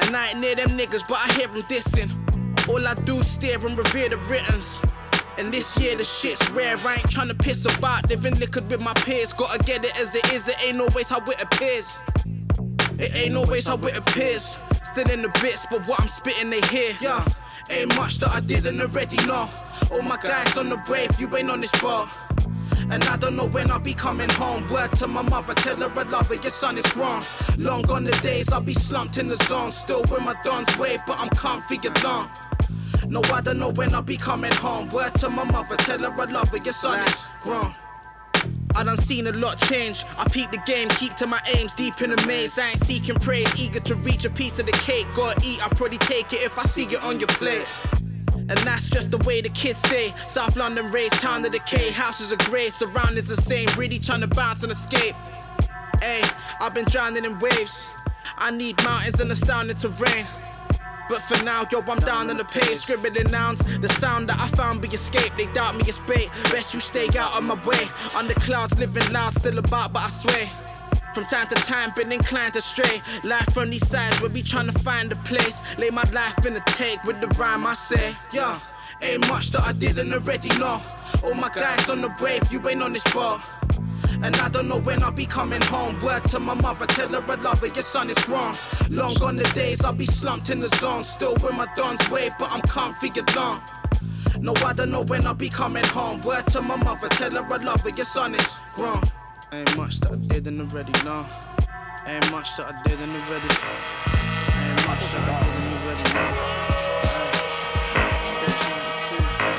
And 0.00 0.16
I 0.16 0.30
ain't 0.30 0.40
near 0.40 0.56
them 0.56 0.70
niggas, 0.70 1.08
but 1.08 1.18
I 1.18 1.32
hear 1.34 1.46
them 1.46 1.62
dissing. 1.62 2.10
All 2.68 2.86
I 2.86 2.94
do 2.94 3.20
is 3.20 3.28
stare 3.30 3.64
and 3.64 3.78
revere 3.78 4.08
the 4.08 4.16
writtens. 4.16 4.80
And 5.38 5.52
this 5.52 5.76
year 5.78 5.96
the 5.96 6.04
shit's 6.04 6.50
rare. 6.50 6.76
I 6.78 6.94
ain't 6.94 7.10
tryna 7.10 7.38
piss 7.38 7.64
about 7.64 8.08
living 8.08 8.34
liquid 8.34 8.70
with 8.70 8.80
my 8.80 8.94
peers. 8.94 9.32
Gotta 9.32 9.58
get 9.58 9.84
it 9.84 9.98
as 10.00 10.14
it 10.14 10.32
is, 10.32 10.48
it 10.48 10.56
ain't 10.62 10.80
always 10.80 11.08
how 11.08 11.18
it 11.24 11.42
appears. 11.42 12.00
It 12.98 13.14
ain't 13.14 13.36
always 13.36 13.66
how 13.66 13.78
it 13.78 13.96
appears. 13.96 14.58
Still 14.84 15.10
in 15.10 15.22
the 15.22 15.28
bits, 15.40 15.66
but 15.70 15.86
what 15.86 16.00
I'm 16.00 16.08
spitting 16.08 16.50
they 16.50 16.60
hear. 16.62 16.94
Yeah, 17.00 17.24
ain't 17.70 17.94
much 17.96 18.18
that 18.18 18.30
I 18.30 18.40
didn't 18.40 18.80
already 18.80 19.16
know. 19.26 19.48
All 19.92 20.02
my 20.02 20.16
guys 20.16 20.56
on 20.58 20.68
the 20.68 20.82
wave, 20.88 21.18
you 21.18 21.34
ain't 21.36 21.50
on 21.50 21.60
this 21.60 21.72
bar. 21.80 22.10
And 22.90 23.04
I 23.04 23.16
don't 23.16 23.36
know 23.36 23.46
when 23.46 23.70
I'll 23.70 23.78
be 23.78 23.94
coming 23.94 24.28
home. 24.30 24.66
Word 24.66 24.92
to 24.96 25.06
my 25.06 25.22
mother, 25.22 25.54
tell 25.54 25.76
her 25.76 25.92
I 25.96 26.02
love 26.02 26.28
her, 26.28 26.34
your 26.34 26.50
son 26.50 26.76
is 26.76 26.92
grown. 26.92 27.22
Long 27.56 27.82
gone 27.82 28.04
the 28.04 28.12
days, 28.22 28.52
I'll 28.52 28.60
be 28.60 28.74
slumped 28.74 29.16
in 29.16 29.28
the 29.28 29.36
zone. 29.44 29.70
Still 29.70 30.00
with 30.02 30.22
my 30.22 30.34
dons 30.42 30.76
wave, 30.76 31.00
but 31.06 31.18
I'm 31.20 31.28
comfy 31.30 31.78
alone. 31.78 32.28
No, 33.08 33.22
I 33.32 33.40
don't 33.40 33.58
know 33.58 33.70
when 33.70 33.94
I'll 33.94 34.02
be 34.02 34.16
coming 34.16 34.52
home. 34.52 34.88
Word 34.90 35.14
to 35.16 35.28
my 35.28 35.44
mother, 35.44 35.76
tell 35.76 35.98
her 35.98 36.12
I 36.20 36.24
love 36.24 36.50
her, 36.50 36.58
your 36.58 36.74
son 36.74 37.06
is 37.06 37.16
grown. 37.42 37.74
I 38.76 38.84
done 38.84 38.98
seen 38.98 39.26
a 39.26 39.32
lot 39.32 39.58
change. 39.62 40.04
I 40.16 40.28
peep 40.28 40.52
the 40.52 40.58
game, 40.58 40.88
keep 40.90 41.14
to 41.16 41.26
my 41.26 41.40
aims, 41.56 41.74
deep 41.74 42.00
in 42.00 42.10
the 42.10 42.26
maze. 42.26 42.58
I 42.58 42.70
ain't 42.70 42.84
seeking 42.84 43.16
praise, 43.16 43.52
eager 43.58 43.80
to 43.80 43.94
reach 43.96 44.24
a 44.24 44.30
piece 44.30 44.58
of 44.58 44.66
the 44.66 44.72
cake. 44.72 45.06
Gotta 45.14 45.44
eat, 45.44 45.62
I'll 45.62 45.70
probably 45.70 45.98
take 45.98 46.32
it 46.32 46.42
if 46.42 46.58
I 46.58 46.62
see 46.62 46.84
it 46.84 47.02
on 47.02 47.18
your 47.18 47.28
plate. 47.28 47.68
And 48.34 48.58
that's 48.58 48.88
just 48.88 49.10
the 49.10 49.18
way 49.18 49.40
the 49.40 49.48
kids 49.50 49.80
stay. 49.80 50.14
South 50.26 50.56
London 50.56 50.86
raised, 50.86 51.14
town 51.14 51.44
of 51.44 51.52
decay. 51.52 51.90
Houses 51.90 52.32
are 52.32 52.36
grey, 52.36 52.70
surroundings 52.70 53.28
the 53.28 53.36
same. 53.36 53.68
Really 53.76 53.98
trying 53.98 54.22
to 54.22 54.28
bounce 54.28 54.62
and 54.62 54.72
escape. 54.72 55.14
Hey, 56.00 56.22
I've 56.60 56.74
been 56.74 56.86
drowning 56.86 57.24
in 57.24 57.38
waves. 57.38 57.96
I 58.38 58.50
need 58.50 58.82
mountains 58.84 59.20
and 59.20 59.30
astounding 59.30 59.76
terrain. 59.76 60.26
But 61.10 61.22
for 61.22 61.44
now, 61.44 61.64
yo, 61.72 61.80
I'm 61.80 61.98
down 61.98 62.30
on 62.30 62.36
the 62.36 62.44
page, 62.44 62.78
scribbling 62.78 63.32
nouns. 63.32 63.58
The 63.80 63.88
sound 63.94 64.28
that 64.28 64.38
I 64.38 64.46
found 64.46 64.80
be 64.80 64.86
escape. 64.86 65.32
They 65.36 65.46
doubt 65.46 65.74
me, 65.74 65.80
it's 65.80 65.98
bait. 65.98 66.30
Best 66.52 66.72
you 66.72 66.78
stay 66.78 67.08
out 67.18 67.36
of 67.36 67.42
my 67.42 67.54
way. 67.66 67.82
On 68.14 68.28
the 68.28 68.34
clouds, 68.34 68.78
living 68.78 69.12
loud, 69.12 69.34
still 69.34 69.58
about, 69.58 69.92
but 69.92 70.04
I 70.04 70.08
swear. 70.08 70.48
From 71.12 71.24
time 71.24 71.48
to 71.48 71.56
time, 71.56 71.90
been 71.96 72.12
inclined 72.12 72.54
to 72.54 72.60
stray. 72.60 73.02
Life 73.24 73.52
from 73.52 73.70
these 73.70 73.84
sides, 73.88 74.20
we'll 74.20 74.30
be 74.30 74.42
trying 74.42 74.70
to 74.70 74.78
find 74.78 75.10
a 75.10 75.16
place. 75.16 75.60
Lay 75.78 75.90
my 75.90 76.04
life 76.12 76.46
in 76.46 76.54
the 76.54 76.62
take 76.66 77.02
with 77.02 77.20
the 77.20 77.26
rhyme 77.40 77.66
I 77.66 77.74
say. 77.74 78.14
Yeah, 78.32 78.60
ain't 79.02 79.26
much 79.26 79.50
that 79.50 79.62
I 79.62 79.72
didn't 79.72 80.12
already 80.12 80.50
know. 80.60 80.80
All 81.24 81.34
my 81.34 81.48
guys 81.48 81.90
on 81.90 82.02
the 82.02 82.14
wave, 82.22 82.52
you 82.52 82.66
ain't 82.68 82.84
on 82.84 82.92
this 82.92 83.02
bar. 83.12 83.42
And 84.22 84.36
I 84.36 84.48
don't 84.48 84.68
know 84.68 84.78
when 84.78 85.02
I'll 85.02 85.10
be 85.10 85.24
coming 85.24 85.62
home. 85.62 85.98
Word 86.00 86.24
to 86.28 86.40
my 86.40 86.54
mother, 86.54 86.86
tell 86.86 87.08
her 87.08 87.24
I 87.26 87.34
love 87.36 87.60
her, 87.60 87.68
your 87.68 87.82
son 87.82 88.10
is 88.10 88.24
grown. 88.24 88.54
Long 88.90 89.14
gone 89.14 89.36
the 89.36 89.44
days, 89.54 89.82
I'll 89.82 89.94
be 89.94 90.04
slumped 90.04 90.50
in 90.50 90.60
the 90.60 90.68
zone. 90.76 91.04
Still 91.04 91.34
with 91.34 91.54
my 91.54 91.66
dons 91.74 92.10
wave, 92.10 92.32
but 92.38 92.52
I'm 92.52 92.60
comfy 92.62 93.10
alone. 93.18 93.60
No, 94.40 94.54
I 94.64 94.72
don't 94.74 94.90
know 94.90 95.02
when 95.02 95.26
I'll 95.26 95.34
be 95.34 95.48
coming 95.48 95.84
home. 95.84 96.20
Word 96.20 96.46
to 96.48 96.60
my 96.60 96.76
mother, 96.76 97.08
tell 97.08 97.30
her 97.30 97.46
I 97.50 97.56
love 97.56 97.80
her, 97.82 97.90
your 97.90 98.04
son 98.04 98.34
is 98.34 98.48
grown. 98.74 99.02
Ain't 99.52 99.76
much 99.76 100.00
that 100.00 100.12
I 100.12 100.16
didn't 100.16 100.60
already 100.60 100.92
know. 101.04 101.26
Ain't 102.06 102.30
much 102.30 102.56
that 102.56 102.74
I 102.74 102.82
didn't 102.82 103.10
already 103.10 103.48
know. 103.48 103.76
Ain't 104.60 104.86
much 104.86 105.04
that 105.12 105.28
I 105.28 105.42
didn't 105.42 105.72
already 105.80 106.06
know. 106.14 106.30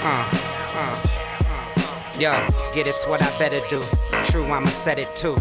Uh, 0.03 0.25
uh, 0.73 0.95
uh. 0.95 2.19
Yo, 2.19 2.31
get 2.73 2.87
it's 2.87 3.05
what 3.07 3.21
I 3.21 3.37
better 3.37 3.59
do. 3.69 3.81
True, 4.23 4.45
I'ma 4.45 4.69
set 4.69 4.99
it 4.99 5.13
too. 5.15 5.35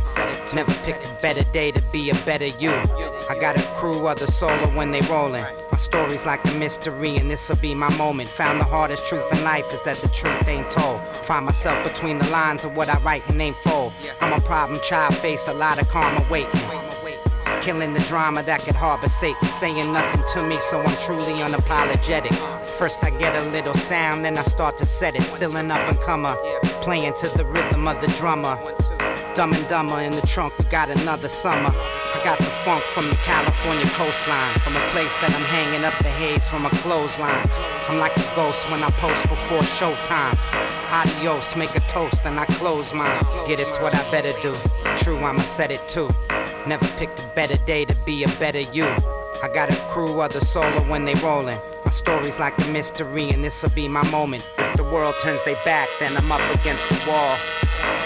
Never 0.55 0.73
picked 0.85 1.07
a 1.07 1.23
better 1.23 1.45
day 1.53 1.71
to 1.71 1.83
be 1.93 2.11
a 2.11 2.15
better 2.27 2.47
you. 2.47 2.73
I 3.29 3.37
got 3.41 3.57
a 3.57 3.63
crew 3.77 4.09
of 4.09 4.19
the 4.19 4.27
solo 4.27 4.67
when 4.77 4.91
they 4.91 5.01
rollin'. 5.03 5.45
My 5.71 5.79
story's 5.79 6.27
like 6.27 6.45
a 6.49 6.53
mystery, 6.55 7.17
and 7.17 7.31
this'll 7.31 7.57
be 7.57 7.75
my 7.75 7.95
moment. 7.97 8.29
Found 8.31 8.61
the 8.61 8.65
hardest 8.65 9.09
truth 9.09 9.31
in 9.33 9.45
life 9.45 9.73
is 9.73 9.83
that 9.83 9.99
the 9.99 10.09
truth 10.09 10.49
ain't 10.49 10.71
told. 10.71 11.01
Find 11.01 11.47
myself 11.47 11.83
between 11.85 12.19
the 12.19 12.29
lines 12.31 12.65
of 12.65 12.77
what 12.77 12.89
I 12.89 12.99
write 13.01 13.29
and 13.29 13.41
ain't 13.41 13.57
fold. 13.57 13.93
I'm 14.21 14.33
a 14.33 14.41
problem 14.41 14.81
child, 14.83 15.15
face 15.17 15.47
a 15.47 15.55
lot 15.55 15.81
of 15.81 15.89
karma 15.89 16.25
waiting. 16.31 16.61
Killing 17.63 17.93
the 17.93 18.01
drama 18.01 18.43
that 18.45 18.61
could 18.61 18.75
harbor 18.75 19.09
Satan. 19.09 19.47
Saying 19.49 19.93
nothing 19.93 20.23
to 20.33 20.49
me, 20.49 20.59
so 20.59 20.81
I'm 20.81 20.97
truly 20.97 21.35
unapologetic. 21.45 22.33
First, 22.79 23.05
I 23.05 23.11
get 23.11 23.37
a 23.37 23.51
little 23.51 23.75
sound, 23.75 24.25
then 24.25 24.39
I 24.39 24.43
start 24.43 24.79
to 24.79 24.87
set 24.87 25.15
it. 25.15 25.23
Still 25.23 25.57
an 25.57 25.71
up 25.71 25.87
and 25.87 26.01
comer, 26.01 26.35
playing 26.81 27.13
to 27.21 27.29
the 27.37 27.45
rhythm 27.45 27.87
of 27.87 28.01
the 28.01 28.09
drummer. 28.19 28.57
Dumb 29.35 29.53
and 29.53 29.69
dumber 29.69 30.01
in 30.01 30.13
the 30.13 30.27
trunk, 30.27 30.59
we 30.59 30.65
got 30.67 30.89
another 30.89 31.29
summer. 31.29 31.71
I 31.71 32.21
got 32.25 32.39
the 32.39 32.51
funk 32.65 32.83
from 32.95 33.09
the 33.09 33.17
California 33.17 33.87
coastline, 33.91 34.55
from 34.61 34.77
a 34.77 34.81
place 34.93 35.15
that 35.17 35.33
I'm 35.35 35.45
hanging 35.45 35.85
up 35.85 35.97
the 35.99 36.09
haze 36.09 36.49
from 36.49 36.65
a 36.65 36.71
clothesline. 36.71 37.47
I'm 37.89 37.99
like 37.99 38.17
a 38.17 38.35
ghost 38.35 38.71
when 38.71 38.83
I 38.83 38.91
post 38.93 39.23
before 39.29 39.61
showtime. 39.61 40.35
Adios, 40.91 41.55
make 41.57 41.77
a 41.77 41.81
toast, 41.81 42.25
and 42.25 42.41
I 42.41 42.47
close 42.47 42.95
mine. 42.95 43.23
Get 43.47 43.61
it's 43.61 43.79
what 43.81 43.95
I 43.95 44.11
better 44.11 44.33
do. 44.41 44.55
True, 44.97 45.19
I'ma 45.19 45.43
set 45.43 45.71
it 45.71 45.87
too. 45.87 46.09
Never 46.67 46.87
picked 46.99 47.25
a 47.25 47.29
better 47.29 47.57
day 47.65 47.85
to 47.87 47.95
be 48.05 48.23
a 48.23 48.29
better 48.39 48.61
you. 48.61 48.85
I 49.43 49.49
got 49.53 49.71
a 49.71 49.77
crew 49.89 50.21
of 50.21 50.33
the 50.33 50.41
solo 50.41 50.81
when 50.91 51.07
they 51.07 51.15
rollin'. 51.15 51.59
My 51.85 51.91
story's 51.91 52.39
like 52.39 52.59
a 52.63 52.67
mystery, 52.71 53.31
and 53.31 53.43
this'll 53.43 53.71
be 53.71 53.89
my 53.89 54.09
moment. 54.11 54.47
If 54.59 54.77
the 54.77 54.85
world 54.85 55.15
turns 55.23 55.43
their 55.45 55.59
back, 55.65 55.89
then 55.99 56.15
I'm 56.17 56.31
up 56.31 56.43
against 56.55 56.87
the 56.91 57.11
wall. 57.11 57.37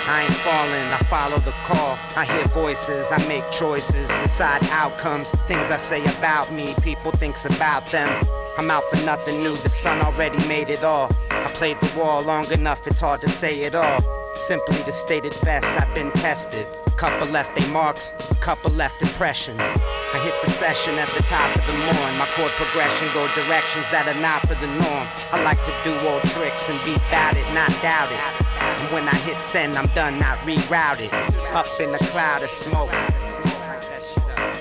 I 0.07 0.22
ain't 0.22 0.34
falling, 0.34 0.86
I 0.92 0.98
follow 1.11 1.38
the 1.38 1.50
call. 1.64 1.98
I 2.16 2.24
hear 2.26 2.46
voices, 2.48 3.09
I 3.11 3.26
make 3.26 3.50
choices, 3.50 4.09
decide 4.22 4.62
outcomes. 4.70 5.30
Things 5.48 5.70
I 5.70 5.76
say 5.76 6.05
about 6.18 6.52
me, 6.52 6.74
people 6.82 7.11
thinks 7.11 7.44
about 7.44 7.86
them. 7.86 8.09
I'm 8.57 8.70
out 8.70 8.84
for 8.84 9.05
nothing 9.05 9.42
new, 9.42 9.57
the 9.57 9.68
sun 9.68 10.00
already 10.00 10.38
made 10.46 10.68
it 10.70 10.84
all. 10.84 11.11
I 11.30 11.48
played 11.55 11.80
the 11.80 11.98
wall 11.98 12.22
long 12.22 12.50
enough, 12.52 12.86
it's 12.86 13.00
hard 13.00 13.20
to 13.22 13.28
say 13.28 13.62
it 13.62 13.74
all. 13.74 14.00
Simply 14.34 14.76
to 14.84 14.92
state 14.92 15.24
it 15.24 15.36
best, 15.42 15.66
I've 15.80 15.92
been 15.94 16.12
tested. 16.12 16.66
Couple 16.97 17.26
left 17.28 17.57
they 17.57 17.66
marks, 17.70 18.14
couple 18.40 18.70
left 18.70 19.03
impressions. 19.03 19.61
I 19.61 20.20
hit 20.22 20.34
the 20.45 20.51
session 20.51 20.95
at 20.95 21.09
the 21.11 21.22
top 21.24 21.55
of 21.57 21.66
the 21.66 21.72
morn. 21.72 22.16
My 22.16 22.26
chord 22.30 22.53
progression 22.53 23.09
go 23.12 23.26
directions 23.34 23.90
that 23.90 24.07
are 24.07 24.20
not 24.20 24.42
for 24.42 24.55
the 24.55 24.68
norm. 24.68 25.07
I 25.32 25.42
like 25.42 25.62
to 25.64 25.74
do 25.82 25.92
old 26.07 26.22
tricks 26.22 26.70
and 26.70 26.78
be 26.84 26.95
about 26.95 27.36
it, 27.36 27.45
not 27.53 27.68
doubt 27.82 28.12
it. 28.12 28.20
And 28.62 28.92
when 28.92 29.09
I 29.09 29.16
hit 29.26 29.40
send, 29.40 29.76
I'm 29.76 29.88
done, 29.88 30.20
not 30.20 30.38
rerouted. 30.47 31.12
Up 31.53 31.66
in 31.80 31.92
a 31.95 31.99
cloud 32.11 32.42
of 32.42 32.51
smoke. 32.51 32.90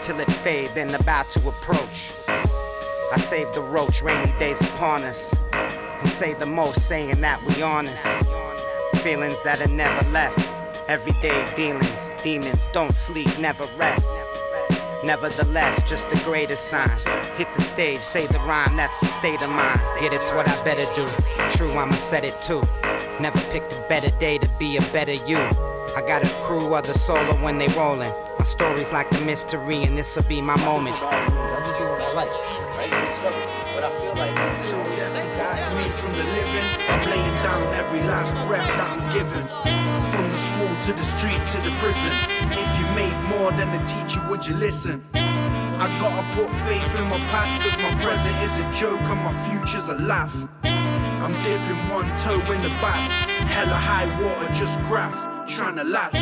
Till 0.02 0.20
it 0.20 0.32
fade, 0.42 0.70
then 0.70 0.94
about 0.96 1.30
to 1.32 1.48
approach. 1.48 2.18
I 2.28 3.18
save 3.18 3.54
the 3.54 3.62
roach, 3.62 4.02
rainy 4.02 4.34
days 4.40 4.60
upon 4.60 5.04
us. 5.04 5.36
And 5.54 6.10
say 6.10 6.34
the 6.34 6.48
most, 6.48 6.82
saying 6.82 7.22
that 7.22 7.42
we 7.44 7.62
honest. 7.62 8.06
Feelings 9.04 9.42
that 9.44 9.62
are 9.62 9.74
never 9.74 10.10
left. 10.10 10.53
Everyday 10.90 11.46
dealings, 11.56 12.12
demons 12.22 12.68
don't 12.74 12.94
sleep, 12.94 13.30
never 13.40 13.64
rest. 13.78 14.12
Nevertheless, 15.06 15.88
just 15.90 16.10
the 16.10 16.22
greatest 16.26 16.66
sign. 16.66 16.90
Hit 17.38 17.48
the 17.56 17.62
stage, 17.62 18.00
say 18.00 18.28
the 18.28 18.40
rhyme, 18.40 18.76
that's 18.76 19.00
the 19.00 19.06
state 19.06 19.42
of 19.42 19.50
mind. 19.50 19.80
Get 20.02 20.14
it's 20.14 20.30
what 20.32 20.48
I 20.48 20.64
better 20.64 20.84
do. 20.94 21.08
True, 21.50 21.72
I'ma 21.78 21.96
set 21.96 22.26
it 22.26 22.42
too. 22.42 22.62
Never 23.22 23.40
picked 23.50 23.78
a 23.78 23.86
better 23.88 24.10
day 24.20 24.38
to 24.38 24.50
be 24.60 24.76
a 24.76 24.82
better 24.92 25.14
you. 25.14 25.38
I 25.96 26.04
got 26.06 26.26
a 26.26 26.30
crew 26.44 26.76
of 26.76 26.86
the 26.86 26.94
solo 26.94 27.34
when 27.42 27.58
they 27.60 27.68
rollin'. 27.70 28.12
My 28.38 28.44
story's 28.44 28.92
like 28.92 29.10
a 29.14 29.22
mystery, 29.22 29.84
and 29.84 29.98
this'll 29.98 30.24
be 30.24 30.42
my 30.42 30.58
moment. 30.66 30.98
That's 35.38 35.70
me 35.76 35.90
from 35.90 36.12
the 36.12 36.24
living. 36.24 36.73
Laying 37.14 37.44
down 37.44 37.62
every 37.76 38.02
last 38.10 38.34
breath 38.48 38.66
that 38.66 38.90
I'm 38.90 39.06
giving. 39.14 39.46
From 40.10 40.26
the 40.34 40.40
school 40.50 40.74
to 40.88 40.94
the 40.94 41.06
street 41.06 41.38
to 41.54 41.58
the 41.62 41.70
prison. 41.78 42.10
If 42.50 42.70
you 42.80 42.86
made 42.98 43.14
more 43.30 43.52
than 43.52 43.70
the 43.70 43.82
teacher, 43.86 44.20
would 44.30 44.44
you 44.48 44.56
listen? 44.56 45.06
I 45.14 45.86
gotta 46.02 46.26
put 46.34 46.50
faith 46.50 46.90
in 46.98 47.06
my 47.14 47.20
past, 47.30 47.62
cause 47.62 47.78
my 47.86 47.94
present 48.02 48.36
is 48.42 48.58
a 48.58 48.66
joke 48.74 49.00
and 49.02 49.22
my 49.22 49.32
future's 49.46 49.90
a 49.90 49.96
laugh. 50.02 50.50
I'm 50.66 51.34
dipping 51.46 51.82
one 51.94 52.10
toe 52.26 52.42
in 52.52 52.60
the 52.66 52.74
bath. 52.82 53.06
Hella 53.46 53.78
high 53.78 54.10
water, 54.20 54.52
just 54.52 54.80
graph, 54.90 55.46
trying 55.46 55.76
to 55.76 55.84
last. 55.84 56.18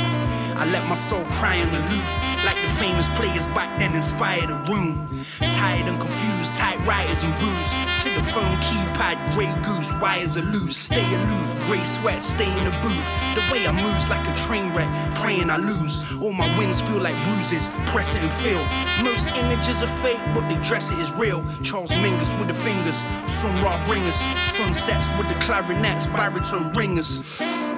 I 0.60 0.66
let 0.74 0.86
my 0.90 0.96
soul 0.96 1.24
cry 1.32 1.56
in 1.56 1.72
the 1.72 1.80
loop. 1.88 2.21
Like 2.46 2.62
the 2.62 2.68
famous 2.68 3.08
players 3.10 3.46
back 3.48 3.70
then 3.80 3.94
inspired 3.96 4.50
a 4.50 4.58
room. 4.72 5.06
Tired 5.40 5.88
and 5.88 6.00
confused, 6.00 6.56
tight 6.56 6.80
riders 6.86 7.24
and 7.24 7.34
booze. 7.40 7.72
To 8.04 8.10
the 8.10 8.22
phone 8.22 8.56
keypad, 8.66 9.18
grey 9.34 9.54
goose, 9.62 9.94
wires 10.02 10.38
are 10.38 10.42
loose. 10.42 10.78
Stay 10.78 11.06
aloof, 11.06 11.50
grey 11.68 11.84
sweat, 11.84 12.22
stay 12.24 12.50
in 12.50 12.64
the 12.66 12.76
booth. 12.82 13.08
The 13.36 13.44
way 13.52 13.68
I 13.68 13.72
move's 13.72 14.10
like 14.10 14.26
a 14.28 14.36
train 14.36 14.74
wreck, 14.74 14.90
praying 15.16 15.50
I 15.50 15.58
lose. 15.58 16.02
All 16.22 16.34
my 16.34 16.48
wins 16.58 16.82
feel 16.82 17.02
like 17.02 17.16
bruises, 17.26 17.70
press 17.88 18.16
it 18.16 18.22
and 18.22 18.32
feel. 18.32 18.62
Most 19.04 19.30
images 19.38 19.84
are 19.84 19.88
fake, 19.88 20.22
but 20.34 20.50
they 20.50 20.60
dress 20.64 20.92
it 20.92 20.98
as 20.98 21.14
real. 21.16 21.46
Charles 21.64 21.92
Mingus 22.02 22.38
with 22.40 22.48
the 22.48 22.54
fingers, 22.54 22.98
sun 23.30 23.54
rock 23.64 23.80
bringers. 23.88 24.16
Sunsets 24.58 25.08
with 25.18 25.28
the 25.30 25.36
clarinets, 25.46 26.06
baritone 26.08 26.72
ringers. 26.74 27.71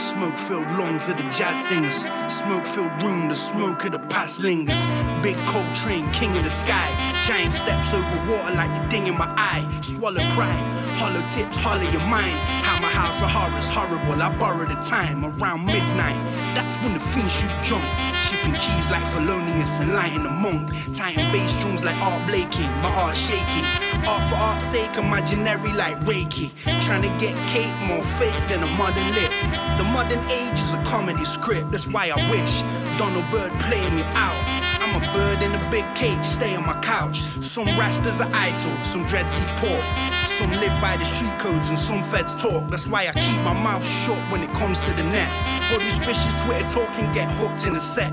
Smoke 0.00 0.38
filled 0.38 0.70
lungs 0.72 1.08
of 1.08 1.18
the 1.18 1.24
jazz 1.24 1.68
singers. 1.68 2.06
Smoke 2.32 2.64
filled 2.64 3.02
room, 3.02 3.28
the 3.28 3.34
smoke 3.34 3.84
of 3.84 3.92
the 3.92 3.98
past 3.98 4.40
lingers. 4.40 4.82
Big 5.22 5.36
Coltrane, 5.46 6.10
king 6.12 6.34
of 6.36 6.42
the 6.42 6.50
sky. 6.50 6.88
Giant 7.26 7.52
steps 7.52 7.92
over 7.92 8.30
water 8.30 8.54
like 8.54 8.72
the 8.74 8.88
ding 8.88 9.06
in 9.06 9.16
my 9.16 9.28
eye. 9.36 9.68
Swallow 9.82 10.24
pride, 10.32 10.64
hollow 10.96 11.20
tips, 11.28 11.56
hollow 11.56 11.88
your 11.92 12.04
mind. 12.08 12.36
How 12.64 12.80
my 12.80 12.88
house 12.88 13.20
of 13.22 13.30
horrors 13.30 13.68
horrible. 13.68 14.20
I 14.22 14.34
borrow 14.38 14.64
the 14.64 14.80
time 14.80 15.24
around 15.24 15.66
midnight. 15.66 16.16
That's 16.54 16.74
when 16.82 16.94
the 16.94 17.00
fiends 17.00 17.34
shoot 17.38 17.52
jump. 17.62 17.84
Chipping 18.24 18.54
keys 18.54 18.90
like 18.90 19.04
Felonious 19.04 19.80
and 19.80 19.92
lighting 19.92 20.22
the 20.22 20.30
monk. 20.30 20.70
Tighten 20.94 21.30
bass 21.30 21.52
strings 21.52 21.84
like 21.84 21.96
Art 22.00 22.26
Blakey. 22.26 22.64
My 22.82 22.90
art 23.04 23.16
shaky. 23.16 23.62
Art 24.08 24.22
for 24.30 24.36
art's 24.36 24.64
sake, 24.64 24.96
imaginary 24.96 25.72
like 25.72 26.00
Reiki. 26.00 26.50
Trying 26.86 27.02
to 27.02 27.12
get 27.20 27.36
cake 27.48 27.74
more 27.86 28.02
fake 28.02 28.40
than 28.48 28.62
a 28.62 28.70
modern 28.78 29.08
lip. 29.14 29.32
The 29.78 29.84
modern 29.84 30.22
age 30.30 30.58
is 30.58 30.72
a 30.72 30.82
comedy 30.84 31.24
script. 31.24 31.70
That's 31.70 31.86
why 31.86 32.12
I 32.14 32.18
wish 32.30 32.62
Donald 32.98 33.24
Byrd 33.30 33.52
played 33.60 33.92
me 33.92 34.02
out. 34.14 34.36
I'm 34.82 34.96
a 34.96 35.12
bird 35.12 35.42
in 35.42 35.54
a 35.54 35.70
big 35.70 35.84
cage, 35.94 36.24
stay 36.24 36.56
on 36.56 36.66
my 36.66 36.78
couch. 36.80 37.20
Some 37.42 37.66
rastas 37.78 38.18
are 38.24 38.30
idle, 38.34 38.84
some 38.84 39.04
dreads 39.04 39.38
eat 39.38 39.48
pork. 39.58 39.84
Some 40.26 40.50
live 40.52 40.80
by 40.80 40.96
the 40.96 41.04
street 41.04 41.38
codes 41.38 41.68
and 41.68 41.78
some 41.78 42.02
feds 42.02 42.34
talk. 42.34 42.66
That's 42.70 42.86
why 42.86 43.08
I 43.08 43.12
keep 43.12 43.40
my 43.42 43.52
mouth 43.52 43.86
shut 43.86 44.18
when 44.32 44.42
it 44.42 44.52
comes 44.54 44.82
to 44.86 44.90
the 44.92 45.04
net. 45.04 45.30
All 45.72 45.78
these 45.78 45.98
fishes 45.98 46.42
Twitter 46.42 46.68
talking 46.70 47.12
get 47.12 47.28
hooked 47.30 47.66
in 47.66 47.76
a 47.76 47.80
set. 47.80 48.12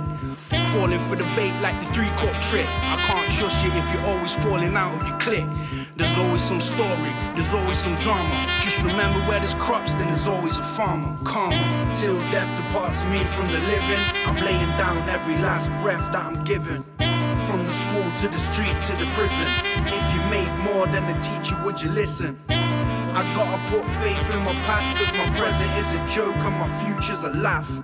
Falling 0.72 1.00
for 1.00 1.16
the 1.16 1.28
bait 1.36 1.54
like 1.62 1.78
the 1.84 1.92
three 1.94 2.10
cup 2.22 2.34
trick. 2.42 2.68
I 2.68 2.98
can't 3.08 3.30
trust 3.32 3.64
you 3.64 3.72
if 3.72 3.94
you're 3.94 4.06
always 4.06 4.34
falling 4.34 4.76
out 4.76 5.02
of 5.02 5.08
your 5.08 5.18
clique. 5.20 5.46
There's 5.96 6.18
always 6.18 6.42
some 6.42 6.62
story, 6.62 7.12
there's 7.36 7.54
always 7.54 7.78
some 7.78 7.96
drama. 7.96 8.36
Just 8.62 8.84
remember 8.84 9.20
where 9.28 9.40
there's 9.40 9.56
crops, 9.56 9.94
then 9.94 10.08
there's 10.08 10.28
always 10.28 10.58
a 10.58 10.64
farmer. 10.64 11.18
Karma, 11.26 11.58
till 12.00 12.18
death 12.32 12.50
departs 12.56 13.04
me 13.06 13.20
from 13.20 13.48
the 13.48 13.60
living. 13.60 14.02
I'm 14.26 14.36
laying 14.46 14.72
down 14.78 14.98
every 15.10 15.38
last 15.38 15.70
breath 15.82 16.12
that 16.12 16.26
I'm 16.26 16.44
giving. 16.44 16.84
From 17.48 17.64
the 17.64 17.74
school 17.74 18.08
to 18.22 18.28
the 18.28 18.38
street 18.38 18.76
to 18.88 18.94
the 19.02 19.08
prison. 19.16 19.48
If 19.88 20.06
you 20.14 20.22
made 20.30 20.52
more 20.64 20.86
than 20.88 21.04
the 21.12 21.18
teacher, 21.20 21.56
would 21.64 21.82
you 21.82 21.90
listen? 21.90 22.40
I 22.50 23.24
gotta 23.36 23.58
put 23.72 23.90
faith 23.90 24.34
in 24.34 24.40
my 24.44 24.54
past, 24.68 24.96
cause 24.96 25.12
my 25.18 25.28
present 25.38 25.72
is 25.82 25.92
a 25.92 26.08
joke 26.08 26.36
and 26.38 26.56
my 26.56 26.68
future's 26.68 27.24
a 27.24 27.30
laugh. 27.30 27.84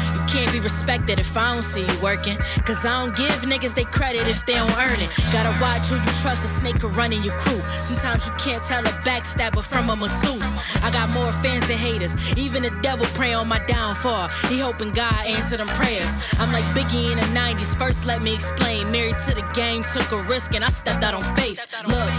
can't 0.31 0.51
be 0.53 0.61
respected 0.61 1.19
if 1.19 1.35
I 1.35 1.53
don't 1.53 1.61
see 1.61 1.81
you 1.81 2.01
working. 2.01 2.37
Cause 2.63 2.85
I 2.85 3.03
don't 3.03 3.15
give 3.15 3.35
niggas 3.43 3.75
they 3.75 3.83
credit 3.83 4.27
if 4.27 4.45
they 4.45 4.53
don't 4.53 4.71
earn 4.79 4.99
it. 4.99 5.09
Gotta 5.31 5.51
watch 5.61 5.87
who 5.87 5.95
you 5.95 6.13
trust, 6.23 6.45
a 6.45 6.47
snake 6.47 6.79
could 6.79 6.95
run 6.95 7.11
in 7.11 7.21
your 7.21 7.35
crew. 7.37 7.59
Sometimes 7.83 8.27
you 8.27 8.33
can't 8.39 8.63
tell 8.63 8.81
a 8.81 8.93
backstabber 9.03 9.63
from 9.63 9.89
a 9.89 9.95
masseuse. 9.95 10.47
I 10.83 10.89
got 10.91 11.09
more 11.09 11.31
fans 11.43 11.67
than 11.67 11.77
haters. 11.77 12.15
Even 12.37 12.63
the 12.63 12.71
devil 12.81 13.05
pray 13.13 13.33
on 13.33 13.47
my 13.49 13.59
downfall. 13.65 14.29
He 14.47 14.57
hoping 14.59 14.91
God 14.91 15.25
answer 15.25 15.57
them 15.57 15.67
prayers. 15.67 16.11
I'm 16.39 16.51
like 16.53 16.63
Biggie 16.75 17.11
in 17.11 17.17
the 17.17 17.29
90s. 17.37 17.75
First, 17.77 18.05
let 18.05 18.21
me 18.21 18.33
explain. 18.33 18.89
Married 18.91 19.19
to 19.27 19.35
the 19.35 19.43
game, 19.53 19.83
took 19.83 20.11
a 20.13 20.23
risk, 20.23 20.55
and 20.55 20.63
I 20.63 20.69
stepped 20.69 21.03
out 21.03 21.13
on 21.13 21.23
faith. 21.35 21.59
Look, 21.87 22.11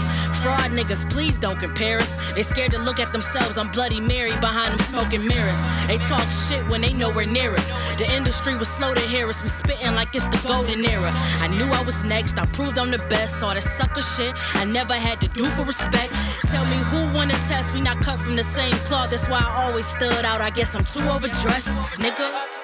fraud 0.43 0.71
niggas, 0.71 1.09
please 1.09 1.37
don't 1.37 1.59
compare 1.59 1.97
us. 1.97 2.33
They 2.33 2.43
scared 2.43 2.71
to 2.71 2.79
look 2.79 2.99
at 2.99 3.11
themselves. 3.11 3.57
I'm 3.57 3.69
Bloody 3.71 3.99
Mary 3.99 4.35
behind 4.37 4.73
them 4.73 4.81
smoking 4.81 5.25
mirrors. 5.25 5.57
They 5.87 5.97
talk 5.97 6.27
shit 6.29 6.67
when 6.67 6.81
they 6.81 6.93
nowhere 6.93 7.25
near 7.25 7.53
us. 7.53 7.67
The 8.03 8.13
industry 8.15 8.57
was 8.57 8.67
slow 8.67 8.93
to 8.93 8.99
hear 8.99 9.29
us. 9.29 9.41
We 9.41 9.47
spitting 9.47 9.93
like 9.93 10.13
it's 10.13 10.25
the 10.25 10.45
golden 10.45 10.83
era. 10.83 11.09
I 11.39 11.47
knew 11.47 11.71
I 11.71 11.81
was 11.83 12.03
next. 12.03 12.37
I 12.37 12.45
proved 12.47 12.77
I'm 12.77 12.91
the 12.91 12.97
best. 13.09 13.41
All 13.41 13.53
that 13.53 13.63
sucker 13.63 14.01
shit 14.01 14.33
I 14.55 14.65
never 14.65 14.93
had 14.93 15.21
to 15.21 15.29
do 15.29 15.49
for 15.49 15.63
respect. 15.63 16.11
Tell 16.51 16.65
me 16.65 16.75
who 16.91 16.99
won 17.15 17.29
the 17.29 17.39
test? 17.47 17.73
We 17.73 17.79
not 17.79 18.01
cut 18.01 18.19
from 18.19 18.35
the 18.35 18.43
same 18.43 18.73
cloth. 18.87 19.11
That's 19.11 19.29
why 19.29 19.39
I 19.39 19.63
always 19.63 19.85
stood 19.85 20.25
out. 20.25 20.41
I 20.41 20.49
guess 20.49 20.75
I'm 20.75 20.83
too 20.83 21.07
overdressed, 21.07 21.69
nigga. 21.95 22.62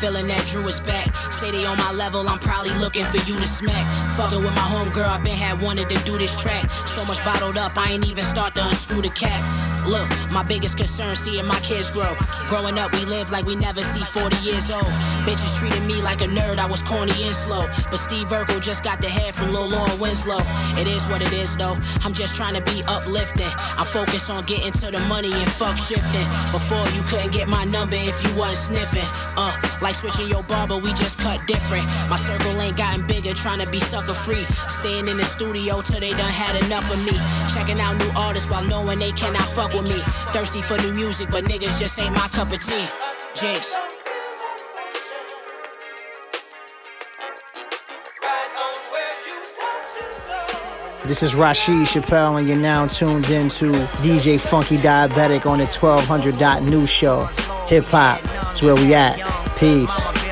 Feeling 0.00 0.26
that 0.28 0.42
Drew 0.48 0.66
is 0.66 0.80
back. 0.80 1.14
Say 1.30 1.50
they 1.50 1.66
on 1.66 1.76
my 1.76 1.92
level, 1.92 2.26
I'm 2.26 2.38
probably 2.38 2.72
looking 2.80 3.04
for 3.04 3.18
you 3.28 3.38
to 3.38 3.46
smack. 3.46 3.84
Fucking 4.16 4.42
with 4.42 4.54
my 4.54 4.66
homegirl, 4.72 5.06
I 5.06 5.18
been 5.20 5.36
had 5.36 5.60
wanted 5.60 5.90
to 5.90 5.98
do 6.04 6.16
this 6.16 6.34
track. 6.40 6.68
So 6.86 7.04
much 7.04 7.22
bottled 7.24 7.58
up, 7.58 7.76
I 7.76 7.92
ain't 7.92 8.08
even 8.08 8.24
start 8.24 8.54
to 8.54 8.66
unscrew 8.66 9.02
the 9.02 9.10
cap. 9.10 9.69
Look, 9.90 10.08
my 10.30 10.44
biggest 10.44 10.76
concern, 10.76 11.16
seeing 11.16 11.44
my 11.46 11.58
kids 11.66 11.90
grow. 11.90 12.14
Growing 12.48 12.78
up, 12.78 12.92
we 12.92 13.04
lived 13.06 13.32
like 13.32 13.44
we 13.44 13.56
never 13.56 13.82
see 13.82 13.98
40 13.98 14.36
years 14.36 14.70
old. 14.70 14.86
Bitches 15.26 15.58
treated 15.58 15.82
me 15.82 16.00
like 16.00 16.20
a 16.22 16.28
nerd, 16.30 16.58
I 16.58 16.66
was 16.66 16.80
corny 16.80 17.10
and 17.26 17.34
slow. 17.34 17.66
But 17.90 17.98
Steve 17.98 18.28
Urkel 18.28 18.62
just 18.62 18.84
got 18.84 19.00
the 19.00 19.08
head 19.08 19.34
from 19.34 19.52
Lil 19.52 19.68
Laura 19.68 19.90
Winslow. 19.96 20.38
It 20.78 20.86
is 20.86 21.08
what 21.08 21.22
it 21.22 21.32
is 21.32 21.56
though. 21.56 21.76
I'm 22.04 22.12
just 22.14 22.36
trying 22.36 22.54
to 22.54 22.62
be 22.62 22.82
uplifting. 22.86 23.50
I 23.50 23.82
focus 23.82 24.30
on 24.30 24.44
getting 24.44 24.70
to 24.78 24.92
the 24.92 25.00
money 25.10 25.32
and 25.32 25.50
fuck 25.58 25.76
shifting. 25.76 26.26
Before 26.54 26.86
you 26.94 27.02
couldn't 27.10 27.32
get 27.32 27.48
my 27.48 27.64
number 27.64 27.96
if 27.98 28.22
you 28.22 28.30
wasn't 28.38 28.78
sniffing. 28.78 29.08
Uh, 29.36 29.50
like 29.82 29.96
switching 29.96 30.28
your 30.28 30.44
barber, 30.44 30.78
we 30.78 30.94
just 30.94 31.18
cut 31.18 31.44
different. 31.48 31.84
My 32.08 32.16
circle 32.16 32.60
ain't 32.60 32.76
gotten 32.76 33.04
bigger, 33.08 33.34
trying 33.34 33.58
to 33.58 33.68
be 33.70 33.80
sucker 33.80 34.14
free. 34.14 34.46
Staying 34.68 35.08
in 35.08 35.16
the 35.16 35.24
studio 35.24 35.82
till 35.82 35.98
they 35.98 36.10
done 36.10 36.30
had 36.30 36.54
enough 36.64 36.86
of 36.94 37.02
me. 37.04 37.18
Checking 37.52 37.80
out 37.80 37.98
new 37.98 38.10
artists 38.14 38.48
while 38.48 38.64
knowing 38.64 39.00
they 39.00 39.10
cannot 39.12 39.42
fuck 39.42 39.72
with 39.74 39.79
me. 39.82 39.98
Thirsty 40.32 40.62
for 40.62 40.76
new 40.78 40.92
music, 40.92 41.30
but 41.30 41.44
niggas 41.44 41.78
just 41.78 41.98
ain't 41.98 42.14
my 42.14 42.28
cup 42.28 42.52
of 42.52 42.62
tea. 42.62 42.86
Jinx. 43.34 43.74
This 51.04 51.22
is 51.24 51.34
Rashid 51.34 51.86
Chappelle, 51.88 52.38
and 52.38 52.46
you're 52.46 52.56
now 52.56 52.86
tuned 52.86 53.28
in 53.30 53.48
to 53.48 53.72
DJ 54.02 54.38
Funky 54.38 54.76
Diabetic 54.76 55.44
on 55.44 55.58
the 55.58 55.66
1200 55.66 56.38
Dot 56.38 56.62
News 56.62 56.88
Show. 56.88 57.24
Hip 57.66 57.84
hop 57.86 58.22
is 58.54 58.62
where 58.62 58.76
we 58.76 58.94
at. 58.94 59.16
Peace. 59.56 60.29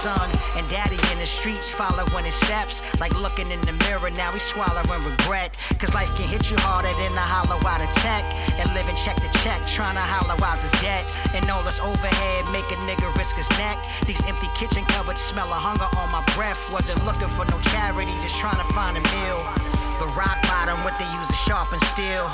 Son 0.00 0.32
and 0.56 0.64
daddy 0.70 0.96
in 1.12 1.18
the 1.18 1.26
streets 1.26 1.70
following 1.70 2.24
his 2.24 2.34
steps 2.34 2.80
like 3.00 3.12
looking 3.20 3.50
in 3.50 3.60
the 3.68 3.76
mirror. 3.84 4.08
Now 4.08 4.32
he's 4.32 4.42
swallowing 4.42 5.04
regret 5.04 5.58
cause 5.76 5.92
life 5.92 6.08
can 6.16 6.24
hit 6.24 6.50
you 6.50 6.56
harder 6.56 6.88
than 6.96 7.12
a 7.12 7.26
hollow 7.34 7.60
out 7.68 7.84
of 7.84 7.92
tech. 8.00 8.24
And 8.56 8.72
living 8.72 8.96
check 8.96 9.16
to 9.20 9.28
check 9.44 9.60
trying 9.66 10.00
to 10.00 10.06
hollow 10.14 10.40
out 10.40 10.56
this 10.64 10.72
debt. 10.80 11.04
And 11.36 11.44
all 11.50 11.62
this 11.62 11.80
overhead 11.80 12.48
make 12.48 12.64
a 12.72 12.80
nigga 12.88 13.12
risk 13.20 13.36
his 13.36 13.50
neck. 13.60 13.76
These 14.06 14.24
empty 14.24 14.48
kitchen 14.56 14.88
cupboards 14.88 15.20
smell 15.20 15.52
of 15.52 15.60
hunger 15.60 15.90
on 16.00 16.08
my 16.08 16.24
breath. 16.32 16.64
Wasn't 16.72 17.04
looking 17.04 17.28
for 17.28 17.44
no 17.52 17.60
charity 17.68 18.16
just 18.24 18.40
trying 18.40 18.56
to 18.56 18.68
find 18.72 18.96
a 18.96 19.04
meal. 19.04 19.40
But 20.00 20.16
rock 20.16 20.40
bottom 20.48 20.80
what 20.80 20.96
they 20.96 21.08
use 21.12 21.28
is 21.28 21.40
sharpened 21.44 21.84
steel 21.84 22.24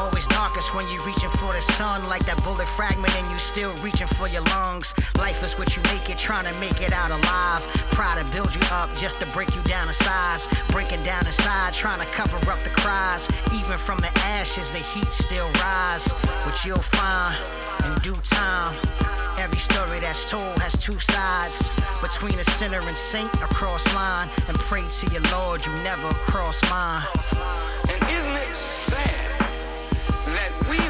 Always 0.00 0.26
darkest 0.28 0.74
when 0.74 0.88
you're 0.88 1.04
reaching 1.04 1.28
for 1.28 1.52
the 1.52 1.60
sun, 1.60 2.08
like 2.08 2.24
that 2.24 2.42
bullet 2.42 2.66
fragment, 2.66 3.14
and 3.16 3.30
you 3.30 3.36
still 3.36 3.74
reaching 3.82 4.06
for 4.06 4.28
your 4.28 4.40
lungs. 4.44 4.94
Life 5.18 5.44
is 5.44 5.58
what 5.58 5.76
you 5.76 5.82
make 5.92 6.08
it, 6.08 6.16
trying 6.16 6.50
to 6.50 6.58
make 6.58 6.80
it 6.80 6.90
out 6.90 7.10
alive. 7.10 7.68
Pride 7.92 8.24
to 8.24 8.32
build 8.32 8.54
you 8.54 8.62
up 8.72 8.96
just 8.96 9.20
to 9.20 9.26
break 9.26 9.54
you 9.54 9.62
down 9.64 9.88
to 9.88 9.92
size. 9.92 10.48
Breaking 10.70 11.02
down 11.02 11.26
inside, 11.26 11.74
trying 11.74 12.00
to 12.00 12.06
cover 12.06 12.38
up 12.50 12.62
the 12.62 12.70
cries. 12.70 13.28
Even 13.52 13.76
from 13.76 13.98
the 13.98 14.10
ashes, 14.24 14.70
the 14.70 14.78
heat 14.78 15.12
still 15.12 15.52
rise. 15.60 16.10
What 16.46 16.64
you'll 16.64 16.78
find 16.78 17.36
in 17.84 17.94
due 18.00 18.18
time. 18.22 18.74
Every 19.36 19.58
story 19.58 20.00
that's 20.00 20.30
told 20.30 20.58
has 20.60 20.78
two 20.78 20.98
sides. 20.98 21.70
Between 22.00 22.38
a 22.38 22.44
sinner 22.44 22.80
and 22.80 22.96
saint, 22.96 23.34
a 23.34 23.48
cross 23.52 23.84
line. 23.94 24.30
And 24.48 24.58
pray 24.60 24.88
to 24.88 25.06
your 25.12 25.22
Lord, 25.30 25.66
you 25.66 25.74
never 25.82 26.08
cross 26.24 26.58
mine. 26.70 27.04
And 27.90 28.02
isn't 28.08 28.32
it 28.32 28.54
sad 28.54 29.49
we 30.68 30.89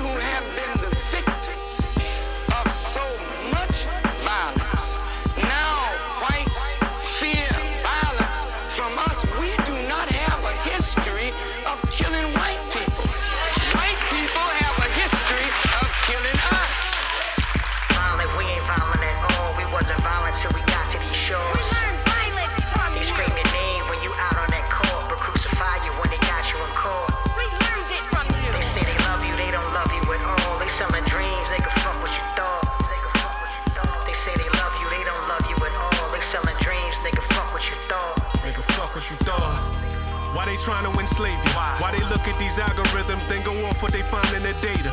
fuck 39.41 39.64
what 39.72 39.80
you 39.80 39.97
thought. 39.97 40.36
Why 40.36 40.45
they 40.45 40.57
trying 40.57 40.84
to 40.86 40.93
enslave 41.01 41.41
you? 41.41 41.53
Why 41.80 41.91
they 41.93 42.05
look 42.07 42.28
at 42.28 42.38
these 42.38 42.59
algorithms, 42.59 43.26
then 43.28 43.43
go 43.43 43.53
off 43.66 43.82
what 43.82 43.93
they 43.93 44.03
find 44.03 44.30
in 44.36 44.43
the 44.43 44.55
data? 44.61 44.93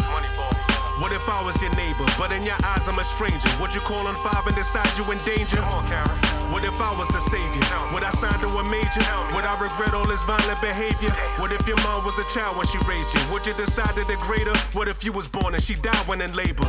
What 0.98 1.12
if 1.14 1.30
I 1.30 1.44
was 1.46 1.62
your 1.62 1.70
neighbor, 1.76 2.06
but 2.18 2.32
in 2.32 2.42
your 2.42 2.58
eyes 2.64 2.88
I'm 2.88 2.98
a 2.98 3.04
stranger? 3.04 3.50
Would 3.62 3.76
you 3.76 3.82
call 3.82 4.08
on 4.08 4.16
five 4.16 4.48
and 4.48 4.56
decide 4.56 4.90
you 4.98 5.06
in 5.12 5.20
danger? 5.20 5.62
What 6.50 6.64
if 6.66 6.82
I 6.82 6.92
was 6.98 7.08
the 7.10 7.20
savior? 7.20 7.94
Would 7.94 8.04
I 8.04 8.10
sign 8.10 8.40
to 8.40 8.48
a 8.48 8.64
major? 8.66 9.06
Would 9.36 9.46
I 9.46 9.54
regret 9.62 9.94
all 9.94 10.08
this 10.08 10.24
violent 10.24 10.60
behavior? 10.60 11.12
What 11.38 11.54
if 11.54 11.68
your 11.68 11.78
mom 11.84 12.04
was 12.04 12.18
a 12.18 12.26
child 12.34 12.58
when 12.58 12.66
she 12.66 12.80
raised 12.90 13.14
you? 13.14 13.22
Would 13.32 13.46
you 13.46 13.54
decide 13.54 13.96
to 13.96 14.04
degrade 14.06 14.48
her? 14.48 14.58
What 14.74 14.88
if 14.88 15.04
you 15.04 15.12
was 15.12 15.28
born 15.28 15.54
and 15.54 15.62
she 15.62 15.76
died 15.76 16.08
when 16.08 16.22
in 16.22 16.34
labor? 16.34 16.66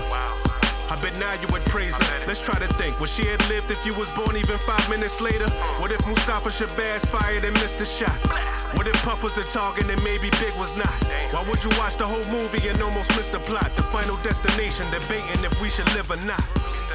I 0.91 0.97
bet 1.03 1.18
now 1.18 1.34
you 1.34 1.49
would 1.53 1.64
praise 1.66 1.97
her. 1.97 2.26
Let's 2.26 2.41
try 2.45 2.59
to 2.59 2.66
think. 2.74 2.99
Would 3.01 3.11
she 3.11 3.26
have 3.26 3.47
lived 3.49 3.70
if 3.70 3.84
you 3.84 3.95
was 3.95 4.09
born 4.11 4.36
even 4.36 4.59
five 4.59 4.89
minutes 4.89 5.20
later? 5.20 5.49
What 5.80 5.93
if 5.93 6.05
Mustafa 6.07 6.49
Shabazz 6.49 7.07
fired 7.07 7.45
and 7.45 7.53
missed 7.55 7.80
a 7.80 7.84
shot? 7.84 8.16
What 8.76 8.89
if 8.89 8.95
Puff 9.03 9.22
was 9.22 9.34
the 9.34 9.45
target 9.45 9.91
and 9.91 10.03
maybe 10.03 10.30
Big 10.41 10.55
was 10.57 10.74
not? 10.74 10.93
Why 11.32 11.45
would 11.49 11.62
you 11.62 11.70
watch 11.78 11.97
the 11.97 12.07
whole 12.07 12.24
movie 12.32 12.68
and 12.68 12.80
almost 12.80 13.14
miss 13.16 13.28
the 13.28 13.39
plot? 13.41 13.70
The 13.76 13.82
final 13.84 14.16
destination, 14.18 14.91
debating 14.91 15.45
if 15.45 15.61
we 15.61 15.68
should 15.68 15.93
live 15.95 16.11
or 16.11 16.16
not. 16.24 16.45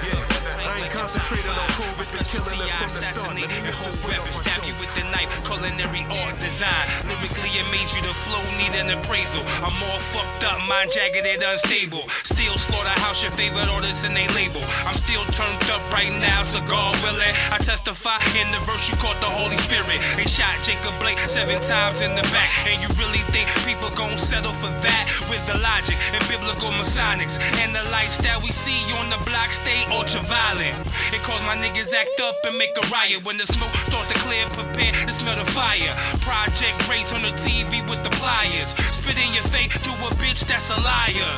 Yeah, 0.01 0.69
I 0.69 0.81
ain't 0.83 0.91
concentrated 0.91 1.53
on 1.53 1.69
COVID, 1.77 2.07
been 2.09 2.25
chilling 2.25 2.59
it 2.59 2.73
from 2.73 2.89
the 2.89 3.01
start. 3.13 3.35
Miss 3.37 3.77
whole 3.77 3.93
this 3.93 4.01
weapon, 4.03 4.33
stab 4.33 4.61
you 4.65 4.73
with 4.81 4.89
the 4.97 5.05
knife, 5.13 5.29
culinary 5.45 6.03
art 6.09 6.35
design. 6.39 6.85
Lyrically, 7.05 7.53
it 7.55 7.67
made 7.69 7.87
you 7.93 8.01
the 8.01 8.13
flow 8.13 8.41
need 8.57 8.73
an 8.73 8.89
appraisal. 8.89 9.43
I'm 9.61 9.75
all 9.89 10.01
fucked 10.01 10.43
up, 10.43 10.59
mind 10.65 10.91
jagged 10.91 11.25
and 11.25 11.43
unstable. 11.43 12.07
Still 12.09 12.57
slaughterhouse 12.57 13.21
your 13.21 13.31
favorite 13.31 13.69
artists 13.69 14.03
and 14.03 14.15
they 14.15 14.27
label. 14.33 14.63
I'm 14.85 14.95
still 14.95 15.23
turned 15.35 15.61
up 15.69 15.83
right 15.93 16.11
now, 16.11 16.41
cigar 16.41 16.91
willing. 17.03 17.35
I 17.53 17.57
testify 17.61 18.17
in 18.39 18.49
the 18.51 18.59
verse 18.65 18.89
you 18.89 18.97
caught 18.97 19.19
the 19.21 19.29
Holy 19.29 19.57
Spirit. 19.57 20.01
They 20.17 20.25
shot 20.25 20.53
Jacob 20.63 20.97
Blake 20.99 21.19
seven 21.19 21.61
times 21.61 22.01
in 22.01 22.15
the 22.15 22.25
back. 22.33 22.51
And 22.65 22.81
you 22.81 22.89
really 22.97 23.23
think 23.29 23.49
people 23.67 23.89
gon' 23.95 24.17
settle 24.17 24.53
for 24.53 24.71
that? 24.81 25.03
With 25.29 25.45
the 25.45 25.57
logic 25.61 25.97
and 26.13 26.23
biblical 26.27 26.71
masonics 26.71 27.37
and 27.61 27.75
the 27.75 27.83
lights 27.91 28.17
that 28.25 28.41
we 28.41 28.49
see 28.49 28.81
on 28.97 29.09
the 29.09 29.21
block 29.25 29.51
stay 29.51 29.85
ultra 29.93 30.21
violent. 30.21 30.75
It 31.13 31.21
cause 31.21 31.41
my 31.45 31.55
niggas 31.55 31.93
act 31.93 32.19
up 32.21 32.35
and 32.45 32.57
make 32.57 32.73
a 32.77 32.85
riot 32.89 33.23
when 33.25 33.37
the 33.37 33.45
smoke 33.45 33.73
start 33.75 34.09
to 34.09 34.15
clear. 34.25 34.45
Prepare 34.49 34.93
to 35.05 35.13
smell 35.13 35.37
the 35.37 35.45
fire. 35.45 35.93
Project 36.25 36.77
rates 36.89 37.13
on 37.13 37.21
the 37.21 37.33
TV 37.37 37.87
with 37.87 38.03
the 38.03 38.09
pliers. 38.17 38.73
Spit 38.91 39.17
in 39.17 39.33
your 39.33 39.43
face 39.43 39.77
to 39.85 39.91
a 39.91 40.09
bitch 40.17 40.45
that's 40.45 40.69
a 40.69 40.79
liar. 40.81 41.33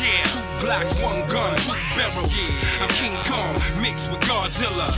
Yeah, 0.00 0.22
two 0.30 0.48
Glocks, 0.62 1.02
one 1.02 1.26
gun, 1.26 1.56
two 1.58 1.74
barrels. 1.96 2.32
I'm 2.80 2.88
King 2.94 3.16
Kong 3.24 3.54
mixed 3.82 4.10
with 4.10 4.20
Godzilla. 4.20 4.90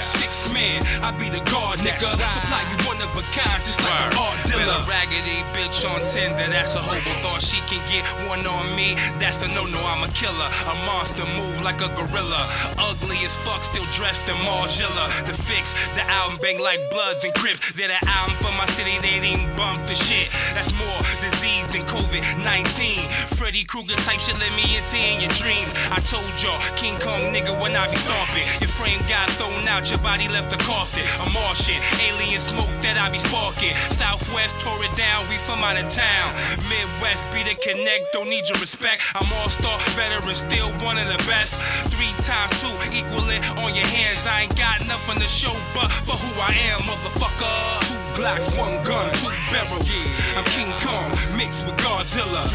Six 0.00 0.50
man, 0.52 0.82
I 1.02 1.10
be 1.18 1.28
the 1.30 1.42
guard 1.50 1.78
nigga. 1.80 2.10
Supply 2.30 2.62
you 2.70 2.78
one 2.86 3.00
of 3.02 3.10
a 3.16 3.22
kind, 3.34 3.62
just 3.64 3.80
like 3.82 3.98
an 4.00 4.18
art 4.18 4.38
dealer. 4.46 4.82
Raggedy 4.86 5.42
bitch 5.54 5.86
on 5.86 6.02
Tinder, 6.02 6.48
that's 6.50 6.74
a 6.74 6.80
hobo. 6.80 7.10
Thought 7.22 7.42
she 7.42 7.60
can 7.70 7.82
get 7.86 8.06
one 8.28 8.46
on 8.46 8.74
me, 8.74 8.94
that's 9.18 9.42
a 9.42 9.48
no 9.48 9.66
no. 9.66 9.78
I'm 9.86 10.02
a 10.02 10.10
killer, 10.12 10.50
a 10.66 10.74
monster, 10.86 11.26
move 11.26 11.62
like 11.62 11.80
a 11.82 11.88
gorilla. 11.94 12.47
Ugly 12.78 13.18
as 13.24 13.36
fuck, 13.36 13.62
still 13.62 13.84
dressed 13.92 14.28
in 14.28 14.36
Margiela. 14.46 15.06
The 15.26 15.34
fix, 15.34 15.88
the 15.94 16.04
album 16.08 16.38
bang 16.40 16.60
like 16.60 16.80
Bloods 16.90 17.24
and 17.24 17.34
Crips. 17.34 17.72
They're 17.72 17.88
the 17.88 18.00
album 18.08 18.34
for 18.36 18.52
my 18.56 18.66
city, 18.76 18.96
they 19.02 19.20
didn't 19.20 19.56
bump 19.56 19.84
the 19.86 19.94
shit. 19.94 20.30
That's 20.54 20.72
more 20.78 21.00
disease 21.20 21.66
than 21.68 21.82
COVID 21.82 22.44
19. 22.44 23.08
Freddy 23.36 23.64
Krueger 23.64 23.94
type 24.06 24.20
shit 24.20 24.38
let 24.38 24.52
me 24.56 24.64
into 24.76 24.96
in 24.96 25.20
your 25.20 25.34
dreams. 25.36 25.70
I 25.90 26.00
told 26.00 26.30
y'all, 26.40 26.60
King 26.76 26.96
Kong 27.00 27.34
nigga 27.34 27.52
when 27.60 27.76
I 27.76 27.86
be 27.88 27.96
stomping. 27.96 28.46
Your 28.60 28.72
frame 28.72 29.00
got 29.08 29.28
thrown 29.36 29.68
out, 29.68 29.90
your 29.90 30.00
body 30.00 30.28
left 30.28 30.52
a 30.52 30.58
coffin. 30.58 31.04
A 31.20 31.26
Martian, 31.34 31.80
alien 32.00 32.40
smoke 32.40 32.72
that 32.80 32.96
I 32.96 33.10
be 33.10 33.18
sparking. 33.18 33.74
Southwest 33.92 34.60
tore 34.60 34.82
it 34.84 34.94
down, 34.96 35.28
we 35.28 35.36
from 35.36 35.60
out 35.60 35.76
of 35.76 35.88
town. 35.92 36.32
Midwest 36.70 37.24
be 37.32 37.42
the 37.44 37.54
connect, 37.60 38.12
don't 38.12 38.28
need 38.28 38.48
your 38.48 38.58
respect. 38.58 39.02
I'm 39.14 39.28
all 39.38 39.48
star 39.48 39.78
veteran, 39.98 40.34
still 40.34 40.70
one 40.80 40.96
of 40.98 41.08
the 41.08 41.18
best. 41.28 41.58
Three 41.92 42.12
times 42.24 42.37
two 42.46 42.70
equaling 42.94 43.42
on 43.58 43.74
your 43.74 43.86
hands. 43.86 44.26
I 44.26 44.42
ain't 44.42 44.56
got 44.56 44.86
nothing 44.86 45.18
to 45.18 45.28
show 45.28 45.54
but 45.74 45.90
for 45.90 46.14
who 46.14 46.30
I 46.38 46.54
am, 46.70 46.80
motherfucker. 46.86 47.82
Two 47.82 47.98
Glocks, 48.14 48.46
one 48.58 48.82
gun, 48.82 49.10
two 49.14 49.30
barrels. 49.50 49.88
I'm 50.36 50.44
King 50.54 50.70
Kong 50.78 51.10
mixed 51.36 51.66
with 51.66 51.76
Godzilla. 51.78 52.46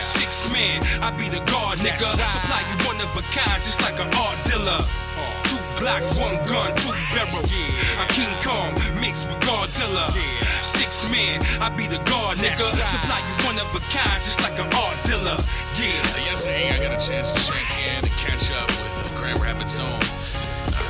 Six 0.00 0.48
man, 0.50 0.82
I 1.02 1.10
be 1.16 1.28
the 1.28 1.42
guard, 1.50 1.78
nigga. 1.78 2.14
Supply 2.30 2.62
you 2.70 2.76
one 2.86 3.00
of 3.00 3.10
a 3.16 3.22
kind, 3.34 3.62
just 3.62 3.80
like 3.82 3.98
an 3.98 4.10
art 4.14 4.38
dealer. 4.46 4.78
Two 5.44 5.58
Glocks, 5.78 6.06
one 6.20 6.38
gun, 6.46 6.70
two 6.76 6.94
barrels. 7.14 7.50
I'm 7.98 8.08
King 8.08 8.30
Kong 8.42 8.74
mixed 9.00 9.26
with 9.28 9.40
Godzilla. 9.40 10.10
Six 10.62 11.08
man, 11.10 11.42
I 11.60 11.68
be 11.70 11.86
the 11.86 11.98
guard, 12.10 12.38
nigga. 12.38 12.66
Supply 12.86 13.18
you 13.18 13.46
one 13.46 13.58
of 13.58 13.68
a 13.74 13.80
kind, 13.90 14.22
just 14.22 14.40
like 14.42 14.58
an 14.58 14.70
art 14.74 14.98
dealer. 15.04 15.36
Yeah. 15.78 16.02
Yesterday, 16.30 16.70
I 16.70 16.78
got 16.78 16.92
a 17.02 17.06
chance 17.06 17.32
to 17.32 17.38
check 17.52 17.66
in 17.78 18.04
and 18.04 18.16
catch 18.16 18.50
up 18.52 18.68
with 18.68 18.91
Grand 19.32 19.56
Rapids 19.56 19.78
own 19.80 19.88
uh, 19.88 20.84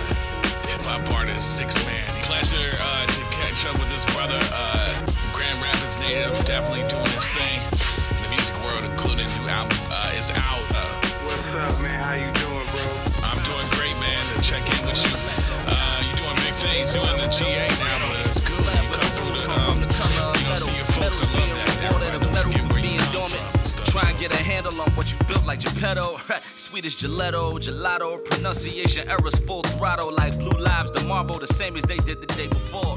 hip 0.67 0.83
hop 0.83 1.07
artist 1.15 1.55
Six 1.55 1.79
Man. 1.87 2.03
Pleasure 2.27 2.75
uh, 2.83 3.07
to 3.07 3.23
catch 3.31 3.63
up 3.71 3.79
with 3.79 3.87
this 3.95 4.03
brother, 4.11 4.39
uh, 4.51 4.91
Grand 5.31 5.63
Rapids 5.63 5.95
native, 6.03 6.35
definitely 6.43 6.83
doing 6.91 7.07
his 7.15 7.29
thing 7.39 7.63
the 8.19 8.29
music 8.35 8.59
world, 8.67 8.83
including 8.83 9.31
new 9.39 9.47
album 9.47 9.79
uh, 9.95 10.19
is 10.19 10.35
out. 10.35 10.59
Uh, 10.75 10.91
What's 11.23 11.55
up, 11.55 11.87
man? 11.87 12.03
How 12.03 12.19
you 12.19 12.27
doing, 12.43 12.67
bro? 12.75 12.83
I'm 13.23 13.39
doing 13.47 13.67
great, 13.79 13.95
man. 14.03 14.19
To 14.35 14.43
check 14.43 14.67
in 14.67 14.91
with 14.91 14.99
you. 14.99 15.15
Uh, 15.71 16.03
you 16.03 16.11
doing 16.19 16.35
big 16.43 16.57
things. 16.59 16.99
You 16.99 17.03
in 17.15 17.23
the 17.23 17.31
GA 17.31 17.71
now, 17.79 18.11
but 18.11 18.27
it's 18.27 18.43
good. 18.43 18.59
You 18.59 18.91
come 18.91 19.11
through 19.23 19.39
the, 19.39 19.47
um, 19.55 19.79
you 19.79 20.47
know, 20.51 20.59
see 20.59 20.75
your 20.75 20.89
folks. 20.99 21.23
I 21.23 21.31
love 21.31 21.47
that. 21.47 21.95
Everybody 21.95 22.19
don't 22.19 22.35
forget 22.43 22.62
Try 23.93 24.09
and 24.09 24.19
get 24.19 24.33
a 24.33 24.43
handle 24.43 24.81
on 24.81 24.91
what 24.93 25.13
you 25.13 25.19
built 25.29 25.45
like 25.45 25.61
Geppetto. 25.61 26.19
Swedish 26.57 26.97
gelato, 26.97 27.61
gelato, 27.61 28.25
pronunciation 28.25 29.07
errors 29.07 29.39
full 29.41 29.63
throttle 29.65 30.11
like 30.11 30.35
blue 30.39 30.59
lives, 30.59 30.91
the 30.93 31.07
marble, 31.07 31.35
the 31.35 31.47
same 31.47 31.77
as 31.77 31.85
they 31.85 31.99
did 31.99 32.19
the 32.23 32.27
day 32.29 32.47
before. 32.47 32.97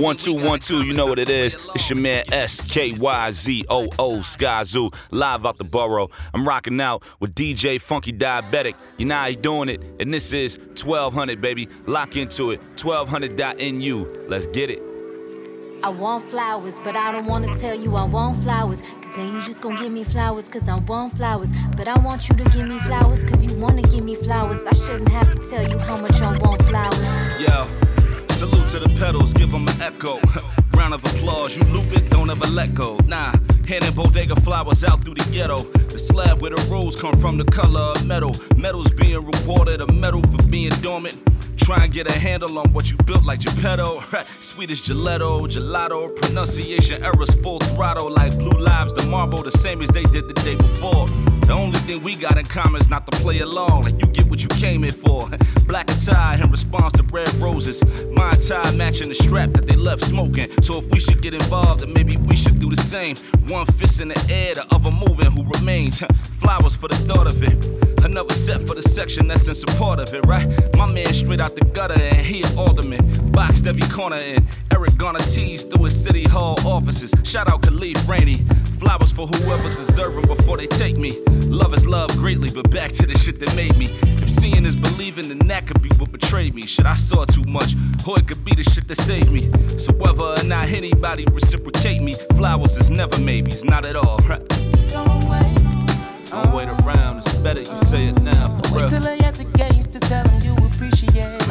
One 0.00 0.16
two 0.16 0.34
one 0.34 0.60
two, 0.60 0.86
you 0.86 0.94
know 0.94 1.04
what 1.04 1.18
it 1.18 1.28
is. 1.28 1.58
It's 1.74 1.90
your 1.90 1.98
man 1.98 2.24
S 2.32 2.62
K 2.62 2.92
Y 2.92 3.32
Z 3.32 3.66
O 3.68 3.86
O 3.98 4.20
Skyzoo 4.20 4.94
live 5.10 5.44
out 5.44 5.58
the 5.58 5.64
borough. 5.64 6.08
I'm 6.32 6.48
rocking 6.48 6.80
out 6.80 7.02
with 7.20 7.34
DJ 7.34 7.78
Funky 7.78 8.14
Diabetic. 8.14 8.76
You 8.96 9.04
know 9.04 9.16
how 9.16 9.28
he 9.28 9.36
doing 9.36 9.68
it, 9.68 9.82
and 10.00 10.12
this 10.12 10.32
is 10.32 10.56
1200 10.58 11.42
baby. 11.42 11.68
Lock 11.84 12.16
into 12.16 12.50
it. 12.50 12.62
1200.nu. 12.76 14.26
Let's 14.26 14.46
get 14.46 14.70
it. 14.70 14.93
I 15.84 15.90
want 15.90 16.24
flowers, 16.24 16.78
but 16.78 16.96
I 16.96 17.12
don't 17.12 17.26
wanna 17.26 17.54
tell 17.58 17.78
you 17.78 17.94
I 17.94 18.06
want 18.06 18.42
flowers. 18.42 18.80
Cause 19.02 19.16
then 19.16 19.34
you 19.34 19.40
just 19.42 19.60
gonna 19.60 19.78
give 19.78 19.92
me 19.92 20.02
flowers, 20.02 20.48
cause 20.48 20.66
I 20.66 20.78
want 20.78 21.14
flowers. 21.14 21.52
But 21.76 21.88
I 21.88 21.98
want 21.98 22.26
you 22.26 22.34
to 22.36 22.44
give 22.44 22.66
me 22.66 22.78
flowers, 22.78 23.22
cause 23.22 23.44
you 23.44 23.54
wanna 23.60 23.82
give 23.82 24.02
me 24.02 24.14
flowers. 24.14 24.64
I 24.64 24.72
shouldn't 24.72 25.10
have 25.10 25.30
to 25.34 25.46
tell 25.46 25.62
you 25.68 25.78
how 25.80 26.00
much 26.00 26.22
I 26.22 26.38
want 26.38 26.62
flowers. 26.62 27.38
Yo, 27.38 27.68
salute 28.30 28.66
to 28.68 28.78
the 28.78 28.96
pedals, 28.98 29.34
give 29.34 29.50
them 29.50 29.68
an 29.68 29.82
echo. 29.82 30.20
Round 30.76 30.94
of 30.94 31.04
applause, 31.04 31.56
you 31.56 31.62
loop 31.64 31.92
it, 31.92 32.10
don't 32.10 32.30
ever 32.30 32.46
let 32.46 32.74
go. 32.74 32.96
Nah, 33.06 33.32
handing 33.66 33.92
bodega 33.94 34.36
flowers 34.36 34.84
out 34.84 35.04
through 35.04 35.14
the 35.14 35.30
ghetto. 35.30 35.58
The 35.88 35.98
slab 35.98 36.42
where 36.42 36.50
the 36.50 36.68
rose 36.70 37.00
come 37.00 37.16
from, 37.18 37.38
the 37.38 37.44
color 37.44 37.80
of 37.80 38.06
metal. 38.06 38.32
Metal's 38.56 38.90
being 38.92 39.24
rewarded, 39.24 39.80
a 39.80 39.92
medal 39.92 40.22
for 40.22 40.42
being 40.48 40.70
dormant. 40.82 41.18
Try 41.56 41.84
and 41.84 41.92
get 41.92 42.10
a 42.10 42.18
handle 42.18 42.58
on 42.58 42.72
what 42.72 42.90
you 42.90 42.96
built 43.06 43.24
like 43.24 43.40
Geppetto. 43.40 44.02
Swedish 44.40 44.82
gelato, 44.82 45.48
gelato, 45.48 46.14
pronunciation 46.14 47.02
errors 47.02 47.32
full 47.42 47.58
throttle 47.60 48.10
like 48.10 48.36
blue 48.36 48.58
lives, 48.58 48.92
the 48.92 49.02
marble, 49.06 49.42
the 49.42 49.50
same 49.50 49.80
as 49.80 49.88
they 49.90 50.02
did 50.02 50.28
the 50.28 50.34
day 50.44 50.56
before. 50.56 51.06
The 51.46 51.52
only 51.52 51.78
thing 51.80 52.02
we 52.02 52.16
got 52.16 52.36
in 52.36 52.44
common 52.44 52.80
is 52.80 52.90
not 52.90 53.10
to 53.10 53.16
play 53.18 53.38
along, 53.38 53.82
like 53.82 54.00
you 54.00 54.08
get 54.08 54.26
what 54.26 54.42
you 54.42 54.48
came 54.48 54.84
in 54.84 54.90
for. 54.90 55.28
Black 55.66 55.90
attire 55.90 56.42
in 56.42 56.50
response 56.50 56.92
to 56.94 57.02
red 57.04 57.32
roses. 57.36 57.82
My 58.12 58.32
attire 58.32 58.72
matching 58.72 59.08
the 59.08 59.14
strap 59.14 59.52
that 59.52 59.66
they 59.66 59.76
left 59.76 60.02
smoking. 60.02 60.50
So 60.64 60.78
if 60.78 60.86
we 60.86 60.98
should 60.98 61.20
get 61.20 61.34
involved, 61.34 61.82
then 61.82 61.92
maybe 61.92 62.16
we 62.16 62.34
should 62.34 62.58
do 62.58 62.70
the 62.70 62.80
same. 62.80 63.16
One 63.48 63.66
fist 63.66 64.00
in 64.00 64.08
the 64.08 64.26
air, 64.30 64.54
the 64.54 64.64
other 64.74 64.90
moving, 64.90 65.30
who 65.30 65.44
remains? 65.58 66.02
Flowers 66.40 66.74
for 66.74 66.88
the 66.88 66.96
thought 66.96 67.26
of 67.26 67.42
it. 67.42 67.66
Another 68.02 68.32
set 68.32 68.66
for 68.66 68.74
the 68.74 68.82
section 68.82 69.28
that's 69.28 69.46
in 69.46 69.54
support 69.54 69.98
of 69.98 70.14
it, 70.14 70.24
right? 70.24 70.46
My 70.74 70.90
man 70.90 71.12
straight 71.12 71.42
out 71.42 71.54
the 71.54 71.66
gutter 71.66 72.00
and 72.00 72.16
he 72.16 72.42
an 72.42 72.58
alderman. 72.58 73.30
Boxed 73.30 73.66
every 73.66 73.86
corner 73.88 74.16
in. 74.16 74.48
Eric 74.70 74.96
gonna 74.96 75.18
tease 75.18 75.64
through 75.64 75.84
his 75.84 76.02
city 76.02 76.24
hall 76.24 76.56
offices. 76.66 77.12
Shout 77.24 77.46
out 77.46 77.60
Khalif 77.60 78.08
Rainey. 78.08 78.36
Flowers 78.78 79.12
for 79.12 79.26
whoever 79.26 79.68
deserve 79.68 80.16
'em 80.16 80.22
before 80.22 80.56
they 80.56 80.66
take 80.66 80.96
me. 80.96 81.12
Love 81.46 81.74
is 81.74 81.86
love 81.86 82.10
greatly, 82.16 82.50
but 82.50 82.70
back 82.70 82.90
to 82.92 83.06
the 83.06 83.16
shit 83.18 83.38
that 83.40 83.54
made 83.54 83.76
me. 83.76 83.88
If 84.22 84.30
seeing 84.30 84.64
is 84.64 84.76
believing, 84.76 85.28
then 85.28 85.43
that 85.50 85.66
could 85.66 85.82
be 85.82 85.90
what 85.96 86.10
betrayed 86.12 86.54
me. 86.54 86.62
Shit, 86.62 86.86
I 86.86 86.94
saw 86.94 87.24
too 87.24 87.44
much, 87.46 87.74
or 88.06 88.18
it 88.18 88.26
could 88.26 88.44
be 88.44 88.54
the 88.54 88.62
shit 88.62 88.88
that 88.88 88.96
saved 88.96 89.30
me. 89.30 89.50
So 89.78 89.92
whether 89.92 90.22
or 90.22 90.44
not 90.44 90.68
anybody 90.68 91.24
reciprocate 91.30 92.00
me, 92.00 92.14
flowers 92.36 92.76
is 92.76 92.90
never 92.90 93.18
maybes, 93.20 93.64
not 93.64 93.84
at 93.84 93.96
all. 93.96 94.18
Right? 94.28 94.40
Don't 96.34 96.52
wait 96.52 96.68
around, 96.68 97.18
it's 97.18 97.34
better 97.36 97.60
you 97.60 97.76
say 97.84 98.06
it 98.08 98.20
now 98.20 98.48
for 98.48 98.74
real. 98.74 98.82
Wait 98.82 98.90
till 98.90 99.00
they 99.00 99.18
at 99.18 99.34
the 99.34 99.44
gates 99.44 99.86
to 99.86 100.00
tell 100.00 100.24
them 100.24 100.40
you 100.42 100.52
appreciate 100.66 101.14
it. 101.14 101.46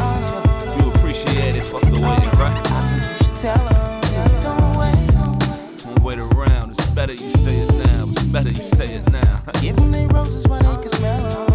You 0.77 0.91
appreciate 0.91 1.55
it, 1.55 1.63
fuck 1.63 1.81
the 1.81 1.91
waiting, 1.91 2.29
right? 2.37 2.97
You 2.97 3.25
should 3.25 3.39
tell 3.39 3.69
them. 3.69 4.41
Don't 4.41 4.77
wait, 4.77 5.07
don't 5.13 5.39
wait. 5.39 5.83
Don't 5.85 6.03
wait 6.03 6.17
around, 6.19 6.71
it's 6.71 6.89
better 6.89 7.13
you 7.13 7.31
say 7.31 7.59
it 7.59 7.71
now. 7.85 8.09
It's 8.09 8.23
better 8.23 8.49
you 8.49 8.55
say 8.55 8.85
it 8.85 9.09
now. 9.09 9.39
Give 9.61 9.75
them 9.75 9.91
their 9.91 10.07
roses 10.09 10.45
while 10.47 10.59
they 10.59 10.81
can 10.81 10.89
smell 10.89 11.29
them. 11.29 11.52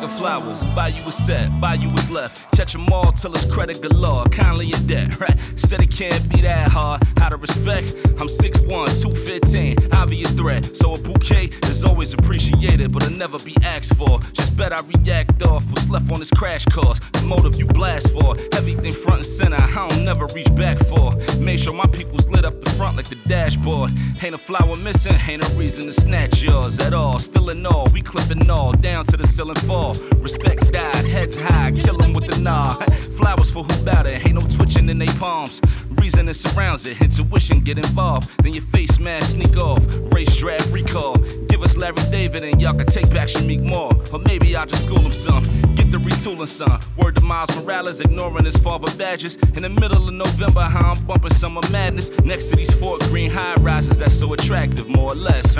Them. 0.00 0.10
Flowers, 0.10 0.64
buy 0.74 0.88
you 0.88 1.02
a 1.06 1.12
set, 1.12 1.60
buy 1.60 1.74
you 1.74 1.88
what's 1.90 2.10
left. 2.10 2.50
Catch 2.52 2.74
'em 2.74 2.92
all 2.92 3.12
till 3.12 3.32
it's 3.34 3.44
credit 3.44 3.80
galore, 3.82 4.24
kindly 4.26 4.72
in 4.72 4.86
debt, 4.86 5.20
right? 5.20 5.36
Said 5.56 5.82
it 5.82 5.90
can't 5.90 6.28
be 6.28 6.40
that 6.42 6.70
hard. 6.70 7.02
How 7.18 7.28
to 7.28 7.36
respect? 7.36 7.94
I'm 8.18 8.28
6'1, 8.28 8.86
215, 9.02 9.92
obvious 9.92 10.30
threat. 10.32 10.76
So 10.76 10.94
a 10.94 10.98
bouquet 10.98 11.50
is 11.64 11.84
always 11.84 12.14
appreciated, 12.14 12.92
but 12.92 13.02
it'll 13.04 13.16
never 13.16 13.38
be 13.40 13.54
asked 13.62 13.94
for. 13.94 14.20
Just 14.32 14.56
bet 14.56 14.72
I 14.72 14.80
react 14.82 15.42
off 15.42 15.64
what's 15.70 15.88
left 15.88 16.10
on 16.12 16.18
this 16.18 16.30
crash 16.30 16.64
course. 16.66 16.98
The 17.12 17.22
motive 17.26 17.56
you 17.56 17.66
blast 17.66 18.12
for, 18.12 18.36
everything 18.54 18.92
front 18.92 19.18
and 19.18 19.26
center, 19.26 19.56
I 19.60 19.88
don't 19.88 20.04
never 20.04 20.26
reach 20.34 20.54
back 20.54 20.78
for. 20.78 21.12
Make 21.38 21.58
sure 21.58 21.74
my 21.74 21.86
people's 21.86 22.26
lit 22.28 22.44
up 22.44 22.60
the 22.60 22.70
front 22.70 22.96
like 22.96 23.08
the 23.08 23.16
dashboard. 23.28 23.92
Ain't 24.22 24.34
a 24.34 24.38
flower 24.38 24.76
missing, 24.76 25.16
ain't 25.28 25.44
a 25.44 25.54
reason 25.56 25.86
to 25.86 25.92
snatch 25.92 26.42
yours 26.42 26.78
at 26.78 26.94
all. 26.94 27.18
Still 27.18 27.50
in 27.50 27.64
all, 27.66 27.88
we 27.92 28.00
clipping 28.00 28.48
all 28.50 28.72
down 28.72 29.04
to 29.06 29.16
the 29.16 29.26
ceiling 29.26 29.56
fall. 29.56 29.85
Respect 30.16 30.72
died, 30.72 31.04
heads 31.04 31.38
high, 31.38 31.70
kill 31.72 31.96
with 32.16 32.26
the 32.34 32.40
nod. 32.40 32.92
Flowers 33.16 33.50
for 33.50 33.62
who 33.62 33.84
bout 33.84 34.06
it, 34.06 34.24
ain't 34.24 34.34
no 34.34 34.40
twitching 34.40 34.88
in 34.88 34.98
they 34.98 35.06
palms. 35.06 35.60
Reason 36.00 36.28
it 36.28 36.34
surrounds 36.34 36.86
it, 36.86 37.00
intuition 37.00 37.60
get 37.60 37.78
involved. 37.78 38.30
Then 38.42 38.54
your 38.54 38.64
face 38.64 38.98
mask 38.98 39.32
sneak 39.32 39.56
off, 39.56 39.80
race 40.12 40.34
draft 40.36 40.70
recall. 40.70 41.16
Give 41.48 41.62
us 41.62 41.76
Larry 41.76 42.02
David 42.10 42.42
and 42.44 42.60
y'all 42.60 42.74
can 42.74 42.86
take 42.86 43.10
back 43.10 43.28
Shameik 43.28 43.62
Moore. 43.62 43.92
Or 44.12 44.18
maybe 44.20 44.56
I'll 44.56 44.66
just 44.66 44.84
school 44.84 44.98
him 44.98 45.12
some, 45.12 45.42
get 45.74 45.90
the 45.92 45.98
retooling 45.98 46.48
some. 46.48 46.80
Word 46.96 47.14
to 47.16 47.20
Miles 47.20 47.54
Morales, 47.56 48.00
ignoring 48.00 48.44
his 48.44 48.56
father 48.56 48.90
badges. 48.96 49.36
In 49.56 49.62
the 49.62 49.68
middle 49.68 50.08
of 50.08 50.14
November, 50.14 50.62
how 50.62 50.92
I'm 50.92 51.04
bumping 51.04 51.32
summer 51.32 51.60
madness. 51.70 52.10
Next 52.24 52.46
to 52.46 52.56
these 52.56 52.72
four 52.74 52.98
green 53.10 53.30
high 53.30 53.54
rises 53.60 53.98
that's 53.98 54.14
so 54.14 54.32
attractive, 54.32 54.88
more 54.88 55.12
or 55.12 55.16
less? 55.16 55.56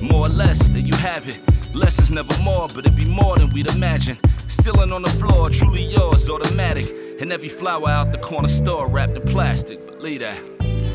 More 0.00 0.26
or 0.26 0.28
less, 0.28 0.68
there 0.68 0.82
you 0.82 0.94
have 0.96 1.28
it. 1.28 1.40
Less 1.74 1.98
is 1.98 2.10
never 2.10 2.32
more, 2.42 2.68
but 2.68 2.86
it'd 2.86 2.96
be 2.96 3.04
more 3.04 3.36
than 3.36 3.50
we'd 3.50 3.66
imagine. 3.74 4.16
Stealing 4.48 4.92
on 4.92 5.02
the 5.02 5.10
floor, 5.10 5.50
truly 5.50 5.82
yours, 5.84 6.28
automatic. 6.30 6.86
And 7.20 7.32
every 7.32 7.48
flower 7.48 7.88
out 7.88 8.12
the 8.12 8.18
corner 8.18 8.48
store 8.48 8.88
wrapped 8.88 9.16
in 9.16 9.22
plastic, 9.22 9.84
but 9.84 10.00
leave 10.00 10.20
that. 10.20 10.38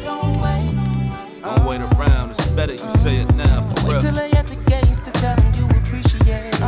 Don't 0.03 0.41
wait. 0.41 1.41
Don't 1.43 1.65
wait 1.65 1.81
around, 1.81 2.31
it's 2.31 2.47
better 2.51 2.73
you 2.73 2.89
say 2.91 3.17
it 3.17 3.35
now 3.35 3.61
for 3.61 3.87
Wait 3.87 3.91
real. 3.91 3.99
till 3.99 4.11
they 4.13 4.31
at 4.31 4.47
the 4.47 4.55
gates 4.69 4.99
to 4.99 5.11
tell 5.11 5.35
them 5.35 5.51
you 5.57 5.65
appreciate 5.77 6.45
it. 6.45 6.59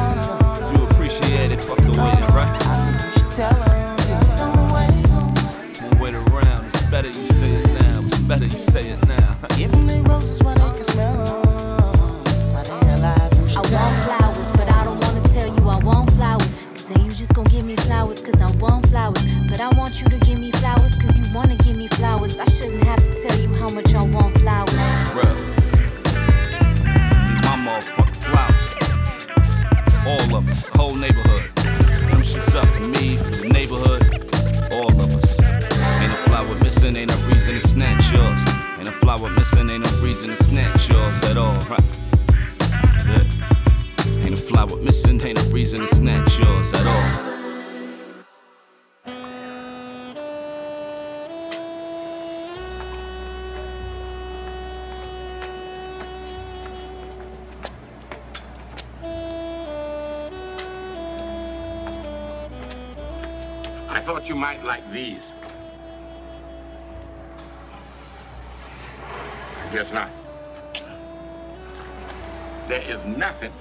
You 0.77 0.83
appreciate 0.87 1.51
it, 1.51 1.61
fuck 1.61 1.77
the 1.77 1.91
waiting, 1.91 2.35
right? 2.35 3.03
You 3.03 3.11
should 3.11 3.31
tell 3.31 3.53
them. 3.53 3.97
Don't 4.37 4.73
wait, 4.73 5.03
don't 5.07 5.35
wait. 5.39 5.79
Don't 5.79 5.99
wait 5.99 6.13
around, 6.13 6.65
it's 6.65 6.83
better 6.83 7.07
you 7.07 7.27
say 7.27 7.51
it 7.51 7.81
now. 7.81 8.01
It's 8.05 8.19
better 8.19 8.45
you 8.45 8.59
say 8.59 8.81
it 8.81 9.07
now. 9.07 10.40
want 13.71 14.03
flowers, 14.03 14.51
but 14.51 14.69
I 14.69 14.83
don't 14.83 14.99
wanna 15.01 15.27
tell 15.29 15.47
you 15.47 15.69
I 15.69 15.77
want 15.83 16.11
flowers. 16.13 16.55
Cause 16.71 16.89
then 16.89 17.05
you 17.05 17.11
just 17.11 17.33
gonna 17.33 17.49
give 17.49 17.65
me 17.65 17.75
flowers, 17.77 18.21
cause 18.21 18.41
I 18.41 18.51
want 18.57 18.87
flowers. 18.89 19.23
But 19.49 19.61
I 19.61 19.69
want 19.77 20.01
you 20.01 20.07
to 20.09 20.17
give 20.19 20.39
me 20.39 20.51
flowers, 20.51 20.95
cause 20.97 21.17
you 21.17 21.25
wanna 21.33 21.55
give 21.57 21.77
me 21.77 21.87
flowers. 21.87 22.37
I 22.37 22.45
shouldn't 22.45 22.83
have 22.83 22.99
to 22.99 23.27
tell 23.27 23.39
you 23.39 23.47
how 23.55 23.69
much 23.69 23.93
I 23.93 24.03
want 24.03 24.37
flowers. 24.39 24.73
Real. 25.15 25.35
Need 27.27 27.41
my 27.47 27.55
motherfucking 27.65 28.21
flowers. 28.29 28.67
All 30.05 30.35
of 30.35 30.49
us, 30.49 30.67
whole 30.69 30.95
neighborhood. 30.95 31.43
Them 32.09 32.23
shit's 32.23 32.53
up 32.55 32.67
for 32.67 32.83
me, 32.83 33.15
the 33.15 33.49
neighborhood, 33.49 34.03
all 34.73 34.91
of 35.01 35.15
us. 35.15 35.39
Ain't 36.01 36.11
a 36.11 36.21
flower 36.27 36.55
missing, 36.55 36.97
ain't 36.97 37.11
a 37.11 37.17
reason 37.33 37.59
to 37.59 37.67
snatch 37.67 38.11
yours. 38.11 38.41
Ain't 38.77 38.87
a 38.87 38.91
flower 38.91 39.29
missing, 39.29 39.69
ain't 39.69 39.85
no 39.85 40.01
reason 40.01 40.35
to 40.35 40.43
snatch 40.43 40.89
yours 40.89 41.23
at 41.23 41.37
all, 41.37 41.57
right? 41.69 42.10
Yours 46.39 46.71
at 46.73 46.85
all. 46.85 47.31
I 63.89 64.01
thought 64.03 64.29
you 64.29 64.35
might 64.35 64.63
like 64.63 64.89
these. 64.91 65.33
I 69.57 69.73
guess 69.73 69.91
not. 69.91 70.09
There 72.67 72.81
is 72.81 73.03
nothing 73.03 73.51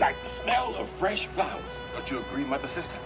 like 0.00 0.16
the 0.24 0.30
smell 0.42 0.74
of 0.76 0.88
fresh 0.90 1.26
flowers. 1.28 1.62
Don't 1.92 2.10
you 2.10 2.18
agree, 2.18 2.44
mother 2.44 2.68
sister? 2.68 2.96